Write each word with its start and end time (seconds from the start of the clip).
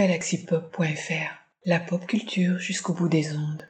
galaxypop.fr, 0.00 1.30
la 1.66 1.78
pop 1.78 2.06
culture 2.06 2.58
jusqu'au 2.58 2.94
bout 2.94 3.10
des 3.10 3.36
ondes. 3.36 3.66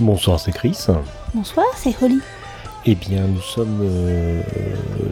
Bonsoir, 0.00 0.40
c'est 0.40 0.50
Chris. 0.50 0.76
Bonsoir, 1.32 1.66
c'est 1.76 1.94
Holly. 2.02 2.18
Eh 2.84 2.96
bien, 2.96 3.20
nous 3.20 3.40
sommes 3.40 3.78
euh, 3.80 4.42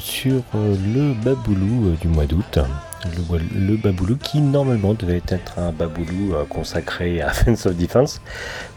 sur 0.00 0.42
euh, 0.56 0.76
le 0.92 1.14
Baboulou 1.22 1.90
euh, 1.90 1.96
du 2.00 2.08
mois 2.08 2.26
d'août. 2.26 2.58
Le, 3.04 3.38
le 3.58 3.76
Baboulou 3.76 4.16
qui 4.16 4.40
normalement 4.40 4.94
devait 4.94 5.22
être 5.28 5.58
un 5.58 5.72
Baboulou 5.72 6.34
euh, 6.34 6.44
consacré 6.44 7.20
à 7.20 7.30
Fence 7.32 7.66
of 7.66 7.76
Defense, 7.76 8.20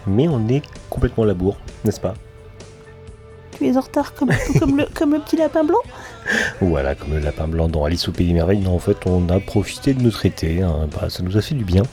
mais 0.07 0.27
on 0.27 0.47
est 0.47 0.63
complètement 0.89 1.23
à 1.23 1.27
la 1.27 1.33
bourre, 1.33 1.57
n'est-ce 1.83 1.99
pas? 1.99 2.15
Tu 3.57 3.67
es 3.67 3.77
en 3.77 3.81
retard 3.81 4.13
comme, 4.15 4.31
comme, 4.59 4.77
le, 4.77 4.85
comme 4.93 5.13
le 5.13 5.19
petit 5.19 5.37
lapin 5.37 5.63
blanc? 5.63 5.79
Voilà, 6.59 6.93
comme 6.93 7.13
le 7.13 7.19
lapin 7.19 7.47
blanc 7.47 7.69
dans 7.69 7.85
Alice 7.85 8.07
au 8.09 8.11
Pays 8.11 8.27
des 8.27 8.33
Merveilles. 8.33 8.59
Non, 8.59 8.75
en 8.75 8.79
fait, 8.79 8.97
on 9.05 9.29
a 9.29 9.39
profité 9.39 9.93
de 9.93 10.01
notre 10.01 10.25
été, 10.25 10.61
hein, 10.61 10.89
bah, 10.93 11.09
ça 11.09 11.23
nous 11.23 11.37
a 11.37 11.41
fait 11.41 11.55
du 11.55 11.63
bien. 11.63 11.83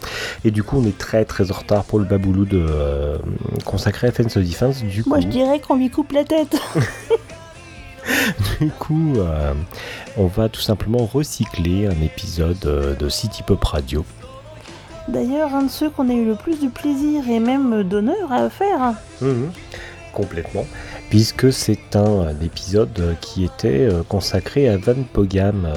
Et 0.44 0.50
du 0.50 0.64
coup, 0.64 0.78
on 0.78 0.84
est 0.84 0.96
très 0.98 1.24
très 1.24 1.52
en 1.52 1.54
retard 1.54 1.84
pour 1.84 2.00
le 2.00 2.04
Baboulou 2.04 2.46
de, 2.46 2.66
euh, 2.68 3.16
consacré 3.64 4.08
à 4.08 4.12
Fence 4.12 4.36
of 4.36 4.44
Defense. 4.44 4.82
Du 4.82 5.04
Moi, 5.06 5.18
coup, 5.18 5.22
je 5.22 5.28
dirais 5.28 5.60
qu'on 5.60 5.76
lui 5.76 5.88
coupe 5.90 6.10
la 6.12 6.24
tête. 6.24 6.56
Du 8.60 8.70
coup, 8.70 9.14
euh, 9.16 9.54
on 10.16 10.26
va 10.26 10.48
tout 10.48 10.60
simplement 10.60 11.04
recycler 11.06 11.86
un 11.86 12.02
épisode 12.02 12.64
euh, 12.66 12.94
de 12.94 13.08
City 13.08 13.42
Pop 13.42 13.62
Radio. 13.64 14.04
D'ailleurs, 15.08 15.54
un 15.54 15.64
de 15.64 15.70
ceux 15.70 15.90
qu'on 15.90 16.08
a 16.10 16.12
eu 16.12 16.24
le 16.24 16.34
plus 16.36 16.60
de 16.60 16.68
plaisir 16.68 17.28
et 17.28 17.40
même 17.40 17.82
d'honneur 17.82 18.30
à 18.32 18.48
faire. 18.50 18.94
Complètement. 20.12 20.66
Puisque 21.10 21.52
c'est 21.52 21.96
un, 21.96 22.20
un 22.20 22.40
épisode 22.40 23.16
qui 23.20 23.44
était 23.44 23.88
euh, 23.88 24.02
consacré 24.08 24.68
à 24.68 24.76
Van 24.76 25.02
Pogam, 25.12 25.68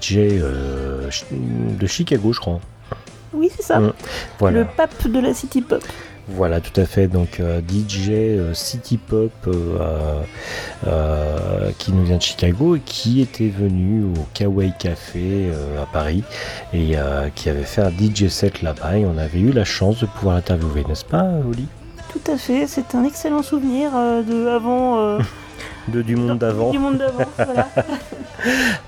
DJ 0.00 0.16
euh, 0.16 1.10
de 1.30 1.86
Chicago, 1.86 2.32
je 2.32 2.40
crois. 2.40 2.60
Oui, 3.32 3.50
c'est 3.54 3.62
ça. 3.62 3.80
Voilà. 4.38 4.60
Le 4.60 4.66
pape 4.76 5.08
de 5.08 5.18
la 5.18 5.34
city 5.34 5.60
pop. 5.60 5.82
Voilà, 6.28 6.60
tout 6.60 6.78
à 6.80 6.86
fait. 6.86 7.06
Donc 7.06 7.40
euh, 7.40 7.60
DJ 7.60 8.10
euh, 8.10 8.54
City 8.54 8.96
Pop 8.96 9.32
euh, 9.46 10.22
qui 11.78 11.92
nous 11.92 12.04
vient 12.04 12.16
de 12.16 12.22
Chicago 12.22 12.76
et 12.76 12.80
qui 12.80 13.20
était 13.20 13.48
venu 13.48 14.04
au 14.04 14.26
Kawaii 14.32 14.72
Café 14.78 15.50
à 15.80 15.86
Paris 15.86 16.24
et 16.72 16.96
qui 17.34 17.48
avait 17.48 17.62
fait 17.62 17.82
un 17.82 17.90
DJ 17.90 18.28
set 18.28 18.62
là-bas 18.62 18.98
et 18.98 19.06
on 19.06 19.18
avait 19.18 19.40
eu 19.40 19.52
la 19.52 19.64
chance 19.64 20.00
de 20.00 20.06
pouvoir 20.06 20.36
l'interviewer, 20.36 20.84
n'est-ce 20.88 21.04
pas, 21.04 21.26
Oli? 21.48 21.66
Tout 22.10 22.30
à 22.30 22.36
fait, 22.36 22.66
c'est 22.66 22.94
un 22.94 23.04
excellent 23.04 23.42
souvenir 23.42 23.92
de 23.92 24.46
avant. 24.48 25.18
de, 25.88 26.02
Du 26.02 26.16
monde 26.16 26.38
d'avant. 26.38 26.70
Du 26.70 26.78
monde 26.78 26.98
d'avant, 26.98 27.24
voilà. 27.36 27.68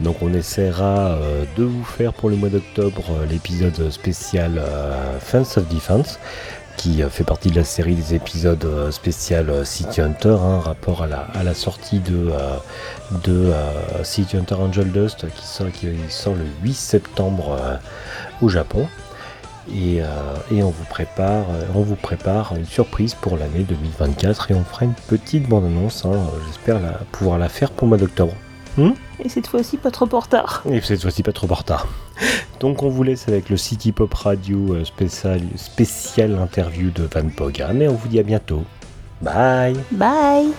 Donc 0.01 0.17
on 0.23 0.33
essaiera 0.35 1.13
euh, 1.13 1.45
de 1.57 1.65
vous 1.65 1.85
faire 1.85 2.13
pour 2.13 2.29
le 2.29 2.37
mois 2.37 2.49
d'octobre 2.49 3.05
euh, 3.11 3.27
l'épisode 3.27 3.91
spécial 3.91 4.59
euh, 4.59 5.19
Fence 5.21 5.57
of 5.57 5.69
Defense 5.69 6.19
qui 6.77 7.03
euh, 7.03 7.09
fait 7.09 7.25
partie 7.25 7.51
de 7.51 7.57
la 7.57 7.65
série 7.65 7.95
des 7.95 8.15
épisodes 8.15 8.65
euh, 8.65 8.91
spécial 8.91 9.51
euh, 9.51 9.65
City 9.65 10.01
Hunter, 10.01 10.37
hein, 10.41 10.61
rapport 10.61 11.03
à 11.03 11.07
la, 11.07 11.21
à 11.35 11.43
la 11.43 11.55
sortie 11.55 11.99
de, 11.99 12.31
de 13.25 13.53
City 14.03 14.37
Hunter 14.37 14.55
Angel 14.57 14.91
Dust 14.91 15.27
qui 15.35 15.47
sort, 15.47 15.71
qui 15.73 15.89
sort 16.09 16.35
le 16.35 16.45
8 16.63 16.75
septembre 16.75 17.59
au 18.43 18.49
Japon. 18.49 18.87
Et, 19.75 19.97
et 20.53 20.63
on 20.63 20.71
vous 20.71 20.85
prépare 20.89 21.47
on 21.75 21.83
vous 21.83 21.97
prépare 21.97 22.55
une 22.55 22.67
surprise 22.67 23.15
pour 23.15 23.37
l'année 23.37 23.65
2024 23.65 24.53
et 24.53 24.55
on 24.55 24.63
fera 24.63 24.85
une 24.85 24.95
petite 24.95 25.49
bande 25.49 25.65
annonce 25.65 26.05
hein, 26.05 26.13
j'espère 26.47 26.79
pouvoir 27.11 27.37
la 27.39 27.49
faire 27.49 27.73
pour 27.73 27.87
le 27.87 27.89
mois 27.89 27.99
d'octobre. 27.99 28.33
Et 28.79 29.29
cette 29.29 29.49
fois-ci, 29.49 29.77
pas 29.77 29.91
trop 29.91 30.09
en 30.13 30.21
retard. 30.21 30.63
Et 30.71 30.81
cette 30.81 31.03
fois-ci 31.03 31.23
pas 31.23 31.33
trop 31.33 31.51
en 31.51 31.55
retard. 31.55 31.89
Donc 32.61 32.83
on 32.83 32.89
vous 32.89 33.03
laisse 33.03 33.29
avec 33.29 33.51
le 33.51 33.57
City 33.57 33.93
Pop 33.93 34.13
Radio 34.15 34.75
euh, 34.75 34.85
spécial, 34.85 36.39
interview 36.39 36.91
de 36.91 37.09
Van 37.13 37.29
Pogam 37.29 37.83
et 37.83 37.89
on 37.89 37.95
vous 37.95 38.09
dit 38.09 38.19
à 38.19 38.23
bientôt. 38.23 38.65
Bye. 39.21 39.77
Bye 39.93 40.53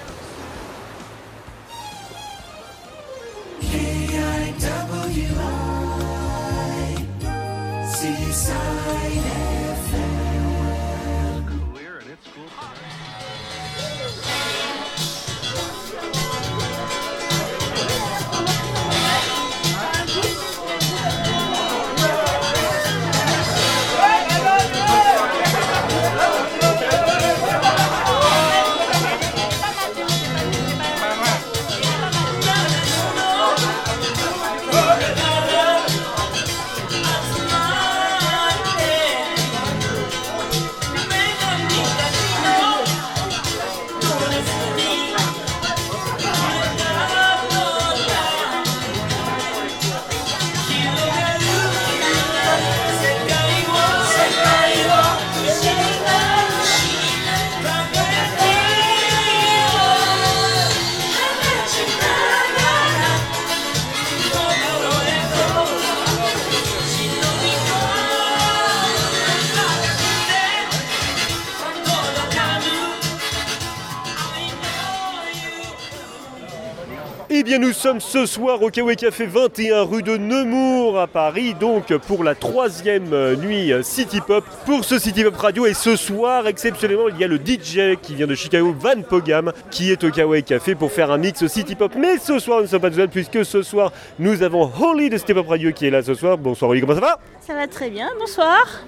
sommes 77.99 78.25
ce 78.25 78.25
soir 78.25 78.61
au 78.61 78.69
Kawaii 78.69 78.95
Café 78.95 79.25
21 79.25 79.83
rue 79.83 80.03
de 80.03 80.17
Nemours 80.17 80.99
à 80.99 81.07
Paris, 81.07 81.53
donc 81.53 81.95
pour 81.99 82.23
la 82.23 82.35
troisième 82.35 83.13
euh, 83.13 83.35
nuit 83.35 83.71
euh, 83.71 83.81
City 83.81 84.19
Pop 84.19 84.43
pour 84.65 84.83
ce 84.83 84.99
City 84.99 85.23
Pop 85.23 85.37
Radio 85.37 85.65
et 85.65 85.73
ce 85.73 85.95
soir 85.95 86.47
exceptionnellement 86.47 87.07
il 87.09 87.17
y 87.17 87.23
a 87.23 87.27
le 87.27 87.37
DJ 87.37 87.97
qui 88.01 88.15
vient 88.15 88.27
de 88.27 88.35
Chicago, 88.35 88.75
Van 88.77 89.01
Pogam, 89.01 89.51
qui 89.71 89.91
est 89.91 90.03
au 90.03 90.11
Kawaii 90.11 90.43
Café 90.43 90.75
pour 90.75 90.91
faire 90.91 91.11
un 91.11 91.17
mix 91.17 91.45
City 91.47 91.75
Pop. 91.75 91.93
Mais 91.97 92.17
ce 92.17 92.39
soir 92.39 92.57
nous 92.57 92.63
ne 92.63 92.69
sommes 92.69 92.81
pas 92.81 92.89
tout 92.89 92.97
seuls 92.97 93.09
puisque 93.09 93.45
ce 93.45 93.61
soir 93.61 93.91
nous 94.19 94.43
avons 94.43 94.69
Holly 94.79 95.09
de 95.09 95.17
City 95.17 95.33
Pop 95.33 95.47
Radio 95.47 95.71
qui 95.71 95.87
est 95.87 95.91
là 95.91 96.01
ce 96.03 96.13
soir. 96.13 96.37
Bonsoir 96.37 96.71
Holly, 96.71 96.81
comment 96.81 96.95
ça 96.95 97.01
va? 97.01 97.19
Ça 97.39 97.53
va 97.53 97.67
très 97.67 97.89
bien, 97.89 98.09
bonsoir 98.19 98.83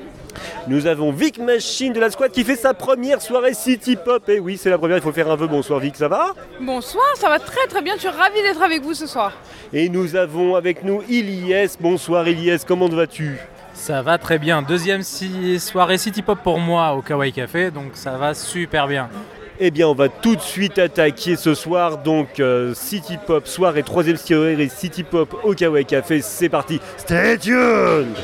Nous 0.68 0.86
avons 0.86 1.12
Vic 1.12 1.38
Machine 1.40 1.94
de 1.94 2.00
la 2.00 2.12
squad 2.12 2.32
qui 2.32 2.44
fait 2.44 2.58
sa 2.58 2.74
première 2.74 3.22
soirée 3.22 3.54
City 3.54 3.96
Pop. 3.96 4.28
Et 4.28 4.40
oui 4.40 4.58
c'est 4.58 4.70
la 4.70 4.78
première, 4.78 4.98
il 4.98 5.04
faut 5.04 5.14
faire 5.14 5.32
un 5.32 5.36
vœu. 5.36 5.48
Bonsoir 5.48 5.80
Vic, 5.80 5.96
ça 5.96 6.10
va? 6.10 6.34
Bonsoir, 6.60 7.06
ça 7.16 7.30
va 7.30 7.40
très 7.40 7.66
très 7.68 7.82
bien, 7.82 7.94
je 7.96 8.02
suis 8.02 8.10
ravie 8.10 8.42
d'être 8.42 8.62
avec 8.62 8.84
vous 8.84 8.94
ce 9.00 9.08
soir. 9.08 9.32
Et 9.74 9.88
nous 9.90 10.16
avons 10.16 10.56
avec 10.56 10.84
nous 10.84 11.02
Ilyes. 11.08 11.70
Bonsoir 11.80 12.28
Ilyes, 12.28 12.60
comment 12.68 12.90
vas-tu? 12.90 13.38
Ça 13.74 14.02
va 14.02 14.18
très 14.18 14.38
bien. 14.40 14.62
Deuxième 14.62 15.04
si- 15.04 15.58
soirée 15.60 15.98
City 15.98 16.22
Pop 16.22 16.40
pour 16.44 16.60
moi 16.60 16.94
au 16.94 17.02
Kawaii 17.02 17.32
Café, 17.32 17.72
donc 17.72 17.92
ça 17.94 18.18
va 18.18 18.34
super 18.34 18.88
bien. 18.88 19.10
Eh 19.62 19.72
bien, 19.72 19.88
on 19.88 19.94
va 19.94 20.10
tout 20.10 20.36
de 20.36 20.42
suite 20.42 20.80
attaquer 20.80 21.36
ce 21.38 21.54
soir. 21.54 21.98
Donc, 21.98 22.40
euh, 22.40 22.74
City 22.74 23.18
Pop, 23.26 23.46
soirée, 23.48 23.84
troisième 23.84 24.18
soirée, 24.18 24.70
City 24.70 25.04
Pop 25.04 25.34
au 25.44 25.54
Kawaii 25.54 25.86
Café. 25.86 26.22
C'est 26.22 26.50
parti. 26.50 26.80
Stay 26.98 27.38
tuned 27.38 28.16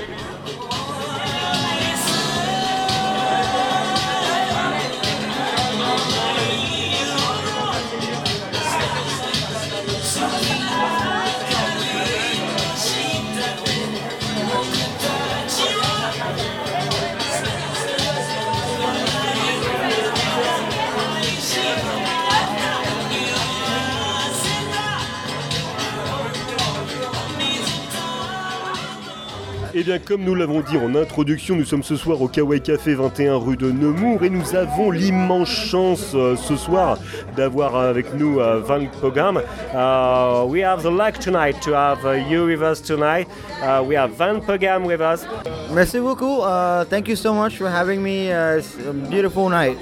comme 30.06 30.24
nous 30.24 30.36
l'avons 30.36 30.62
dit 30.62 30.78
en 30.78 30.96
introduction, 30.96 31.56
nous 31.56 31.66
sommes 31.66 31.84
ce 31.84 31.96
soir 31.96 32.22
au 32.22 32.28
Kawaii 32.28 32.62
Café 32.62 32.96
21 32.96 33.36
rue 33.36 33.58
de 33.58 33.72
Nemours 33.72 34.24
et 34.24 34.30
nous 34.30 34.56
avons 34.56 34.90
l'immense 34.90 35.50
chance 35.50 36.14
euh, 36.16 36.36
ce 36.36 36.56
soir 36.56 36.98
d'avoir 37.36 37.76
avec 37.76 38.14
nous 38.16 38.40
euh, 38.40 38.62
Van 38.62 38.86
Pogam. 39.00 39.38
Uh, 39.38 40.46
we 40.48 40.64
have 40.64 40.82
the 40.82 40.90
luck 40.90 41.20
tonight 41.20 41.60
to 41.62 41.74
have 41.74 42.04
uh, 42.06 42.14
you 42.14 42.46
with 42.46 42.62
us 42.62 42.82
tonight. 42.82 43.28
Uh, 43.62 43.84
we 43.86 43.96
have 43.96 44.12
Van 44.12 44.40
Pogam 44.40 44.86
with 44.86 45.02
us. 45.02 45.26
Merci 45.72 46.00
beaucoup. 46.00 46.42
Uh, 46.42 46.86
thank 46.86 47.08
you 47.08 47.16
so 47.16 47.34
much 47.34 47.58
for 47.58 47.70
having 47.70 48.02
me. 48.02 48.30
It's 48.30 48.76
a 48.88 48.94
beautiful 48.94 49.50
night. 49.50 49.78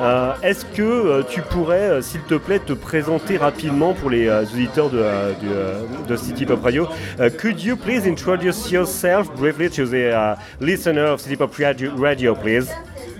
Euh, 0.00 0.32
Est-ce 0.42 0.64
que 0.64 0.82
euh, 0.82 1.22
tu 1.28 1.42
pourrais, 1.42 1.90
euh, 1.90 2.02
s'il 2.02 2.20
te 2.22 2.34
plaît, 2.34 2.58
te 2.58 2.72
présenter 2.72 3.36
rapidement 3.36 3.94
pour 3.94 4.10
les 4.10 4.28
auditeurs 4.30 4.90
de, 4.90 6.16
City 6.16 6.46
Pop 6.46 6.62
Radio 6.62 6.86
Uh, 7.18 7.30
Could 7.30 7.62
you 7.62 7.76
please 7.76 8.06
introduce 8.06 8.70
yourself 8.70 9.30
briefly 9.36 9.70
to 9.70 9.86
the 9.86 10.12
uh, 10.12 10.36
listener 10.60 11.06
of 11.06 11.20
City 11.20 11.36
Pop 11.36 11.54
radio 11.56 12.34
please? 12.34 12.68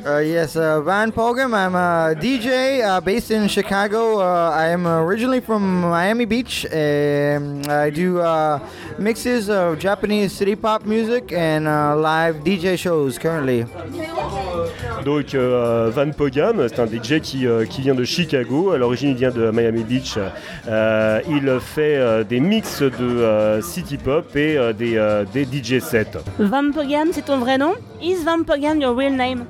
Uh, 0.07 0.19
yes, 0.19 0.55
uh, 0.55 0.81
Van 0.83 1.11
Pogam. 1.11 1.53
I'm 1.53 1.75
a 1.75 2.15
DJ 2.15 2.81
uh, 2.81 3.01
based 3.01 3.33
in 3.33 3.49
Chicago. 3.49 4.21
Uh, 4.21 4.51
I 4.55 4.69
am 4.69 4.87
originally 4.87 5.41
from 5.41 5.81
Miami 5.81 6.25
Beach, 6.27 6.65
and 6.71 7.67
I 7.67 7.91
do 7.91 8.21
uh, 8.21 8.61
mixes 9.01 9.51
of 9.51 9.81
Japanese 9.81 10.33
city 10.33 10.55
pop 10.55 10.85
music 10.87 11.33
and 11.33 11.67
uh, 11.67 11.97
live 11.97 12.37
DJ 12.45 12.79
shows 12.79 13.19
currently. 13.19 13.65
Donc 15.05 15.35
euh, 15.35 15.91
Van 15.93 16.11
Pogam, 16.13 16.69
c'est 16.69 16.81
un 16.81 16.87
DJ 16.87 17.21
qui, 17.21 17.47
euh, 17.47 17.65
qui 17.65 17.81
vient 17.83 17.95
de 17.95 18.05
Chicago, 18.05 18.71
à 18.71 18.79
l'origine 18.79 19.11
il 19.11 19.17
vient 19.17 19.31
de 19.31 19.51
Miami 19.51 19.83
Beach. 19.83 20.19
Euh, 20.69 21.21
il 21.29 21.59
fait 21.61 21.97
euh, 21.97 22.23
des 22.25 22.39
mix 22.41 22.81
de 22.83 22.91
euh, 23.01 23.61
City 23.63 23.97
Pop 23.99 24.35
et 24.37 24.57
euh, 24.57 24.73
des, 24.73 24.97
euh, 24.97 25.25
des 25.33 25.45
DJ 25.45 25.81
sets. 25.81 26.19
Vampogam, 26.39 27.09
c'est 27.13 27.25
ton 27.25 27.39
vrai 27.39 27.59
nom? 27.59 27.75
Is 28.01 28.25
Vampogam 28.25 28.81
your 28.81 28.97
real 28.97 29.13
name? 29.13 29.47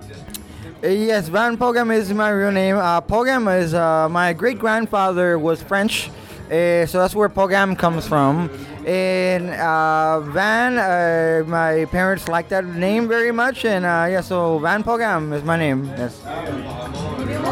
Yes, 0.83 1.29
Van 1.29 1.57
Pogam 1.57 1.95
is 1.95 2.13
my 2.13 2.31
real 2.31 2.53
name. 2.53 2.77
Uh, 2.77 3.01
Pogam 3.01 3.49
is 3.61 3.75
uh, 3.75 4.09
my 4.09 4.33
great 4.33 4.59
grandfather 4.59 5.39
was 5.39 5.63
French, 5.63 6.11
uh, 6.51 6.87
so 6.87 6.99
that's 6.99 7.15
where 7.15 7.29
Pogam 7.29 7.77
comes 7.77 8.07
from. 8.07 8.51
And 8.87 9.51
uh, 9.51 10.21
Van, 10.21 10.79
uh, 10.79 11.43
my 11.47 11.87
parents 11.87 12.29
like 12.29 12.49
that 12.51 12.65
name 12.65 13.09
very 13.09 13.33
much, 13.33 13.65
and 13.65 13.85
uh, 13.85 14.07
yeah, 14.09 14.21
so 14.21 14.59
Van 14.59 14.85
Pogam 14.85 15.33
is 15.33 15.43
my 15.43 15.57
name. 15.57 15.91
Yes. 15.99 16.21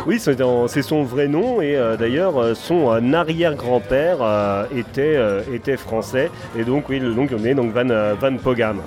Oui, 0.06 0.20
c'est 0.20 0.82
son 0.82 1.02
vrai 1.02 1.28
nom 1.28 1.62
et 1.62 1.76
euh, 1.76 1.96
d'ailleurs 1.96 2.36
euh, 2.36 2.54
son 2.54 2.92
euh, 2.92 3.12
arrière-grand-père 3.14 4.18
euh, 4.20 4.66
était, 4.76 5.16
euh, 5.16 5.40
était 5.52 5.78
français 5.78 6.30
et 6.56 6.62
donc 6.62 6.88
oui, 6.90 7.00
le 7.00 7.14
nom 7.14 7.26
qu'on 7.26 7.42
est 7.44 7.54
donc 7.54 7.72
Van, 7.72 7.88
euh, 7.88 8.14
Van 8.20 8.36
Pogam. 8.36 8.82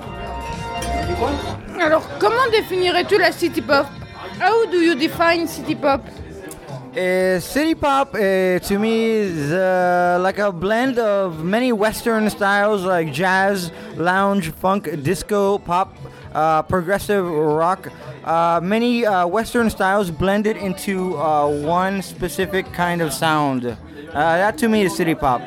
Alors, 1.80 2.02
comment 2.20 2.48
définirais-tu 2.52 3.18
la 3.18 3.32
city 3.32 3.60
pop? 3.60 3.86
How 4.38 4.66
do 4.66 4.78
you 4.80 4.94
define 4.94 5.46
city 5.48 5.74
pop 5.74 6.02
Uh, 6.96 7.38
city 7.38 7.74
pop 7.74 8.14
uh, 8.14 8.58
to 8.68 8.78
me 8.78 8.94
is 9.26 9.52
uh, 9.52 10.18
like 10.20 10.38
a 10.38 10.50
blend 10.50 10.98
of 10.98 11.44
many 11.44 11.70
Western 11.70 12.28
styles 12.30 12.82
like 12.82 13.12
jazz, 13.12 13.70
lounge, 13.96 14.50
funk, 14.50 14.88
disco, 15.02 15.58
pop, 15.58 15.94
uh, 16.34 16.62
progressive 16.62 17.24
rock. 17.24 17.88
Uh, 18.24 18.58
many 18.62 19.06
uh, 19.06 19.26
Western 19.26 19.70
styles 19.70 20.10
blended 20.10 20.56
into 20.56 21.12
one 21.78 22.02
specific 22.02 22.64
kind 22.72 23.00
of 23.00 23.12
sound. 23.12 23.76
Uh, 24.14 24.14
that 24.14 24.52
to 24.58 24.68
me 24.68 24.82
is 24.84 24.90
city 24.90 25.14
pop. 25.14 25.40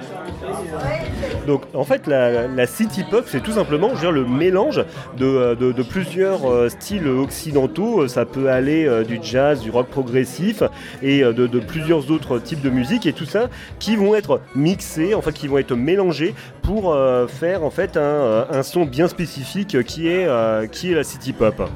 Donc 1.47 1.63
en 1.73 1.83
fait 1.83 2.05
la, 2.07 2.47
la 2.47 2.67
city 2.67 3.03
pop 3.03 3.25
c'est 3.27 3.41
tout 3.41 3.51
simplement 3.53 3.89
je 3.89 3.95
veux 3.95 3.99
dire, 4.01 4.11
le 4.11 4.25
mélange 4.25 4.83
de, 5.17 5.25
euh, 5.25 5.55
de- 5.55 5.71
de 5.71 5.83
plusieurs 5.83 6.49
euh, 6.49 6.69
styles 6.69 7.07
occidentaux. 7.07 8.07
Ça 8.07 8.25
peut 8.25 8.49
aller 8.49 8.85
euh, 8.87 9.03
du 9.03 9.19
jazz, 9.21 9.61
du 9.61 9.71
rock 9.71 9.87
progressif 9.87 10.61
et 11.01 11.23
euh, 11.23 11.33
de, 11.33 11.47
de 11.47 11.59
plusieurs 11.59 12.11
autres 12.11 12.37
types 12.39 12.61
de 12.61 12.69
musique 12.69 13.05
et 13.07 13.13
tout 13.13 13.25
ça 13.25 13.49
qui 13.79 13.95
vont 13.95 14.13
être 14.15 14.39
mixés, 14.55 15.15
en 15.15 15.21
fait 15.21 15.31
qui 15.33 15.47
vont 15.47 15.57
être 15.57 15.75
mélangés 15.75 16.35
pour 16.61 16.93
euh, 16.93 17.27
faire 17.27 17.63
en 17.63 17.71
fait 17.71 17.97
un, 17.97 17.99
euh, 18.01 18.45
un 18.51 18.63
son 18.63 18.85
bien 18.85 19.07
spécifique 19.07 19.83
qui 19.83 20.07
est, 20.07 20.25
euh, 20.27 20.67
qui 20.67 20.91
est 20.91 20.95
la 20.95 21.03
city 21.03 21.33
pop. 21.33 21.67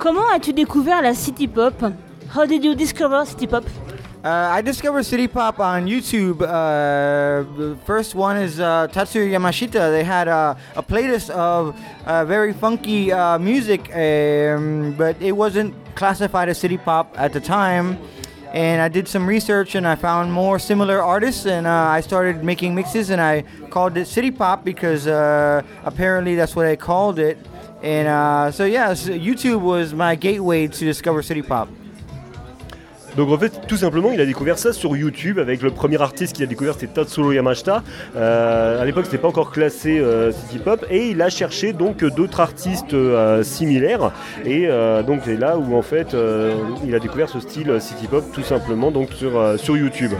Comment 0.00 0.28
as-tu 0.34 0.52
découvert 0.52 1.02
la 1.02 1.14
city 1.14 1.46
pop? 1.48 1.74
How 2.36 2.46
did 2.46 2.64
you 2.64 2.74
discover 2.74 3.24
city 3.26 3.46
pop? 3.46 3.64
I 4.28 4.60
discovered 4.60 5.04
City 5.04 5.28
Pop 5.28 5.60
on 5.60 5.86
YouTube. 5.86 6.42
Uh, 6.42 7.44
the 7.56 7.76
first 7.84 8.16
one 8.16 8.36
is 8.36 8.58
uh, 8.58 8.88
Tatsuya 8.88 9.30
Yamashita. 9.30 9.92
They 9.92 10.02
had 10.02 10.26
uh, 10.26 10.56
a 10.74 10.82
playlist 10.82 11.30
of 11.30 11.78
uh, 12.04 12.24
very 12.24 12.52
funky 12.52 13.12
uh, 13.12 13.38
music, 13.38 13.82
um, 13.94 14.94
but 14.98 15.20
it 15.22 15.30
wasn't 15.30 15.74
classified 15.94 16.48
as 16.48 16.58
City 16.58 16.76
Pop 16.76 17.14
at 17.16 17.32
the 17.32 17.40
time. 17.40 17.98
And 18.52 18.82
I 18.82 18.88
did 18.88 19.06
some 19.06 19.28
research 19.28 19.76
and 19.76 19.86
I 19.86 19.94
found 19.94 20.32
more 20.32 20.58
similar 20.58 21.00
artists, 21.00 21.46
and 21.46 21.64
uh, 21.64 21.70
I 21.70 22.00
started 22.00 22.42
making 22.42 22.74
mixes. 22.74 23.10
And 23.10 23.20
I 23.20 23.44
called 23.70 23.96
it 23.96 24.06
City 24.06 24.32
Pop 24.32 24.64
because 24.64 25.06
uh, 25.06 25.62
apparently 25.84 26.34
that's 26.34 26.56
what 26.56 26.66
I 26.66 26.74
called 26.74 27.20
it. 27.20 27.38
And 27.80 28.08
uh, 28.08 28.50
so, 28.50 28.64
yeah, 28.64 28.94
so 28.94 29.12
YouTube 29.12 29.60
was 29.60 29.94
my 29.94 30.16
gateway 30.16 30.66
to 30.66 30.84
discover 30.84 31.22
City 31.22 31.42
Pop. 31.42 31.68
Donc 33.16 33.30
en 33.30 33.38
fait, 33.38 33.66
tout 33.66 33.78
simplement, 33.78 34.12
il 34.12 34.20
a 34.20 34.26
découvert 34.26 34.58
ça 34.58 34.72
sur 34.72 34.94
YouTube 34.96 35.38
avec 35.38 35.62
le 35.62 35.70
premier 35.70 36.00
artiste 36.00 36.34
qu'il 36.34 36.44
a 36.44 36.46
découvert, 36.46 36.74
c'était 36.74 36.92
Tatsuro 36.92 37.32
Yamashita. 37.32 37.82
Euh, 38.14 38.80
à 38.80 38.84
l'époque, 38.84 39.06
c'était 39.06 39.18
pas 39.18 39.28
encore 39.28 39.50
classé 39.50 39.98
euh, 39.98 40.32
City 40.32 40.58
Pop 40.58 40.84
et 40.90 41.08
il 41.08 41.22
a 41.22 41.30
cherché 41.30 41.72
donc 41.72 42.04
d'autres 42.04 42.40
artistes 42.40 42.92
euh, 42.92 43.42
similaires 43.42 44.12
et 44.44 44.66
euh, 44.68 45.02
donc 45.02 45.22
c'est 45.24 45.36
là 45.36 45.56
où 45.56 45.76
en 45.76 45.82
fait 45.82 46.14
il 46.84 46.94
a 46.94 46.98
découvert 46.98 47.28
ce 47.28 47.40
style 47.40 47.80
City 47.80 48.06
Pop 48.06 48.24
tout 48.32 48.42
simplement 48.42 48.90
donc 48.90 49.12
sur, 49.12 49.58
sur 49.58 49.76
YouTube. 49.76 50.12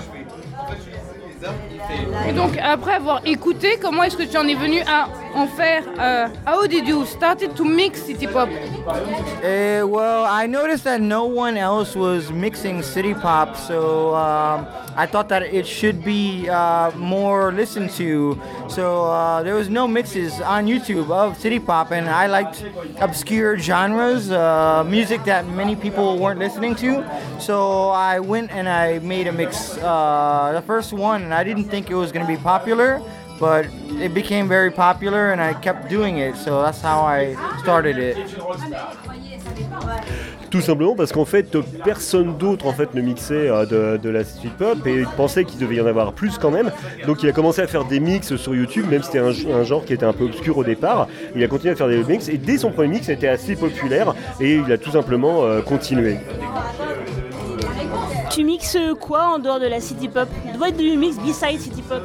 Et 2.29 2.33
donc, 2.33 2.59
après 2.61 2.95
avoir 2.95 3.21
écouté, 3.25 3.79
comment 3.81 4.03
est-ce 4.03 4.17
que 4.17 4.25
tu 4.25 4.37
en 4.37 4.49
es 4.49 4.55
venu 4.55 4.81
à 4.81 5.09
en 5.37 5.47
faire 5.47 5.85
euh, 5.99 6.29
How 6.47 6.67
did 6.67 6.89
you 6.89 7.05
started 7.05 7.55
to 7.57 7.65
mix 7.65 8.03
city 8.03 8.27
pop 8.27 8.49
Uh, 8.49 9.87
well, 9.87 10.25
I 10.25 10.47
noticed 10.47 10.85
that 10.85 11.01
no 11.01 11.25
one 11.27 11.57
else 11.57 11.95
was 11.95 12.31
mixing 12.31 12.83
city 12.83 13.15
pop, 13.15 13.57
so 13.57 14.15
um, 14.15 14.67
I 14.97 15.07
thought 15.07 15.29
that 15.29 15.43
it 15.43 15.67
should 15.67 16.05
be 16.05 16.49
uh, 16.49 16.91
more 16.97 17.53
listened 17.53 17.91
to. 17.93 18.41
So 18.69 19.05
uh, 19.05 19.43
there 19.43 19.55
was 19.55 19.69
no 19.69 19.87
mixes 19.87 20.41
on 20.41 20.67
YouTube 20.67 21.11
of 21.11 21.37
city 21.37 21.61
pop, 21.61 21.91
and 21.93 22.09
I 22.09 22.27
liked 22.27 22.65
obscure 23.01 23.59
genres, 23.59 24.31
uh, 24.31 24.85
music 24.85 25.23
that 25.25 25.47
many 25.49 25.77
people 25.77 26.19
weren't 26.19 26.39
listening 26.41 26.75
to. 26.77 27.05
So 27.39 27.91
I 27.91 28.19
went 28.21 28.51
and 28.51 28.69
I 28.69 28.99
made 29.01 29.27
a 29.27 29.33
mix, 29.33 29.77
uh, 29.79 30.53
the 30.55 30.63
first 30.63 30.93
one, 30.93 31.23
and 31.25 31.35
I 31.35 31.45
didn't 31.45 31.65
think 31.65 31.91
it 31.91 31.95
was 31.95 32.11
going 32.13 32.27
to 32.27 32.33
be 32.33 32.41
popular. 32.43 33.03
But 33.39 33.67
it 34.01 34.15
became 34.15 34.49
very 34.49 34.71
popular, 34.71 35.31
and 35.31 35.41
I 35.41 35.55
kept 35.55 35.91
doing 35.91 36.19
it. 36.19 36.37
So 36.37 36.63
that's 36.63 36.83
how 36.83 37.05
I 37.05 37.37
started 37.63 37.99
it. 37.99 38.17
Tout 40.51 40.61
simplement 40.61 40.95
parce 40.95 41.13
qu'en 41.13 41.25
fait 41.25 41.57
personne 41.85 42.39
d'autre 42.39 42.67
en 42.67 42.73
fait 42.73 42.95
ne 42.95 43.01
mixait 43.01 43.49
euh, 43.49 43.67
de, 43.67 44.01
de 44.01 44.09
la 44.11 44.25
City 44.25 44.49
Pop 44.49 44.87
et 44.87 45.01
il 45.01 45.07
pensait 45.09 45.45
qu'il 45.45 45.59
devait 45.59 45.75
y 45.75 45.81
en 45.81 45.87
avoir 45.87 46.13
plus 46.13 46.39
quand 46.39 46.51
même. 46.51 46.71
Donc 47.07 47.23
il 47.23 47.29
a 47.29 47.33
commencé 47.33 47.61
à 47.61 47.67
faire 47.67 47.85
des 47.85 48.01
mix 48.01 48.37
sur 48.37 48.55
YouTube, 48.55 48.87
même 48.89 49.03
si 49.03 49.11
c'était 49.11 49.19
un, 49.19 49.33
un 49.55 49.65
genre 49.65 49.85
qui 49.85 49.93
était 49.93 50.07
un 50.07 50.13
peu 50.13 50.25
obscur 50.25 50.57
au 50.57 50.65
départ. 50.65 51.09
Il 51.35 51.43
a 51.43 51.49
continué 51.49 51.73
à 51.73 51.77
faire 51.77 51.89
des 51.89 52.03
mix 52.05 52.29
et 52.29 52.39
dès 52.39 52.59
son 52.59 52.71
premier 52.71 52.89
mix 52.89 53.09
était 53.09 53.29
assez 53.29 53.57
populaire 53.57 54.15
et 54.41 54.55
il 54.55 54.73
a 54.73 54.79
tout 54.79 54.93
simplement 54.93 55.43
euh, 55.45 55.63
continué. 55.63 56.19
Tu 58.31 58.45
mixes 58.45 58.79
quoi 59.01 59.29
en 59.35 59.39
dehors 59.39 59.61
de 59.61 59.67
la 59.67 59.81
city 59.81 60.09
pop? 60.09 60.29
What 60.61 60.73
do 60.73 60.85
you 60.85 60.99
mix 60.99 61.17
beside 61.19 61.61
city 61.61 61.83
pop 61.83 62.03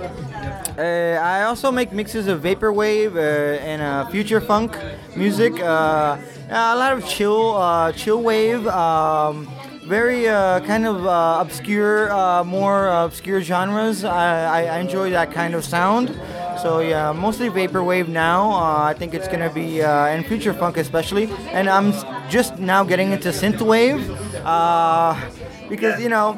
Uh, 0.77 1.19
I 1.21 1.43
also 1.43 1.71
make 1.71 1.91
mixes 1.91 2.27
of 2.27 2.41
vaporwave 2.41 3.15
uh, 3.15 3.19
and 3.61 3.81
uh, 3.81 4.07
future 4.09 4.41
funk 4.41 4.77
music. 5.15 5.59
Uh, 5.59 6.17
a 6.49 6.75
lot 6.75 6.93
of 6.93 7.07
chill, 7.07 7.55
uh, 7.55 7.91
chill 7.91 8.21
wave. 8.21 8.65
Um, 8.67 9.47
very 9.85 10.27
uh, 10.27 10.59
kind 10.61 10.85
of 10.87 11.05
uh, 11.05 11.39
obscure, 11.41 12.11
uh, 12.11 12.43
more 12.43 12.87
obscure 12.87 13.41
genres. 13.41 14.03
I, 14.03 14.63
I, 14.63 14.79
enjoy 14.79 15.09
that 15.11 15.31
kind 15.31 15.53
of 15.53 15.65
sound. 15.65 16.17
So 16.61 16.79
yeah, 16.79 17.11
mostly 17.11 17.49
vaporwave 17.49 18.07
now. 18.07 18.51
Uh, 18.51 18.83
I 18.83 18.93
think 18.93 19.13
it's 19.13 19.27
gonna 19.27 19.51
be 19.51 19.81
uh, 19.81 20.05
and 20.05 20.25
future 20.25 20.53
funk 20.53 20.77
especially. 20.77 21.29
And 21.51 21.67
I'm 21.67 21.91
just 22.29 22.57
now 22.57 22.83
getting 22.83 23.11
into 23.11 23.29
synthwave. 23.29 23.99
Uh, 24.45 25.19
because 25.67 26.01
you 26.01 26.09
know, 26.09 26.31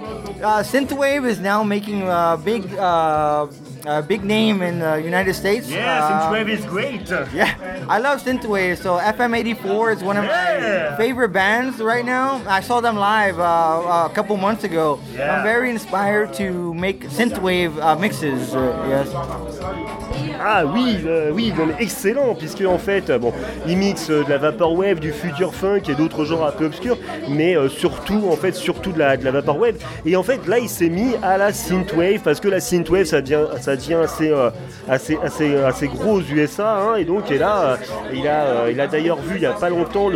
uh, 0.44 0.64
synthwave 0.64 1.26
is 1.28 1.40
now 1.40 1.64
making 1.64 2.04
a 2.04 2.40
big, 2.44 2.74
uh, 2.76 3.48
a 3.86 4.02
big 4.02 4.24
name 4.24 4.62
in 4.62 4.80
the 4.80 4.96
United 4.96 5.34
States. 5.34 5.68
Uh, 5.72 6.34
is 6.48 6.66
great. 6.66 7.10
yeah, 7.34 7.86
I 7.90 8.00
love 8.00 8.24
synthwave. 8.24 8.78
So 8.78 8.98
FM84 8.98 9.96
is 9.98 10.04
one 10.04 10.18
of 10.18 10.24
Yeah. 10.26 10.90
my 10.92 10.98
favorite 10.98 11.30
bands 11.30 11.80
right 11.80 12.06
now. 12.06 12.42
I 12.48 12.62
saw 12.62 12.80
them 12.82 12.96
live 12.96 13.40
uh, 13.40 14.10
a 14.10 14.12
couple 14.14 14.38
months 14.38 14.64
ago. 14.64 15.00
Yeah. 15.14 15.38
I'm 15.38 15.44
very 15.44 15.70
inspired 15.70 16.34
to 16.36 16.74
make 16.74 17.02
synthwave 17.10 17.78
uh, 17.82 17.96
mixes. 17.98 18.56
Uh, 18.56 18.86
yes. 18.90 20.03
Ah 20.46 20.66
oui, 20.66 20.98
euh, 21.06 21.32
oui, 21.34 21.54
excellent, 21.80 22.36
puisque 22.36 22.66
en 22.68 22.78
fait, 22.78 23.10
bon, 23.18 23.32
il 23.66 23.78
mixe 23.78 24.10
euh, 24.10 24.26
de 24.26 24.30
la 24.30 24.38
vaporwave, 24.38 25.00
du 25.00 25.14
future 25.14 25.56
funk 25.56 25.84
et 25.88 25.96
d'autres 25.96 26.26
genres 26.26 26.46
un 26.46 26.52
peu 26.52 26.66
obscurs, 26.66 26.98
mais 27.30 27.56
euh, 27.56 27.70
surtout, 27.70 28.28
en 28.30 28.36
fait, 28.36 28.54
surtout 28.54 28.92
de 28.92 29.00
la, 29.00 29.16
de 29.16 29.24
la 29.24 29.32
vaporwave. 29.32 29.76
Et 30.06 30.18
en 30.18 30.24
fait, 30.24 30.46
là, 30.48 30.60
il 30.60 30.68
s'est 30.68 30.90
mis 30.90 31.16
à 31.22 31.38
la 31.38 31.54
synthwave, 31.54 32.20
parce 32.24 32.42
que 32.42 32.50
la 32.50 32.60
synthwave, 32.60 33.06
ça 33.06 33.22
devient, 33.22 33.46
ça 33.62 33.78
devient 33.78 34.00
assez, 34.04 34.32
euh, 34.32 34.50
assez, 34.90 35.88
gros 35.88 36.16
aux 36.16 36.22
USA, 36.22 36.78
hein, 36.78 36.96
et 36.98 37.06
donc, 37.06 37.30
là, 37.30 37.64
euh, 37.64 37.78
il 38.14 38.28
a, 38.28 38.44
euh, 38.44 38.70
il 38.72 38.82
a 38.82 38.88
d'ailleurs 38.88 39.20
vu 39.22 39.36
il 39.36 39.40
n'y 39.40 39.46
a 39.46 39.54
pas 39.54 39.70
longtemps 39.70 40.10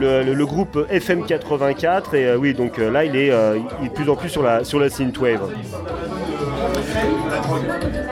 le, 0.00 0.44
groupe 0.44 0.76
FM84 0.90 2.14
et 2.14 2.26
euh, 2.26 2.36
oui 2.36 2.54
donc 2.54 2.78
euh, 2.78 2.90
là 2.90 3.04
il 3.04 3.16
est, 3.16 3.30
euh, 3.30 3.58
il 3.80 3.86
est 3.86 3.88
de 3.88 3.94
plus 3.94 4.08
en 4.08 4.16
plus 4.16 4.28
sur 4.28 4.42
la, 4.42 4.64
sur 4.64 4.78
la 4.78 4.88
synthwave. 4.88 5.40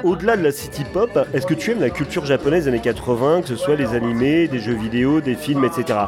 Au-delà 0.05 0.37
de 0.37 0.43
la 0.43 0.53
city 0.53 0.85
pop, 0.85 1.11
est-ce 1.35 1.47
que 1.47 1.55
tu 1.55 1.73
aimes 1.73 1.81
la 1.81 1.91
culture 1.91 2.25
japonaise 2.25 2.65
des 2.65 2.69
années 2.69 2.81
80, 2.81 3.43
que 3.43 3.49
ce 3.49 3.57
soit 3.57 3.77
les 3.77 3.95
animés, 3.95 4.49
des 4.49 4.59
jeux 4.59 4.75
vidéo, 4.75 5.21
des 5.21 5.35
films, 5.35 5.65
etc. 5.65 6.01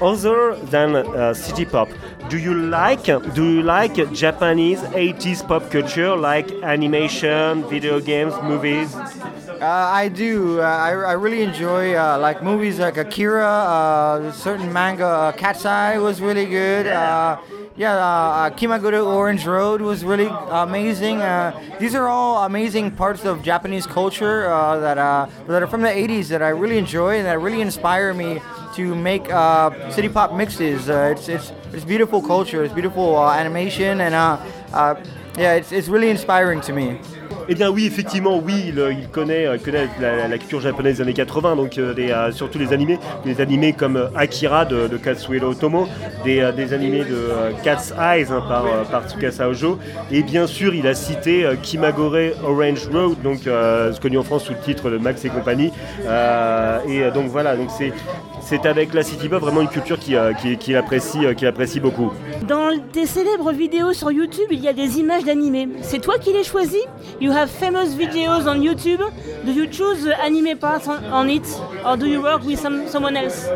Other 0.00 0.56
than 0.70 0.94
uh, 0.94 1.34
city 1.34 1.66
pop, 1.66 1.88
do 2.30 2.38
you 2.38 2.54
like 2.54 3.10
do 3.34 3.44
you 3.44 3.62
like 3.62 4.00
Japanese 4.14 4.80
80s 4.94 5.46
pop 5.46 5.68
culture 5.70 6.16
like 6.16 6.50
animation, 6.62 7.62
video 7.68 8.00
games, 8.00 8.32
movies? 8.42 8.96
Uh, 9.60 9.66
I 9.66 10.08
do. 10.08 10.60
Uh, 10.60 10.64
I, 10.64 10.90
I 10.90 11.12
really 11.12 11.42
enjoy 11.42 11.94
uh, 11.94 12.18
like 12.18 12.42
movies 12.42 12.78
like 12.78 12.96
Akira. 12.96 13.44
Uh, 13.46 14.32
certain 14.32 14.72
manga, 14.72 15.04
uh, 15.06 15.32
Cat's 15.32 15.66
Eye 15.66 15.98
was 15.98 16.22
really 16.22 16.46
good. 16.46 16.86
Uh, 16.86 17.36
yeah, 17.76 17.92
uh, 17.94 17.98
uh, 17.98 18.50
Kimagure 18.50 19.04
Orange 19.04 19.46
Road 19.46 19.82
was 19.82 20.02
really 20.02 20.28
amazing. 20.50 21.20
Uh, 21.20 21.52
these 21.78 21.94
are 21.94 22.08
all 22.08 22.44
amazing 22.44 22.90
parts 22.90 23.26
of 23.26 23.42
Japanese 23.42 23.86
culture 23.86 24.50
uh, 24.50 24.78
that 24.80 24.96
uh, 24.96 25.26
that 25.46 25.62
are 25.62 25.66
from 25.66 25.82
the 25.82 25.90
80s 25.90 26.28
that 26.28 26.42
I 26.42 26.48
really 26.48 26.78
enjoy 26.78 27.18
and 27.18 27.26
that 27.26 27.38
really 27.38 27.60
inspire 27.60 28.14
me 28.14 28.40
to 28.76 28.94
make 28.94 29.30
uh, 29.30 29.90
city 29.90 30.08
pop 30.08 30.32
mixes. 30.32 30.88
Uh, 30.88 31.14
it's, 31.14 31.28
it's 31.28 31.52
it's 31.74 31.84
beautiful 31.84 32.22
culture. 32.22 32.64
It's 32.64 32.72
beautiful 32.72 33.14
uh, 33.16 33.32
animation 33.34 34.00
and 34.00 34.14
uh, 34.14 34.38
uh, 34.72 34.94
yeah, 35.36 35.54
it's, 35.54 35.70
it's 35.70 35.88
really 35.88 36.08
inspiring 36.08 36.62
to 36.62 36.72
me. 36.72 36.98
Eh 37.48 37.54
bien 37.54 37.70
oui, 37.70 37.86
effectivement, 37.86 38.38
oui, 38.38 38.66
il, 38.68 38.98
il 38.98 39.08
connaît, 39.08 39.46
il 39.52 39.60
connaît 39.60 39.88
la, 40.00 40.38
culture 40.38 40.60
japonaise 40.60 40.96
des 40.96 41.02
années 41.02 41.12
80, 41.12 41.56
donc 41.56 41.78
euh, 41.78 41.94
euh, 41.98 42.32
surtout 42.32 42.58
les 42.58 42.72
animés, 42.72 42.98
des 43.24 43.40
animés 43.40 43.72
comme 43.72 43.96
euh, 43.96 44.08
Akira 44.14 44.64
de, 44.64 44.86
de 44.88 44.96
Katsuhiro 44.96 45.48
Otomo, 45.48 45.88
des, 46.24 46.40
euh, 46.40 46.52
animés 46.72 47.04
de 47.04 47.14
euh, 47.14 47.50
Cat's 47.64 47.92
Eyes 47.98 48.26
hein, 48.30 48.42
par, 48.46 48.66
euh, 48.66 48.84
par 48.90 49.08
Tsukasa 49.08 49.48
Ojo, 49.48 49.78
et 50.12 50.22
bien 50.22 50.46
sûr 50.46 50.74
il 50.74 50.86
a 50.86 50.94
cité 50.94 51.44
euh, 51.44 51.56
Kimagore 51.60 52.16
Orange 52.44 52.88
Road, 52.92 53.16
donc 53.22 53.46
euh, 53.46 53.92
connu 54.00 54.18
en 54.18 54.22
France 54.22 54.44
sous 54.44 54.52
le 54.52 54.60
titre 54.60 54.90
de 54.90 54.98
Max 54.98 55.24
et 55.24 55.28
compagnie, 55.28 55.72
Euh, 56.06 56.78
et 56.88 57.02
euh, 57.02 57.10
donc 57.10 57.28
voilà, 57.28 57.56
donc 57.56 57.70
c'est 57.76 57.92
c'est 58.42 58.66
avec 58.66 58.94
la 58.94 59.02
city 59.02 59.28
pop 59.28 59.40
vraiment 59.40 59.60
une 59.60 59.68
culture 59.68 59.98
qui, 59.98 60.16
euh, 60.16 60.32
qui, 60.32 60.56
qui 60.56 60.74
apprécie, 60.74 61.24
euh, 61.24 61.34
qui 61.34 61.46
apprécie 61.46 61.80
beaucoup. 61.80 62.12
Dans 62.46 62.78
tes 62.92 63.06
célèbres 63.06 63.52
vidéos 63.52 63.92
sur 63.92 64.10
YouTube, 64.10 64.48
il 64.50 64.60
y 64.60 64.68
a 64.68 64.72
des 64.72 64.98
images 64.98 65.24
d'animés. 65.24 65.68
C'est 65.82 66.00
toi 66.00 66.18
qui 66.18 66.32
les 66.32 66.44
choisis? 66.44 66.84
You 67.20 67.32
have 67.32 67.48
famous 67.48 67.94
videos 67.96 68.46
on 68.46 68.60
YouTube. 68.60 69.02
Do 69.44 69.52
you 69.52 69.66
choose 69.66 70.04
the 70.04 70.18
anime 70.20 70.56
parts 70.58 70.88
on, 70.88 71.04
on 71.12 71.28
it, 71.28 71.46
or 71.84 71.96
do 71.96 72.06
you 72.06 72.22
work 72.22 72.44
with 72.44 72.58
some, 72.58 72.88
someone 72.88 73.16
else? 73.16 73.46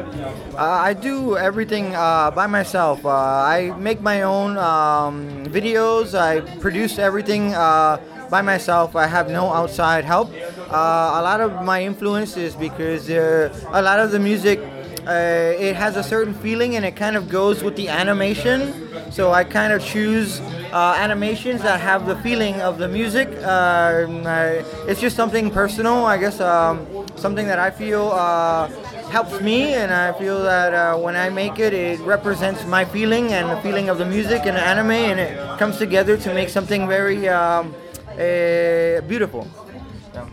Uh, 0.56 0.58
I 0.58 0.94
do 0.94 1.36
everything 1.36 1.94
uh, 1.94 2.30
by 2.30 2.46
myself. 2.46 3.04
Uh, 3.04 3.10
I 3.10 3.72
make 3.78 4.00
my 4.00 4.22
own 4.22 4.56
um, 4.58 5.26
videos. 5.46 6.14
I 6.14 6.40
produce 6.60 6.98
everything 6.98 7.54
uh, 7.54 7.98
by 8.30 8.42
myself. 8.42 8.96
I 8.96 9.06
have 9.06 9.30
no 9.30 9.52
outside 9.52 10.04
help. 10.04 10.30
Uh, 10.70 11.20
a 11.20 11.22
lot 11.22 11.40
of 11.40 11.62
my 11.62 11.82
influence 11.82 12.36
is 12.36 12.54
because 12.54 13.08
uh, 13.10 13.48
a 13.72 13.82
lot 13.82 13.98
of 13.98 14.10
the 14.10 14.18
music 14.18 14.60
uh, 15.06 15.54
it 15.58 15.76
has 15.76 15.96
a 15.96 16.02
certain 16.02 16.34
feeling 16.34 16.76
and 16.76 16.84
it 16.84 16.96
kind 16.96 17.16
of 17.16 17.28
goes 17.28 17.62
with 17.62 17.76
the 17.76 17.88
animation. 17.88 18.90
So 19.10 19.32
I 19.32 19.44
kind 19.44 19.72
of 19.72 19.84
choose 19.84 20.40
uh, 20.40 20.96
animations 20.98 21.62
that 21.62 21.80
have 21.80 22.06
the 22.06 22.16
feeling 22.16 22.60
of 22.60 22.78
the 22.78 22.88
music. 22.88 23.28
Uh, 23.42 23.46
uh, 23.46 24.64
it's 24.88 25.00
just 25.00 25.16
something 25.16 25.50
personal, 25.50 26.04
I 26.04 26.16
guess. 26.18 26.40
Um, 26.40 27.06
something 27.16 27.46
that 27.46 27.58
I 27.58 27.70
feel 27.70 28.08
uh, 28.08 28.68
helps 29.08 29.40
me, 29.40 29.74
and 29.74 29.92
I 29.92 30.12
feel 30.12 30.42
that 30.42 30.74
uh, 30.74 30.98
when 30.98 31.16
I 31.16 31.30
make 31.30 31.58
it, 31.58 31.72
it 31.72 32.00
represents 32.00 32.66
my 32.66 32.84
feeling 32.84 33.32
and 33.32 33.48
the 33.50 33.60
feeling 33.62 33.88
of 33.88 33.98
the 33.98 34.04
music 34.04 34.46
and 34.46 34.56
the 34.56 34.66
anime, 34.66 34.90
and 34.90 35.20
it 35.20 35.58
comes 35.58 35.78
together 35.78 36.16
to 36.16 36.34
make 36.34 36.48
something 36.48 36.88
very 36.88 37.28
um, 37.28 37.74
uh, 38.10 39.00
beautiful. 39.02 39.46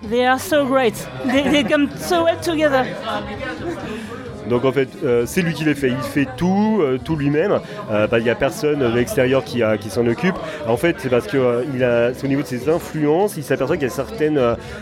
They 0.02 0.26
are 0.26 0.40
so 0.40 0.66
great. 0.66 0.96
They, 1.26 1.44
they 1.50 1.64
come 1.64 1.96
so 1.98 2.24
well 2.24 2.40
together. 2.40 2.84
Donc 4.52 4.66
en 4.66 4.74
fait, 4.74 4.90
euh, 5.06 5.24
c'est 5.26 5.42
lui 5.42 5.54
qui 5.54 5.64
les 5.64 5.74
fait. 5.74 5.88
Il 5.88 5.98
fait 6.04 6.28
tout, 6.36 6.82
euh, 6.82 7.00
tout 7.02 7.16
lui-même. 7.16 7.62
Euh, 7.90 8.06
bah, 8.06 8.20
Il 8.20 8.26
n'y 8.26 8.30
a 8.30 8.36
personne 8.36 8.80
de 8.80 8.86
l'extérieur 8.86 9.46
qui, 9.46 9.62
s'en 9.90 10.06
occupe. 10.06 10.36
En 10.68 10.76
fait, 10.76 10.98
c'est 11.00 11.08
parce 11.08 11.26
que 11.26 11.38
a, 11.38 12.12
au 12.22 12.28
niveau 12.28 12.42
de 12.42 12.48
ses 12.48 12.68
influences, 12.68 13.38
il 13.38 13.44
s'aperçoit 13.44 13.78
qu'il 13.78 13.88
y 13.88 13.92
a 13.92 13.94
certaines, 13.94 14.40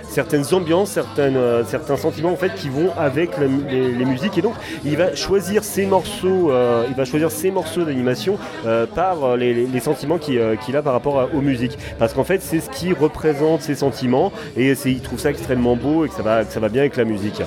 certaines 0.09 0.55
ambiances, 0.55 0.89
certaines, 0.89 1.37
certains 1.67 1.97
sentiments 1.97 2.31
en 2.31 2.35
fait 2.35 2.55
qui 2.55 2.69
vont 2.69 2.89
avec 2.97 3.29
les, 3.37 4.05
musiques. 4.05 4.39
Et 4.39 4.41
donc, 4.41 4.55
il 4.83 4.97
va 4.97 5.15
choisir 5.15 5.63
ses 5.63 5.85
morceaux, 5.85 6.51
il 6.89 6.95
va 6.95 7.05
choisir 7.05 7.29
morceaux 7.51 7.83
d'animation 7.83 8.39
par 8.95 9.37
les, 9.37 9.79
sentiments 9.79 10.17
qu'il 10.17 10.75
a 10.75 10.81
par 10.81 10.93
rapport 10.93 11.29
aux 11.31 11.41
musiques. 11.41 11.77
Parce 11.99 12.13
qu'en 12.13 12.23
fait, 12.23 12.41
c'est 12.41 12.59
ce 12.59 12.69
qui 12.71 12.91
représente 12.91 13.61
ses 13.61 13.75
sentiments 13.75 14.31
et 14.57 14.73
il 14.85 15.01
trouve 15.01 15.19
ça 15.19 15.29
extrêmement 15.29 15.75
beau 15.75 16.05
et 16.05 16.09
que 16.09 16.15
ça 16.15 16.23
va, 16.23 16.43
que 16.43 16.51
ça 16.51 16.59
va 16.59 16.69
bien 16.69 16.81
avec 16.81 16.97
la 16.97 17.05
musique. 17.05 17.41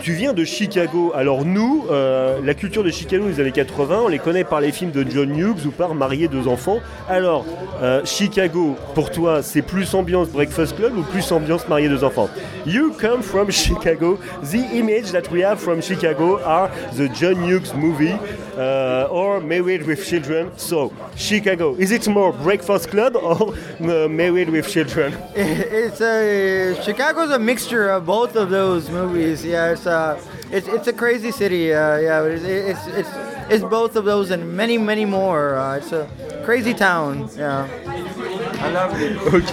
Tu 0.00 0.12
viens 0.12 0.32
de 0.32 0.44
Chicago. 0.44 1.12
Alors 1.14 1.39
nous, 1.44 1.84
euh, 1.90 2.40
la 2.44 2.54
culture 2.54 2.82
de 2.82 2.90
Chicago 2.90 3.26
des 3.26 3.40
années 3.40 3.52
80, 3.52 4.00
on 4.04 4.08
les 4.08 4.18
connaît 4.18 4.44
par 4.44 4.60
les 4.60 4.72
films 4.72 4.90
de 4.90 5.04
John 5.08 5.36
Hughes 5.36 5.66
ou 5.66 5.70
par 5.70 5.94
Marier 5.94 6.28
deux 6.28 6.48
enfants. 6.48 6.78
Alors, 7.08 7.44
euh, 7.82 8.02
Chicago, 8.04 8.76
pour 8.94 9.10
toi, 9.10 9.42
c'est 9.42 9.62
plus 9.62 9.94
ambiance 9.94 10.28
Breakfast 10.28 10.76
Club 10.76 10.96
ou 10.96 11.02
plus 11.02 11.30
ambiance 11.32 11.68
Marier 11.68 11.88
deux 11.88 12.04
enfants? 12.04 12.28
You 12.66 12.92
come 13.00 13.22
from 13.22 13.50
Chicago. 13.50 14.18
The 14.42 14.74
image 14.74 15.12
that 15.12 15.30
we 15.30 15.42
have 15.42 15.60
from 15.60 15.80
Chicago 15.80 16.40
are 16.44 16.70
the 16.96 17.08
John 17.14 17.42
Hughes 17.42 17.74
movie 17.74 18.14
uh, 18.56 19.08
or 19.10 19.40
Married 19.40 19.86
with 19.86 20.04
Children. 20.04 20.50
So, 20.56 20.92
Chicago, 21.16 21.74
is 21.76 21.90
it 21.90 22.06
more 22.08 22.32
Breakfast 22.32 22.88
Club 22.90 23.16
or 23.16 23.54
uh, 23.54 24.08
Married 24.08 24.50
with 24.50 24.68
Children? 24.68 25.14
It's 25.34 26.00
a 26.00 26.74
Chicago's 26.82 27.30
a 27.30 27.38
mixture 27.38 27.88
of 27.90 28.04
both 28.04 28.36
of 28.36 28.50
those 28.50 28.90
movies. 28.90 29.44
Yeah, 29.44 29.72
it's 29.72 29.86
a 29.86 30.18
it's, 30.52 30.68
it's 30.68 30.88
a 30.88 30.92
crazy 30.92 31.30
city. 31.30 31.72
Uh, 31.72 31.98
yeah, 31.98 32.22
it's, 32.24 32.44
it's 32.44 32.86
it's 32.98 33.10
it's 33.50 33.64
both 33.64 33.96
of 33.96 34.04
those 34.04 34.30
and 34.30 34.56
many 34.56 34.78
many 34.78 35.04
more. 35.04 35.56
Uh, 35.56 35.76
it's 35.76 35.92
a 35.92 36.06
crazy 36.44 36.74
town. 36.74 37.28
Yeah, 37.36 37.66
I 38.60 38.70
love 38.70 39.00
it. 39.00 39.16
Ok. 39.34 39.44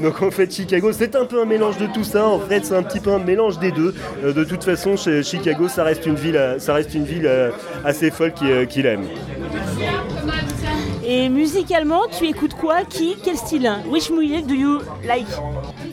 Donc 0.00 0.20
en 0.20 0.30
fait 0.30 0.52
Chicago 0.52 0.92
c'est 0.92 1.16
un 1.16 1.24
peu 1.24 1.40
un 1.40 1.44
mélange 1.44 1.78
de 1.78 1.86
tout 1.86 2.04
ça, 2.04 2.26
en 2.26 2.40
fait 2.40 2.64
c'est 2.64 2.74
un 2.74 2.82
petit 2.82 3.00
peu 3.00 3.10
un 3.10 3.18
mélange 3.18 3.58
des 3.58 3.70
deux. 3.70 3.94
Euh, 4.22 4.32
de 4.32 4.44
toute 4.44 4.64
façon 4.64 4.96
chez 4.96 5.22
Chicago 5.22 5.68
ça 5.68 5.84
reste 5.84 6.06
une 6.06 6.16
ville, 6.16 6.36
euh, 6.36 6.58
ça 6.58 6.74
reste 6.74 6.94
une 6.94 7.04
ville 7.04 7.26
euh, 7.26 7.50
assez 7.84 8.10
folle 8.10 8.32
qu'il 8.32 8.50
euh, 8.50 8.64
qu'il 8.66 8.84
aime. 8.86 9.04
Et 11.04 11.28
musicalement, 11.28 12.02
tu 12.16 12.26
écoutes 12.26 12.54
quoi 12.54 12.84
Qui 12.88 13.16
Quel 13.22 13.36
style? 13.36 13.70
Which 13.86 14.10
music 14.10 14.46
do 14.46 14.54
you 14.54 14.80
like? 15.04 15.26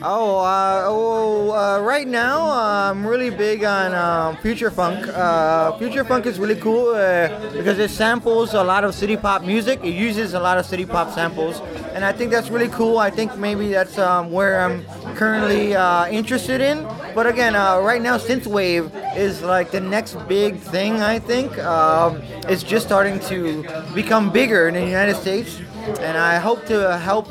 Oh, 0.02 0.40
uh, 0.40 0.84
oh 0.88 1.52
uh, 1.52 1.82
right 1.82 2.08
now 2.08 2.50
uh, 2.50 2.90
I'm 2.90 3.06
really 3.06 3.30
big 3.30 3.66
on 3.66 3.94
um, 3.94 4.38
future 4.38 4.72
funk. 4.72 5.06
Uh, 5.06 5.78
future 5.78 6.06
funk 6.06 6.26
is 6.26 6.40
really 6.40 6.56
cool 6.56 6.96
uh, 6.96 7.28
because 7.52 7.80
it 7.80 7.90
samples 7.90 8.54
a 8.54 8.64
lot 8.64 8.86
of 8.86 8.96
city 8.96 9.18
pop 9.18 9.44
music. 9.44 9.84
It 9.84 9.94
uses 9.94 10.34
a 10.36 10.40
lot 10.40 10.58
of 10.58 10.66
city 10.66 10.86
pop 10.86 11.14
samples, 11.14 11.60
and 11.94 12.06
I 12.06 12.14
think 12.14 12.32
that's 12.32 12.50
really 12.50 12.70
cool. 12.70 12.98
I 12.98 13.10
think 13.10 13.36
maybe 13.38 13.72
that's 13.72 13.98
um, 13.98 14.32
where 14.32 14.62
I'm 14.62 14.86
currently 15.16 15.76
uh, 15.76 16.08
interested 16.08 16.62
in. 16.62 16.88
But 17.14 17.28
again, 17.28 17.54
right 17.56 18.02
now 18.02 18.18
synthwave 18.18 19.18
is 19.18 19.42
like 19.42 19.72
the 19.72 19.82
next 19.82 20.16
big 20.30 20.60
thing. 20.60 21.02
I 21.02 21.20
think 21.20 21.58
um, 21.60 22.22
it's 22.48 22.64
just 22.64 22.86
starting 22.86 23.20
to 23.22 23.64
become 23.94 24.32
bigger 24.32 24.70
in 24.70 24.76
the 24.76 24.86
United 24.86 25.18
States, 25.18 25.60
and 26.00 26.18
I 26.18 26.38
hope 26.38 26.66
to 26.68 26.98
help 26.98 27.28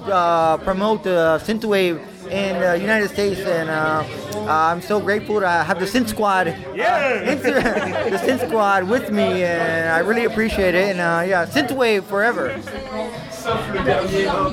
promote 0.65 1.03
the 1.05 1.41
synthwave 1.43 2.05
in 2.31 2.61
the 2.61 2.79
United 2.79 3.09
States, 3.11 3.41
and 3.41 3.69
uh, 3.69 4.05
uh, 4.35 4.71
I'm 4.73 4.81
so 4.83 5.01
grateful 5.01 5.41
to 5.41 5.49
have 5.49 5.79
the 5.79 5.87
Synth 5.87 6.09
Squad, 6.09 6.47
Yeah! 6.75 7.35
the 7.35 8.19
Synth 8.19 8.47
Squad 8.49 8.89
with 8.89 9.11
me, 9.11 9.45
and 9.45 9.89
I 9.91 9.99
really 10.01 10.25
appreciate 10.25 10.75
it. 10.75 10.97
And 10.97 11.01
uh, 11.01 11.25
yeah, 11.27 11.47
Synthwave 11.47 12.05
forever. 12.05 12.55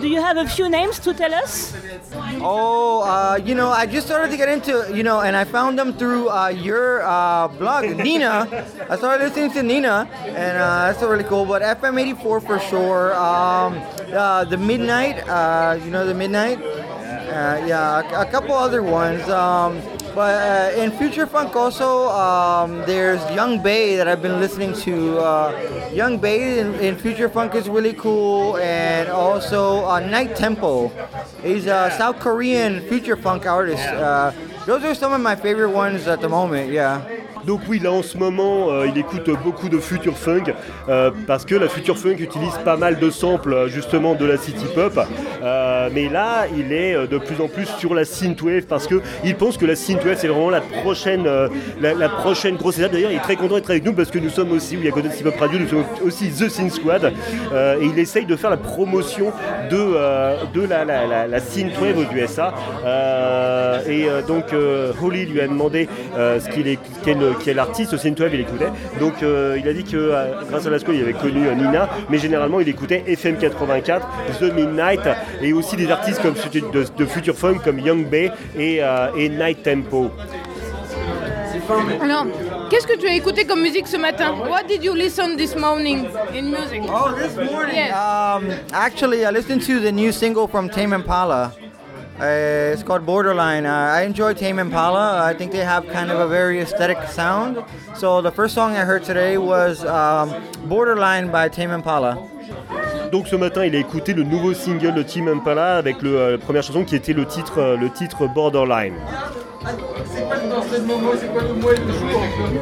Do 0.01 0.07
you 0.07 0.21
have 0.21 0.37
a 0.37 0.47
few 0.47 0.69
names 0.69 0.99
to 0.99 1.13
tell 1.13 1.33
us 1.33 1.75
Oh, 2.41 3.01
uh, 3.03 3.37
you 3.43 3.55
know, 3.55 3.69
I 3.69 3.85
just 3.85 4.07
started 4.07 4.31
to 4.31 4.37
get 4.37 4.49
into, 4.49 4.91
you 4.93 5.03
know, 5.03 5.21
and 5.21 5.35
I 5.35 5.43
found 5.43 5.77
them 5.77 5.93
through 5.93 6.29
uh, 6.29 6.47
your 6.49 7.01
uh, 7.03 7.47
blog, 7.47 7.85
Nina. 7.97 8.65
I 8.89 8.97
started 8.97 9.25
listening 9.25 9.51
to 9.51 9.63
Nina, 9.63 10.07
and 10.25 10.57
uh, 10.57 10.91
that's 10.91 11.01
really 11.01 11.23
cool. 11.23 11.45
But 11.45 11.61
FM84 11.61 12.45
for 12.45 12.59
sure. 12.59 13.13
Um, 13.15 13.81
uh, 14.13 14.45
the 14.45 14.57
Midnight, 14.57 15.27
uh, 15.27 15.79
you 15.83 15.91
know, 15.91 16.05
the 16.05 16.13
Midnight. 16.13 16.59
Uh, 17.35 17.61
yeah, 17.67 18.21
a, 18.21 18.25
couple 18.25 18.55
other 18.55 18.81
ones. 18.81 19.21
Um, 19.27 19.81
but 20.15 20.35
uh, 20.39 20.81
in 20.81 20.89
Future 20.91 21.27
Funk 21.27 21.53
also, 21.53 22.07
um, 22.07 22.77
there's 22.85 23.19
Young 23.31 23.61
Bay 23.61 23.97
that 23.97 24.07
I've 24.07 24.21
been 24.21 24.39
listening 24.39 24.71
to. 24.87 25.17
Uh, 25.17 25.89
Young 25.91 26.17
Bay 26.17 26.59
in, 26.59 26.73
in 26.75 26.95
Future 26.95 27.27
Funk 27.27 27.53
is 27.53 27.67
really 27.67 27.91
cool, 27.91 28.55
and 28.59 29.09
also 29.09 29.83
uh, 29.85 29.99
Night 29.99 30.37
Tempo. 30.37 30.87
He's 31.43 31.65
a 31.65 31.93
South 31.97 32.21
Korean 32.21 32.79
Future 32.87 33.17
Funk 33.17 33.45
artist. 33.45 33.83
Uh, 33.83 34.31
those 34.65 34.85
are 34.85 34.95
some 34.95 35.11
of 35.11 35.19
my 35.19 35.35
favorite 35.35 35.71
ones 35.71 36.07
at 36.07 36.21
the 36.21 36.29
moment. 36.29 36.71
Yeah. 36.71 37.05
Donc 37.45 37.61
oui, 37.67 37.79
là 37.79 37.91
en 37.91 38.01
ce 38.01 38.17
moment, 38.17 38.71
euh, 38.71 38.87
il 38.87 38.97
écoute 38.97 39.29
beaucoup 39.43 39.69
de 39.69 39.77
future 39.77 40.17
funk 40.17 40.45
euh, 40.89 41.11
parce 41.27 41.45
que 41.45 41.53
la 41.53 41.67
future 41.67 41.97
funk 41.97 42.15
utilise 42.19 42.57
pas 42.63 42.75
mal 42.75 42.97
de 42.97 43.09
samples 43.11 43.67
justement 43.67 44.15
de 44.15 44.25
la 44.25 44.37
city 44.37 44.65
pop. 44.73 44.99
Euh, 45.43 45.74
mais 45.93 46.09
là, 46.09 46.45
il 46.57 46.71
est 46.71 46.95
euh, 46.95 47.07
de 47.07 47.17
plus 47.17 47.41
en 47.41 47.47
plus 47.47 47.65
sur 47.77 47.93
la 47.93 48.05
synthwave 48.05 48.63
parce 48.63 48.87
que 48.87 49.01
il 49.23 49.35
pense 49.35 49.57
que 49.57 49.65
la 49.65 49.75
synthwave 49.75 50.17
c'est 50.17 50.27
vraiment 50.27 50.49
la 50.49 50.61
prochaine, 50.61 51.25
euh, 51.27 51.47
la, 51.81 52.09
prochaine 52.09 52.55
grosse 52.55 52.79
étape. 52.79 52.91
D'ailleurs, 52.91 53.11
il 53.11 53.17
est 53.17 53.21
très 53.21 53.35
content 53.35 53.55
d'être 53.55 53.69
avec 53.69 53.85
nous 53.85 53.93
parce 53.93 54.11
que 54.11 54.19
nous 54.19 54.29
sommes 54.29 54.51
aussi, 54.51 54.77
oui, 54.77 54.87
à 54.87 54.91
côté 54.91 55.09
de 55.09 55.39
Radio, 55.39 55.59
nous 55.59 55.67
sommes 55.67 55.83
aussi 56.05 56.29
The 56.29 56.49
Synth 56.49 56.71
Squad 56.71 57.13
Euh, 57.53 57.79
et 57.79 57.85
il 57.85 57.99
essaye 57.99 58.25
de 58.25 58.35
faire 58.35 58.49
la 58.49 58.57
promotion 58.57 59.31
de, 59.69 59.77
euh, 59.77 60.35
de 60.53 60.61
la, 60.61 60.85
la, 60.85 61.05
la, 61.05 61.27
la 61.27 61.39
synthwave 61.39 61.97
aux 61.97 62.15
USA. 62.15 62.53
Euh, 62.85 63.79
et 63.87 64.07
euh, 64.09 64.21
donc 64.21 64.53
euh, 64.53 64.91
Holly 65.01 65.25
lui 65.25 65.41
a 65.41 65.47
demandé 65.47 65.87
euh, 66.17 66.39
ce 66.39 66.49
qu'il 66.49 66.67
est, 66.67 66.79
quel, 67.03 67.17
quel 67.43 67.59
artiste 67.59 67.95
synthwave 67.97 68.33
il 68.33 68.41
écoutait. 68.41 68.69
Donc 68.99 69.21
euh, 69.23 69.57
il 69.59 69.67
a 69.67 69.73
dit 69.73 69.83
que 69.83 69.97
euh, 69.97 70.25
grâce 70.49 70.65
à 70.65 70.69
la 70.69 70.79
school 70.79 70.95
il 70.95 71.01
avait 71.01 71.13
connu 71.13 71.47
euh, 71.47 71.55
Nina, 71.55 71.89
mais 72.09 72.17
généralement 72.17 72.59
il 72.59 72.69
écoutait 72.69 73.03
FM 73.07 73.37
84, 73.37 74.07
The 74.39 74.53
Midnight 74.53 75.01
et 75.41 75.53
aussi 75.53 75.74
des 75.75 75.91
artistes 75.91 76.21
comme 76.21 76.35
ceux 76.35 76.49
de, 76.49 76.85
de 76.97 77.05
Future 77.05 77.35
Funk 77.35 77.59
comme 77.63 77.79
Young 77.79 78.05
Bay 78.07 78.31
et, 78.57 78.79
euh, 78.81 79.07
et 79.17 79.29
Night 79.29 79.63
Tempo. 79.63 80.11
Alors, 82.01 82.25
qu'est-ce 82.69 82.85
que 82.85 82.97
tu 82.97 83.07
as 83.07 83.13
écouté 83.15 83.45
comme 83.45 83.61
musique 83.61 83.87
ce 83.87 83.97
matin 83.97 84.33
What 84.47 84.63
did 84.67 84.83
you 84.83 84.93
listen 84.93 85.35
this 85.35 85.55
morning 85.55 86.05
in 86.33 86.43
music 86.51 86.83
Oh, 86.87 87.11
this 87.15 87.35
morning. 87.35 87.75
Yes. 87.75 87.93
Um, 87.93 88.51
actually, 88.71 89.25
I 89.25 89.31
listened 89.31 89.63
to 89.63 89.79
the 89.79 89.91
new 89.91 90.11
single 90.11 90.47
from 90.47 90.69
Tame 90.69 90.93
Impala. 90.93 91.53
Uh, 92.19 92.71
it's 92.71 92.83
called 92.83 93.05
Borderline. 93.05 93.65
Uh, 93.65 93.71
I 93.73 94.03
enjoy 94.03 94.33
Tame 94.33 94.59
Impala. 94.59 95.23
I 95.25 95.33
think 95.33 95.51
they 95.51 95.65
have 95.65 95.87
kind 95.89 96.11
of 96.11 96.19
a 96.19 96.27
very 96.27 96.59
aesthetic 96.61 96.97
sound. 97.09 97.63
So 97.95 98.21
the 98.21 98.31
first 98.31 98.53
song 98.53 98.75
I 98.77 98.85
heard 98.85 99.03
today 99.03 99.37
was 99.37 99.83
um, 99.85 100.33
Borderline 100.65 101.29
by 101.31 101.49
Tame 101.49 101.71
Impala. 101.71 102.15
Donc 103.15 103.29
ce 103.29 103.37
matin, 103.37 103.63
il 103.63 103.73
a 103.77 103.79
écouté 103.79 104.11
le 104.11 104.23
nouveau 104.23 104.53
single 104.53 104.93
de 104.93 105.01
Tim 105.01 105.27
Impala 105.27 105.77
avec 105.77 106.01
le, 106.01 106.17
euh, 106.17 106.31
la 106.31 106.37
première 106.37 106.63
chanson 106.63 106.83
qui 106.83 106.97
était 106.97 107.13
le 107.13 107.25
titre, 107.25 107.59
euh, 107.59 107.77
le 107.77 107.89
titre 107.89 108.27
Borderline. 108.27 108.95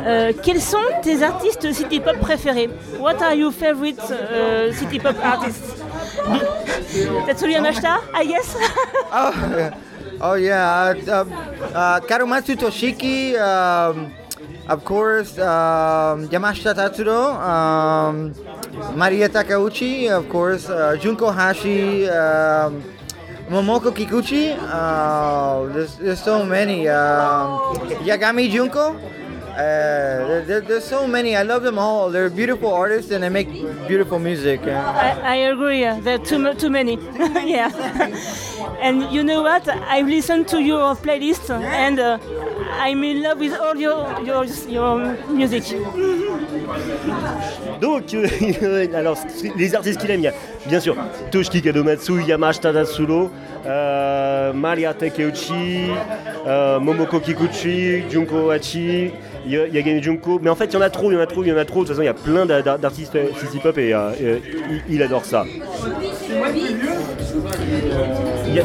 Euh, 0.06 0.32
quels 0.44 0.62
sont 0.62 0.78
tes 1.02 1.24
artistes 1.24 1.74
city 1.74 2.00
pop 2.00 2.20
préférés? 2.20 2.70
What 3.00 3.16
are 3.24 3.34
your 3.34 3.52
favorite 3.52 3.98
uh, 4.12 4.72
city 4.74 5.00
pop 5.00 5.16
artists? 5.24 5.82
Tetsuya 7.26 7.58
Yamashita, 7.58 8.02
I 8.14 8.28
guess. 8.28 8.56
Oh, 9.12 9.32
yeah. 9.58 9.72
oh 10.22 10.36
yeah. 10.36 10.94
Uh, 11.08 11.22
um, 11.22 11.34
uh, 11.74 12.00
Karumatsu 12.02 12.56
Toshiki, 12.56 13.34
um, 13.40 14.12
of 14.68 14.84
course. 14.86 15.38
Um, 15.38 16.28
Yamashita 16.30 16.74
Tatsuro, 16.76 17.36
um, 17.40 18.34
Maria 18.98 19.30
Takauchi, 19.30 20.10
of 20.10 20.30
course. 20.30 20.70
Uh, 20.70 20.96
Junko 20.98 21.32
Hashi, 21.32 22.08
um, 22.10 22.84
Momoko 23.50 23.92
Kikuchi. 23.92 24.56
Uh, 24.58 25.66
there's, 25.74 25.96
there's 25.98 26.24
so 26.24 26.46
many. 26.46 26.88
Um, 26.88 27.76
Yagami 28.06 28.50
Junko. 28.50 28.96
Uh, 29.54 29.56
there, 29.58 30.42
there- 30.46 30.62
there's 30.62 30.84
so 30.84 31.06
many. 31.06 31.36
I 31.36 31.44
love 31.44 31.62
them 31.62 31.78
all. 31.78 32.10
They're 32.10 32.30
beautiful 32.32 32.74
artists 32.74 33.12
and 33.12 33.24
they 33.24 33.30
make 33.30 33.52
beautiful 33.88 34.18
music. 34.18 34.62
I, 34.64 35.12
I 35.22 35.36
agree. 35.36 35.86
uh, 35.86 36.00
There 36.00 36.16
are 36.16 36.26
too, 36.26 36.52
too 36.56 36.72
many. 36.72 36.96
yeah. 37.46 37.70
and 38.82 39.12
you 39.12 39.24
know 39.24 39.44
what? 39.44 39.68
I've 39.68 40.08
listened 40.08 40.48
to 40.48 40.60
your 40.60 40.96
playlist 40.96 41.52
and 41.52 42.00
uh, 42.00 42.18
I'm 42.82 43.04
in 43.04 43.22
love 43.22 43.40
with 43.40 43.54
all 43.60 43.76
your 43.80 44.06
your, 44.26 44.46
your 44.70 45.16
music. 45.30 45.76
Donc, 47.82 48.14
euh, 48.14 48.88
alors, 48.96 49.18
les 49.58 49.76
artistes 49.76 50.00
qu'il 50.00 50.12
aime, 50.12 50.22
il 50.22 50.24
y 50.24 50.28
a 50.28 50.34
bien 50.68 50.80
sûr 50.80 50.96
Toshiki 51.32 51.62
Kadomatsu, 51.62 52.24
Yamashita 52.24 52.72
Tatsulo, 52.74 53.30
euh, 53.66 54.54
Maria 54.54 54.94
Takeuchi, 54.94 55.88
euh, 56.48 56.80
Momoko 56.80 57.20
Kikuchi, 57.20 58.04
Junko 58.10 58.50
Hachi, 58.52 59.12
Ya- 59.46 59.68
Yagami 59.68 60.02
Junko. 60.02 60.40
Mais 60.42 60.50
en 60.50 60.56
fait, 60.56 60.66
il 60.66 60.74
y 60.74 60.78
en 60.78 60.82
a 60.82 60.90
trop, 60.90 61.12
il 61.12 61.16
y 61.16 61.18
en 61.18 61.22
a 61.22 61.26
trop, 61.26 61.44
il 61.44 61.50
y 61.50 61.52
en 61.52 61.58
a 61.58 61.66
trop. 61.66 61.82
De 61.84 61.88
toute 61.88 61.96
façon, 61.96 62.02
il 62.02 62.06
y 62.06 62.10
a 62.10 62.14
plein 62.14 62.46
d'a- 62.46 62.62
d'a- 62.62 62.78
d'artistes 62.78 63.16
et 63.16 63.20
euh, 63.94 64.12
euh, 64.22 64.40
il, 64.90 64.96
il 64.96 65.04
adore 65.04 65.26
ça. 65.26 65.46
Y 68.54 68.60
a- 68.60 68.64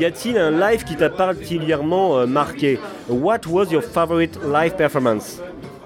y 0.00 0.04
a-t-il 0.04 0.38
un 0.38 0.50
live 0.50 0.84
qui 0.84 0.96
t'a 0.96 1.10
particulièrement 1.10 2.18
euh, 2.18 2.26
marqué 2.26 2.78
What 3.08 3.40
was 3.48 3.66
your 3.70 3.82
favorite 3.82 4.38
live 4.42 4.76
performance 4.76 5.40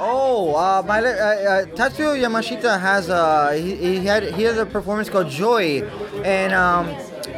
Oh, 0.04 0.56
uh, 0.56 0.82
my, 0.84 0.98
uh, 0.98 1.02
uh, 1.02 1.64
Tatsuo 1.76 2.16
Yamashita 2.16 2.80
has 2.80 3.08
a 3.08 3.54
he, 3.56 3.76
he 3.76 4.06
had 4.06 4.24
he 4.34 4.42
has 4.42 4.58
a 4.58 4.66
performance 4.66 5.08
called 5.08 5.28
Joy, 5.28 5.82
and 6.24 6.52
um, 6.52 6.88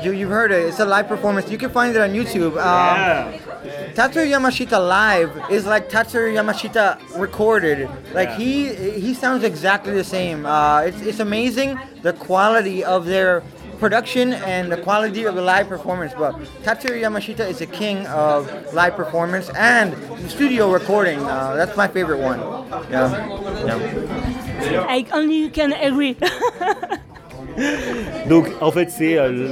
you 0.03 0.13
you've 0.13 0.31
heard 0.31 0.51
it. 0.51 0.69
It's 0.69 0.81
a 0.81 0.87
live 0.87 1.07
performance. 1.07 1.51
You 1.51 1.59
can 1.59 1.69
find 1.69 1.95
it 1.95 2.01
on 2.01 2.11
YouTube. 2.11 2.57
Um, 2.57 3.39
Tatsuo 3.95 4.25
Yamashita 4.27 4.79
live 4.79 5.31
is 5.51 5.67
like 5.67 5.91
Tatsuo 5.91 6.33
Yamashita 6.33 7.19
recorded. 7.19 7.87
Like 8.15 8.31
he 8.31 8.73
he 8.75 9.13
sounds 9.13 9.45
exactly 9.45 9.93
the 9.93 10.05
same. 10.05 10.47
Uh, 10.47 10.81
it's 10.87 11.03
it's 11.03 11.21
amazing 11.21 11.79
the 12.01 12.15
quality 12.15 12.83
of 12.83 13.05
their 13.05 13.43
production 13.85 14.33
and 14.33 14.73
the 14.73 14.79
quality 14.79 15.25
of 15.25 15.35
the 15.35 15.43
live 15.43 15.69
performance. 15.69 16.15
But 16.17 16.33
Tatsuo 16.65 16.93
Yamashita 17.05 17.47
is 17.47 17.61
a 17.61 17.67
king 17.67 18.07
of 18.07 18.41
live 18.73 18.97
performance 18.97 19.51
and 19.51 19.93
studio 20.31 20.73
recording. 20.73 21.19
Uh, 21.21 21.55
that's 21.55 21.77
my 21.77 21.87
favorite 21.87 22.21
one. 22.21 22.41
Yeah. 22.91 23.13
yeah. 24.73 24.87
I 24.89 25.07
only 25.13 25.51
can 25.51 25.75
agree. 25.75 26.17
Donc 28.29 28.47
en 28.61 28.71
fait 28.71 28.91
c'est 28.91 29.19
euh, 29.19 29.49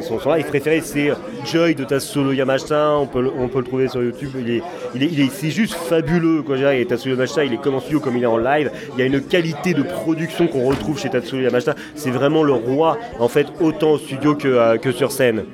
son, 0.00 0.18
son 0.20 0.32
live 0.34 0.46
préféré 0.46 0.80
c'est 0.82 1.10
Joy 1.50 1.74
de 1.74 1.84
Tatsuo 1.84 2.32
Yamashita, 2.32 2.96
on 2.98 3.06
peut, 3.06 3.22
le- 3.22 3.30
trouver 3.62 3.88
sur 3.88 4.02
YouTube, 4.02 4.30
il 4.38 4.50
est, 4.56 4.62
il 4.94 5.02
est, 5.02 5.06
il 5.06 5.20
est- 5.20 5.30
c'est 5.30 5.50
juste 5.50 5.74
fabuleux 5.74 6.42
quoi, 6.42 6.56
et 6.74 6.84
Yamashita 7.10 7.44
il 7.44 7.54
est 7.54 7.60
comme 7.60 7.74
en 7.76 7.80
studio 7.80 7.98
comme 8.00 8.16
il 8.16 8.22
est 8.22 8.26
en 8.26 8.36
live, 8.38 8.70
il 8.94 9.00
y 9.00 9.02
a 9.02 9.06
une 9.06 9.20
qualité 9.22 9.72
de 9.74 9.82
production 9.82 10.46
qu'on 10.46 10.64
retrouve 10.68 10.98
chez 10.98 11.08
Tatsuo 11.08 11.38
Yamashita, 11.40 11.74
c'est 11.94 12.10
vraiment 12.10 12.42
le 12.42 12.52
roi 12.52 12.98
en 13.18 13.28
fait 13.28 13.46
autant 13.60 13.92
au 13.92 13.98
studio 13.98 14.34
que, 14.34 14.48
euh, 14.48 14.76
que 14.76 14.92
sur 14.92 15.10
scène. 15.12 15.44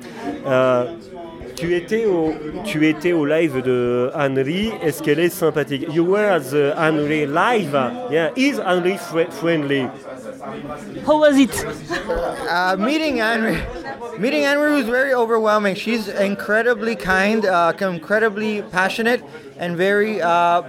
Euh, 0.45 0.85
tu 1.57 1.75
étais, 1.75 2.05
au, 2.05 2.33
tu 2.63 2.87
étais 2.87 3.11
au 3.13 3.25
live 3.25 3.61
de 3.63 4.11
Henry, 4.15 4.71
est-ce 4.83 5.01
qu'elle 5.01 5.19
est 5.19 5.29
sympathique? 5.29 5.87
You 5.91 6.05
were 6.05 6.31
at 6.31 6.41
the 6.51 6.73
Henry 6.77 7.25
live, 7.25 7.75
yeah, 8.11 8.29
is 8.35 8.59
Henry 8.59 8.97
fri- 8.97 9.27
friendly? 9.31 9.87
How 11.05 11.17
was 11.19 11.37
it? 11.37 11.65
Uh, 12.49 12.75
meeting 12.77 13.17
Henry, 13.17 13.57
meeting 14.17 14.43
Henry 14.43 14.71
was 14.71 14.85
very 14.85 15.13
overwhelming. 15.13 15.75
She's 15.75 16.07
incredibly 16.07 16.95
kind, 16.95 17.45
uh, 17.45 17.73
incredibly 17.79 18.61
passionate, 18.61 19.23
and 19.57 19.77
very. 19.77 20.21
Uh, 20.21 20.63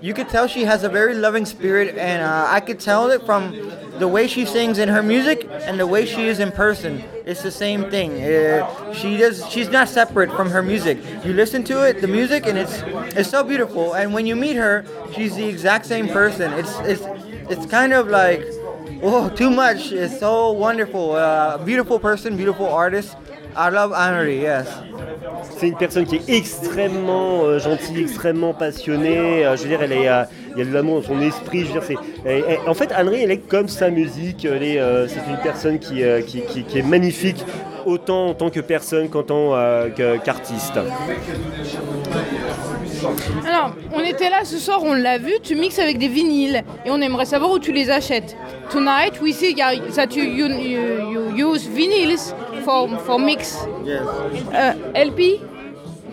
you 0.00 0.14
could 0.14 0.28
tell 0.28 0.46
she 0.46 0.64
has 0.64 0.84
a 0.84 0.88
very 0.88 1.14
loving 1.14 1.46
spirit, 1.46 1.96
and 1.96 2.22
uh, 2.22 2.46
I 2.48 2.60
could 2.60 2.80
tell 2.80 3.10
it 3.10 3.24
from 3.26 3.52
the 3.98 4.08
way 4.08 4.26
she 4.26 4.46
sings 4.46 4.78
in 4.78 4.88
her 4.88 5.02
music 5.02 5.46
and 5.50 5.78
the 5.78 5.86
way 5.86 6.06
she 6.06 6.26
is 6.26 6.40
in 6.40 6.50
person. 6.52 7.04
It's 7.26 7.42
the 7.42 7.50
same 7.50 7.90
thing. 7.90 8.22
Uh, 8.22 8.92
she 8.94 9.16
does. 9.16 9.46
She's 9.50 9.68
not 9.68 9.88
separate 9.88 10.30
from 10.32 10.50
her 10.50 10.62
music. 10.62 10.98
You 11.24 11.34
listen 11.34 11.64
to 11.64 11.86
it, 11.86 12.00
the 12.00 12.08
music, 12.08 12.46
and 12.46 12.56
it's 12.58 12.82
it's 13.16 13.30
so 13.30 13.44
beautiful. 13.44 13.94
And 13.94 14.14
when 14.14 14.26
you 14.26 14.36
meet 14.36 14.56
her, 14.56 14.84
she's 15.14 15.36
the 15.36 15.46
exact 15.46 15.86
same 15.86 16.08
person. 16.08 16.52
It's 16.54 16.78
it's 16.80 17.02
it's 17.50 17.66
kind 17.66 17.92
of 17.92 18.08
like. 18.08 18.42
Oh, 19.02 19.28
too 19.34 19.50
much. 19.50 19.92
It's 19.92 20.18
so 20.18 20.52
wonderful. 20.52 21.12
Uh, 21.14 21.58
beautiful 21.58 21.98
person, 21.98 22.36
beautiful 22.36 22.66
artist. 22.66 23.16
I 23.56 23.68
love 23.70 23.92
Henry, 23.92 24.40
yes. 24.42 24.66
C'est 25.58 25.68
une 25.68 25.76
personne 25.76 26.04
qui 26.04 26.16
est 26.16 26.28
extrêmement 26.28 27.42
euh, 27.44 27.58
gentille, 27.58 28.02
extrêmement 28.02 28.52
passionnée. 28.54 29.44
euh, 29.44 29.56
je 29.56 29.62
veux 29.62 29.68
dire, 29.68 29.82
elle 29.82 29.92
est, 29.92 30.08
euh, 30.08 30.22
il 30.54 30.58
y 30.58 30.62
a 30.62 30.64
de 30.64 30.72
l'amour 30.72 31.00
dans 31.00 31.06
son 31.08 31.20
esprit. 31.20 31.60
Je 31.66 31.72
veux 31.72 31.80
dire, 31.80 32.00
elle- 32.24 32.44
elle- 32.46 32.68
en 32.68 32.74
fait, 32.74 32.92
Anne-Marie, 32.92 33.22
elle 33.24 33.30
est 33.32 33.38
comme 33.48 33.68
sa 33.68 33.90
musique. 33.90 34.44
Euh, 34.44 35.06
c'est 35.08 35.30
une 35.30 35.38
personne 35.42 35.78
qui, 35.78 36.02
euh, 36.04 36.20
qui, 36.22 36.42
qui- 36.42 36.62
qui 36.64 36.78
est 36.78 36.82
magnifique, 36.86 37.44
autant 37.86 38.28
en 38.28 38.34
tant 38.34 38.50
que 38.50 38.60
personne 38.60 39.08
qu'en 39.08 39.22
tant 39.22 39.54
euh, 39.54 39.88
qu'artiste. 40.24 40.78
Alors, 43.46 43.72
on 43.92 44.00
était 44.00 44.30
là 44.30 44.44
ce 44.44 44.58
soir, 44.58 44.80
on 44.82 44.94
l'a 44.94 45.18
vu, 45.18 45.34
tu 45.42 45.54
mixes 45.54 45.78
avec 45.78 45.98
des 45.98 46.08
vinyles 46.08 46.64
et 46.84 46.90
on 46.90 47.00
aimerait 47.00 47.24
savoir 47.24 47.50
où 47.50 47.58
tu 47.58 47.72
les 47.72 47.90
achètes. 47.90 48.36
Tonight, 48.70 49.20
we 49.20 49.32
see 49.32 49.54
that 49.54 50.14
you, 50.14 50.24
you, 50.24 50.46
you, 50.46 51.36
you 51.36 51.52
use 51.52 51.66
vinyls 51.68 52.34
for 52.64 52.88
for 53.00 53.18
mix. 53.18 53.66
Yes. 53.84 54.02
Uh, 54.52 54.74
LP. 54.94 55.40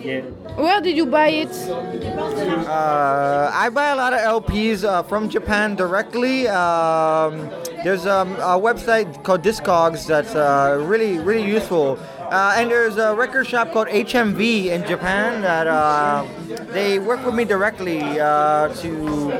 Yeah. 0.02 0.22
Where 0.56 0.80
did 0.80 0.96
you 0.96 1.06
buy 1.06 1.28
it? 1.28 1.50
Uh, 1.70 3.50
I 3.52 3.68
buy 3.70 3.90
a 3.90 3.96
lot 3.96 4.12
of 4.12 4.20
LPs 4.20 4.84
uh, 4.84 5.02
from 5.04 5.28
Japan 5.28 5.76
directly. 5.76 6.48
Um, 6.48 7.48
there's 7.84 8.06
um, 8.06 8.32
a 8.36 8.58
website 8.58 9.22
called 9.22 9.42
Discogs 9.42 10.06
that's 10.06 10.34
uh, 10.34 10.82
really, 10.84 11.18
really 11.18 11.48
useful. 11.48 11.96
Uh, 12.30 12.54
and 12.56 12.70
there's 12.70 12.98
a 12.98 13.14
record 13.14 13.46
shop 13.46 13.72
called 13.72 13.88
HMV 13.88 14.66
in 14.66 14.86
Japan 14.86 15.40
that 15.40 15.66
uh, 15.66 16.26
they 16.72 16.98
work 16.98 17.24
with 17.24 17.34
me 17.34 17.44
directly 17.44 18.20
uh, 18.20 18.68
to 18.74 19.32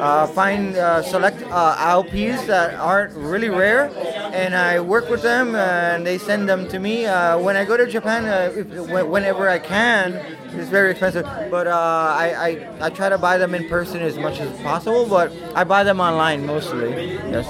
uh, 0.00 0.28
find 0.28 0.76
uh, 0.76 1.02
select 1.02 1.42
uh, 1.50 1.76
LPs 1.76 2.46
that 2.46 2.74
aren't 2.74 3.12
really 3.14 3.48
rare, 3.48 3.90
and 4.32 4.54
I 4.54 4.78
work 4.78 5.10
with 5.10 5.22
them 5.22 5.56
and 5.56 6.06
they 6.06 6.18
send 6.18 6.48
them 6.48 6.68
to 6.68 6.78
me. 6.78 7.04
When 7.06 7.56
I 7.56 7.64
go 7.64 7.76
to 7.76 7.86
Japan, 7.86 8.24
if, 8.56 8.66
whenever 9.08 9.48
I 9.48 9.58
can, 9.58 10.14
it's 10.54 10.68
very 10.68 10.92
expensive, 10.92 11.24
but 11.50 11.66
I, 11.66 12.60
I 12.80 12.86
I 12.86 12.90
try 12.90 13.08
to 13.08 13.18
buy 13.18 13.38
them 13.38 13.54
in 13.54 13.68
person 13.68 14.00
as 14.02 14.16
much 14.16 14.40
as 14.40 14.50
possible. 14.60 15.06
But 15.06 15.32
I 15.54 15.64
buy 15.64 15.82
them 15.82 16.00
online 16.00 16.46
mostly. 16.46 16.90
Yes. 17.30 17.46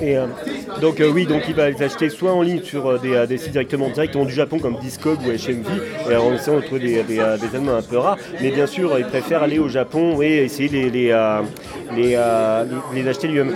Et, 0.00 0.16
euh, 0.16 0.26
donc 0.80 1.00
euh, 1.00 1.10
oui, 1.10 1.26
donc 1.26 1.42
il 1.48 1.54
va 1.54 1.70
les 1.70 1.82
acheter 1.82 2.08
soit 2.08 2.32
en 2.32 2.42
ligne 2.42 2.62
sur 2.62 2.86
euh, 2.86 2.98
des, 2.98 3.26
des 3.26 3.47
sites 3.48 3.52
directement 3.52 3.88
directement 3.90 4.24
du 4.24 4.32
Japon 4.32 4.58
comme 4.58 4.76
Discog 4.78 5.18
ou 5.22 5.30
HMV, 5.30 6.10
et 6.10 6.16
en 6.16 6.32
essayant 6.34 6.56
de 6.58 6.62
trouver 6.64 6.80
des, 6.80 7.02
des, 7.02 7.18
euh, 7.18 7.36
des 7.36 7.46
albums 7.56 7.76
un 7.76 7.82
peu 7.82 7.98
rares. 7.98 8.18
Mais 8.40 8.50
bien 8.50 8.66
sûr, 8.66 8.98
il 8.98 9.06
préfère 9.06 9.42
aller 9.42 9.58
au 9.58 9.68
Japon 9.68 10.20
et 10.22 10.44
essayer 10.44 10.68
de 10.68 10.74
les, 10.74 10.90
les, 10.90 11.10
euh, 11.10 11.40
les, 11.94 12.14
euh, 12.16 12.64
les- 12.94 13.08
acheter 13.08 13.28
lui-même. 13.28 13.54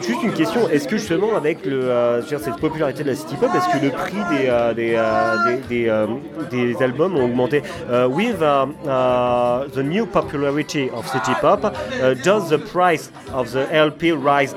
Juste 0.00 0.22
une 0.22 0.32
question, 0.32 0.68
est-ce 0.68 0.86
que 0.86 0.96
justement 0.96 1.36
avec 1.36 1.64
le, 1.66 2.22
cette 2.26 2.56
popularité 2.56 3.02
de 3.02 3.08
la 3.10 3.16
city 3.16 3.34
pop, 3.36 3.50
est-ce 3.56 3.68
que 3.78 3.84
le 3.84 3.90
prix 3.90 4.22
des, 4.30 4.74
des, 5.68 5.90
des, 6.50 6.82
albums 6.82 7.16
ont 7.16 7.24
augmenté? 7.24 7.62
Euh, 7.90 8.06
With 8.06 8.40
uh, 8.40 8.66
uh, 8.86 9.68
the 9.74 9.82
new 9.82 10.06
popularity 10.06 10.88
of 10.90 11.06
city 11.08 11.32
pop, 11.40 11.64
uh, 11.64 12.14
does 12.22 12.48
the 12.48 12.58
price 12.58 13.10
of 13.34 13.50
the 13.52 13.66
LP 13.72 14.12
rise? 14.12 14.54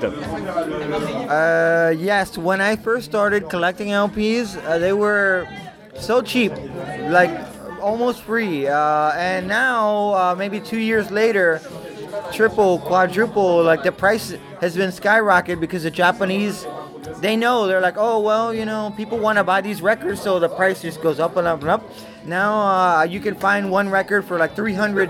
Uh, 1.30 1.94
yes, 1.98 2.38
when 2.38 2.62
I 2.62 2.76
first 2.76 3.06
started 3.06 3.50
collecting 3.50 3.90
LPs, 3.90 4.58
uh, 4.66 4.78
they 4.78 4.94
were 4.94 5.48
so 6.00 6.22
cheap, 6.22 6.52
like 7.10 7.32
almost 7.82 8.22
free. 8.22 8.68
Uh, 8.68 9.12
and 9.14 9.48
now, 9.48 10.14
uh, 10.14 10.36
maybe 10.36 10.60
two 10.60 10.80
years 10.80 11.12
later, 11.12 11.62
triple, 12.34 12.80
quadruple, 12.80 13.64
like 13.64 13.84
the 13.84 13.92
price 13.92 14.36
has 14.62 14.76
been 14.76 14.92
skyrocketed 14.92 15.60
because 15.60 15.84
the 15.84 15.92
Japanese, 15.92 16.66
they 17.18 17.36
know 17.36 17.68
they're 17.68 17.82
like, 17.82 17.98
oh 17.98 18.20
well, 18.20 18.54
you 18.54 18.66
know, 18.66 18.94
people 18.96 19.18
want 19.18 19.38
to 19.38 19.44
buy 19.44 19.62
these 19.62 19.82
records, 19.82 20.22
so 20.22 20.40
the 20.40 20.50
price 20.50 20.82
just 20.82 21.02
goes 21.02 21.20
up 21.20 21.38
and 21.38 21.48
up 21.48 21.62
and 21.62 21.70
up. 21.70 21.84
Now 22.26 22.60
uh, 22.60 23.04
you 23.04 23.20
can 23.20 23.36
find 23.36 23.72
one 23.72 23.90
record 23.90 24.26
for 24.26 24.38
like 24.38 24.56
300 24.56 25.10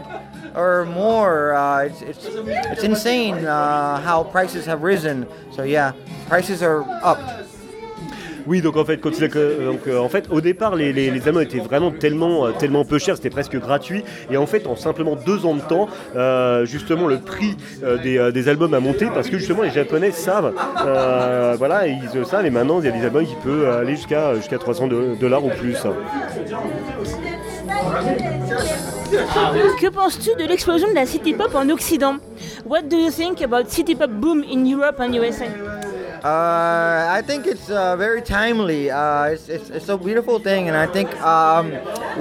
or 0.56 0.86
more. 0.86 1.54
Uh, 1.54 1.86
it's, 1.86 2.02
it's 2.02 2.26
it's 2.26 2.84
insane 2.84 3.46
uh, 3.46 4.00
how 4.02 4.24
prices 4.24 4.66
have 4.66 4.84
risen. 4.84 5.28
So 5.52 5.64
yeah, 5.64 5.94
prices 6.28 6.64
are 6.64 6.84
up. 7.04 7.49
Oui, 8.48 8.62
donc 8.62 8.78
en 8.78 8.86
fait, 8.86 8.98
quand 8.98 9.12
il 9.18 9.24
a- 9.24 9.28
euh, 9.36 9.74
euh, 9.88 10.00
en 10.00 10.10
fait, 10.10 10.26
au 10.32 10.42
départ, 10.42 10.76
les, 10.76 10.92
les, 10.94 11.08
étaient 11.18 11.60
vraiment 11.60 11.92
tellement, 11.92 12.46
euh, 12.48 12.52
tellement 12.58 12.84
peu 12.86 12.98
chers, 12.98 13.16
c'était 13.18 13.30
presque 13.30 13.58
gratuit. 13.60 14.04
Et 14.32 14.38
en 14.38 14.46
fait, 14.46 14.66
en 14.68 14.76
simplement 14.76 15.16
deux 15.16 15.46
ans 15.46 15.56
de 15.56 15.62
temps, 15.62 15.88
justement, 16.66 17.08
le 17.08 17.18
prix 17.20 17.56
des, 18.04 18.32
des 18.32 18.50
albums 18.50 18.74
a 18.74 18.80
monté 18.80 19.08
parce 19.14 19.30
que 19.30 19.38
justement, 19.38 19.64
les 19.64 19.70
Japonais 19.72 20.12
savent, 20.12 20.54
voilà, 21.58 21.88
ils 21.88 22.00
le 22.14 22.24
savent. 22.24 22.46
Et 22.46 22.50
maintenant, 22.50 22.80
il 22.80 22.86
y 22.86 22.90
a 22.90 22.92
des 22.92 23.06
albums 23.06 23.26
qui 23.26 23.36
peuvent 23.44 23.78
aller 23.80 23.96
jusqu'à 23.96 24.36
jusqu'à 24.36 24.58
300 24.58 24.88
do- 24.88 25.16
dollars 25.20 25.44
ou 25.46 25.50
plus. 25.50 25.78
Que 29.80 29.90
penses-tu 29.90 30.30
de 30.42 30.48
l'explosion 30.48 30.88
de 30.90 30.96
la 30.96 31.06
city 31.06 31.34
pop 31.34 31.54
en 31.56 31.70
Occident? 31.70 32.18
What 32.66 32.84
do 32.84 32.98
you 32.98 33.10
think 33.12 33.42
about 33.42 33.68
city 33.70 33.96
pop 33.96 34.12
boom 34.12 34.44
in 34.44 34.66
Europe 34.66 35.00
and 35.00 35.14
USA 35.14 35.46
Uh, 36.24 37.08
I 37.10 37.22
think 37.22 37.48
it's 37.48 37.70
uh, 37.70 37.96
very 37.96 38.22
timely. 38.22 38.92
Uh, 38.92 39.24
it's, 39.26 39.48
it's, 39.48 39.70
it's 39.70 39.88
a 39.88 39.98
beautiful 39.98 40.38
thing, 40.38 40.68
and 40.68 40.76
I 40.76 40.86
think 40.86 41.10
um, 41.22 41.72